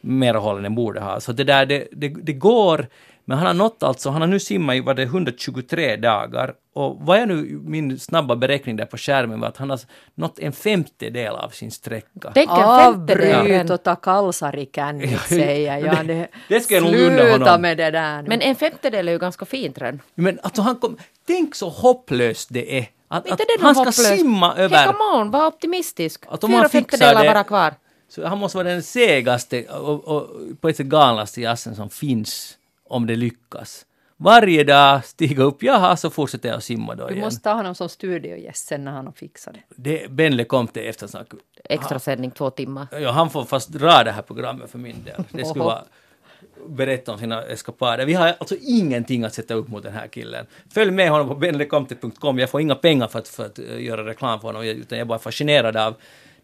mera 0.00 0.38
hål 0.38 0.56
än 0.56 0.62
den 0.62 0.74
borde 0.74 1.00
ha. 1.00 1.20
Så 1.20 1.32
det 1.32 1.44
där, 1.44 1.66
det, 1.66 1.88
det, 1.92 2.08
det 2.08 2.32
går, 2.32 2.86
men 3.28 3.38
han 3.38 3.46
har 3.46 3.54
nått 3.54 3.82
alltså, 3.82 4.10
han 4.10 4.20
har 4.20 4.28
nu 4.28 4.40
simmat 4.40 4.76
i 4.76 4.80
vad 4.80 4.96
det 4.96 5.02
är, 5.02 5.06
123 5.06 5.96
dagar 5.96 6.54
och 6.74 6.96
vad 7.00 7.18
är 7.18 7.26
nu 7.26 7.60
min 7.64 7.98
snabba 7.98 8.36
beräkning 8.36 8.76
där 8.76 8.84
på 8.86 8.96
skärmen 8.96 9.40
var 9.40 9.48
att 9.48 9.56
han 9.56 9.70
har 9.70 9.80
nått 10.14 10.38
en 10.38 10.52
femtedel 10.52 11.34
av 11.34 11.48
sin 11.50 11.70
sträcka. 11.70 12.30
Tänk 12.34 12.50
en 12.50 12.78
femtedel. 12.78 13.70
Och 13.72 13.82
ta 13.82 13.96
kalsarikan, 13.96 15.00
Ja, 15.00 15.18
säger 15.18 15.76
jag. 15.78 16.06
det- 16.06 16.28
Det, 16.48 16.60
ska 16.60 16.74
jag 16.74 16.82
nog 16.82 16.94
unna 16.94 17.30
honom. 17.32 17.60
med 17.62 17.76
det 17.76 17.90
där 17.90 18.22
nu. 18.22 18.28
Men 18.28 18.40
en 18.40 18.56
femtedel 18.56 19.08
är 19.08 19.12
ju 19.12 19.18
ganska 19.18 19.44
fint 19.44 19.78
redan. 19.78 20.00
Men 20.14 20.38
alltså 20.42 20.62
han 20.62 20.76
kom, 20.76 20.96
tänk 21.26 21.54
så 21.54 21.68
hopplöst 21.68 22.48
det 22.52 22.78
är. 22.78 22.86
Att, 23.08 23.30
att 23.30 23.40
han 23.60 23.74
ska 23.74 23.78
hopplöst. 23.84 24.06
simma 24.18 24.54
Hey, 24.54 24.64
över. 24.64 24.86
come 24.86 25.20
on, 25.20 25.30
var 25.30 25.46
optimistisk. 25.46 26.24
Att 26.28 26.44
om 26.44 26.50
Fyra 26.50 26.68
femtedelar 26.68 27.26
bara 27.26 27.44
kvar. 27.44 27.74
Så 28.08 28.26
han 28.26 28.38
måste 28.38 28.58
vara 28.58 28.68
den 28.68 28.82
segaste 28.82 29.62
och, 29.64 30.04
och 30.08 30.30
på 30.60 30.68
ett 30.68 30.76
sätt 30.76 30.86
galnaste 30.86 31.40
jassen 31.40 31.74
som 31.76 31.90
finns 31.90 32.56
om 32.88 33.06
det 33.06 33.16
lyckas. 33.16 33.86
Varje 34.16 34.64
dag 34.64 35.04
stiga 35.04 35.42
upp, 35.42 35.62
jaha, 35.62 35.96
så 35.96 36.10
fortsätter 36.10 36.48
jag 36.48 36.56
att 36.56 36.64
simma 36.64 36.94
då 36.94 37.06
Du 37.06 37.12
igen. 37.12 37.24
måste 37.24 37.42
ta 37.42 37.52
honom 37.52 37.74
som 37.74 37.88
studiogäst 37.88 38.66
sen 38.66 38.84
när 38.84 38.92
han 38.92 39.06
har 39.06 39.12
fixat 39.12 39.54
det. 39.54 39.60
Det, 39.76 40.10
ben 40.10 40.36
LeComte 40.36 40.80
eftersnack. 40.82 41.26
Extra 41.64 41.98
sändning 41.98 42.30
två 42.30 42.50
timmar. 42.50 42.86
Ja, 42.92 43.10
han 43.10 43.30
får 43.30 43.44
fast 43.44 43.68
dra 43.68 44.04
det 44.04 44.10
här 44.12 44.22
programmet 44.22 44.70
för 44.70 44.78
min 44.78 45.04
del. 45.04 45.24
Det 45.30 45.44
skulle 45.44 45.64
vara 45.64 45.84
berätta 46.68 47.12
om 47.12 47.18
sina 47.18 47.42
eskapader. 47.42 48.06
Vi 48.06 48.14
har 48.14 48.34
alltså 48.38 48.56
ingenting 48.60 49.24
att 49.24 49.34
sätta 49.34 49.54
upp 49.54 49.68
mot 49.68 49.82
den 49.82 49.92
här 49.92 50.06
killen. 50.06 50.46
Följ 50.70 50.90
med 50.90 51.10
honom 51.10 51.28
på 51.28 51.34
benlecomte.com. 51.34 52.38
Jag 52.38 52.50
får 52.50 52.60
inga 52.60 52.74
pengar 52.74 53.08
för 53.08 53.18
att, 53.18 53.28
för 53.28 53.46
att 53.46 53.58
eh, 53.58 53.82
göra 53.82 54.06
reklam 54.06 54.40
för 54.40 54.48
honom, 54.48 54.62
utan 54.62 54.98
jag 54.98 55.04
är 55.04 55.08
bara 55.08 55.18
fascinerad 55.18 55.76
av 55.76 55.94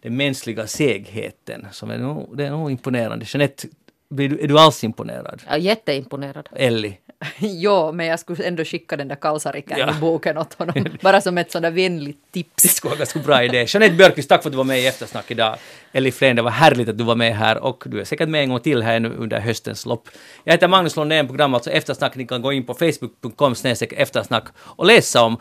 den 0.01 0.17
mänskliga 0.17 0.67
segheten. 0.67 1.67
Som 1.71 1.91
är 1.91 1.97
nog, 1.97 2.37
det 2.37 2.45
är 2.45 2.51
nog 2.51 2.71
imponerande. 2.71 3.25
Jeanette, 3.29 3.67
du, 4.15 4.39
är 4.43 4.47
du 4.47 4.59
alls 4.59 4.83
imponerad? 4.83 5.41
Är 5.47 5.57
jätteimponerad. 5.57 6.49
Ellie? 6.55 6.97
jo, 7.39 7.91
men 7.91 8.05
jag 8.05 8.19
skulle 8.19 8.43
ändå 8.43 8.63
skicka 8.65 8.97
den 8.97 9.07
där 9.07 9.15
kalsarikan 9.15 9.79
Ja. 9.79 9.91
i 9.97 9.99
boken 9.99 10.37
åt 10.37 10.53
honom. 10.53 10.85
Bara 11.01 11.21
som 11.21 11.37
ett 11.37 11.51
sådant 11.51 11.75
vänligt 11.75 12.17
Det 12.31 12.43
tips. 12.43 12.75
skulle 12.75 12.89
vara 12.89 12.97
ganska 12.99 13.19
bra 13.19 13.43
idé. 13.43 13.65
Jeanette 13.67 13.93
Björkqvist, 13.95 14.29
tack 14.29 14.41
för 14.43 14.49
att 14.49 14.53
du 14.53 14.57
var 14.57 14.63
med 14.63 14.79
i 14.79 14.87
Eftersnack 14.87 15.31
idag. 15.31 15.57
Ellie 15.91 16.11
Flen, 16.11 16.35
det 16.35 16.41
var 16.41 16.51
härligt 16.51 16.89
att 16.89 16.97
du 16.97 17.03
var 17.03 17.15
med 17.15 17.35
här 17.35 17.57
och 17.63 17.83
du 17.87 17.99
är 17.99 18.03
säkert 18.05 18.29
med 18.29 18.41
en 18.43 18.49
gång 18.49 18.59
till 18.59 18.83
här 18.83 18.99
nu 18.99 19.09
under 19.17 19.39
höstens 19.39 19.85
lopp. 19.85 20.09
Jag 20.43 20.53
heter 20.53 20.67
Magnus 20.67 20.95
Lundén, 20.95 21.27
program 21.27 21.53
alltså 21.53 21.69
Eftersnack. 21.69 22.15
Ni 22.15 22.27
kan 22.27 22.41
gå 22.41 22.53
in 22.53 22.65
på 22.65 22.73
facebook.com 22.73 23.55
eftersnack 23.91 24.43
och 24.57 24.85
läsa 24.85 25.23
om 25.23 25.37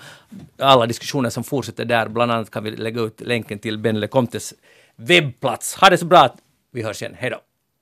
alla 0.58 0.86
diskussioner 0.86 1.30
som 1.30 1.44
fortsätter 1.44 1.84
där. 1.84 2.08
Bland 2.08 2.32
annat 2.32 2.50
kan 2.50 2.64
vi 2.64 2.70
lägga 2.70 3.00
ut 3.00 3.20
länken 3.20 3.58
till 3.58 3.78
Ben 3.78 4.00
LeComtes 4.00 4.54
webbplats. 4.96 5.74
Ha 5.74 5.90
det 5.90 5.98
så 5.98 6.04
bra. 6.06 6.34
Vi 6.72 6.82
hörs 6.82 7.02
igen. 7.02 7.14
Hej 7.18 7.30
då. 7.30 7.36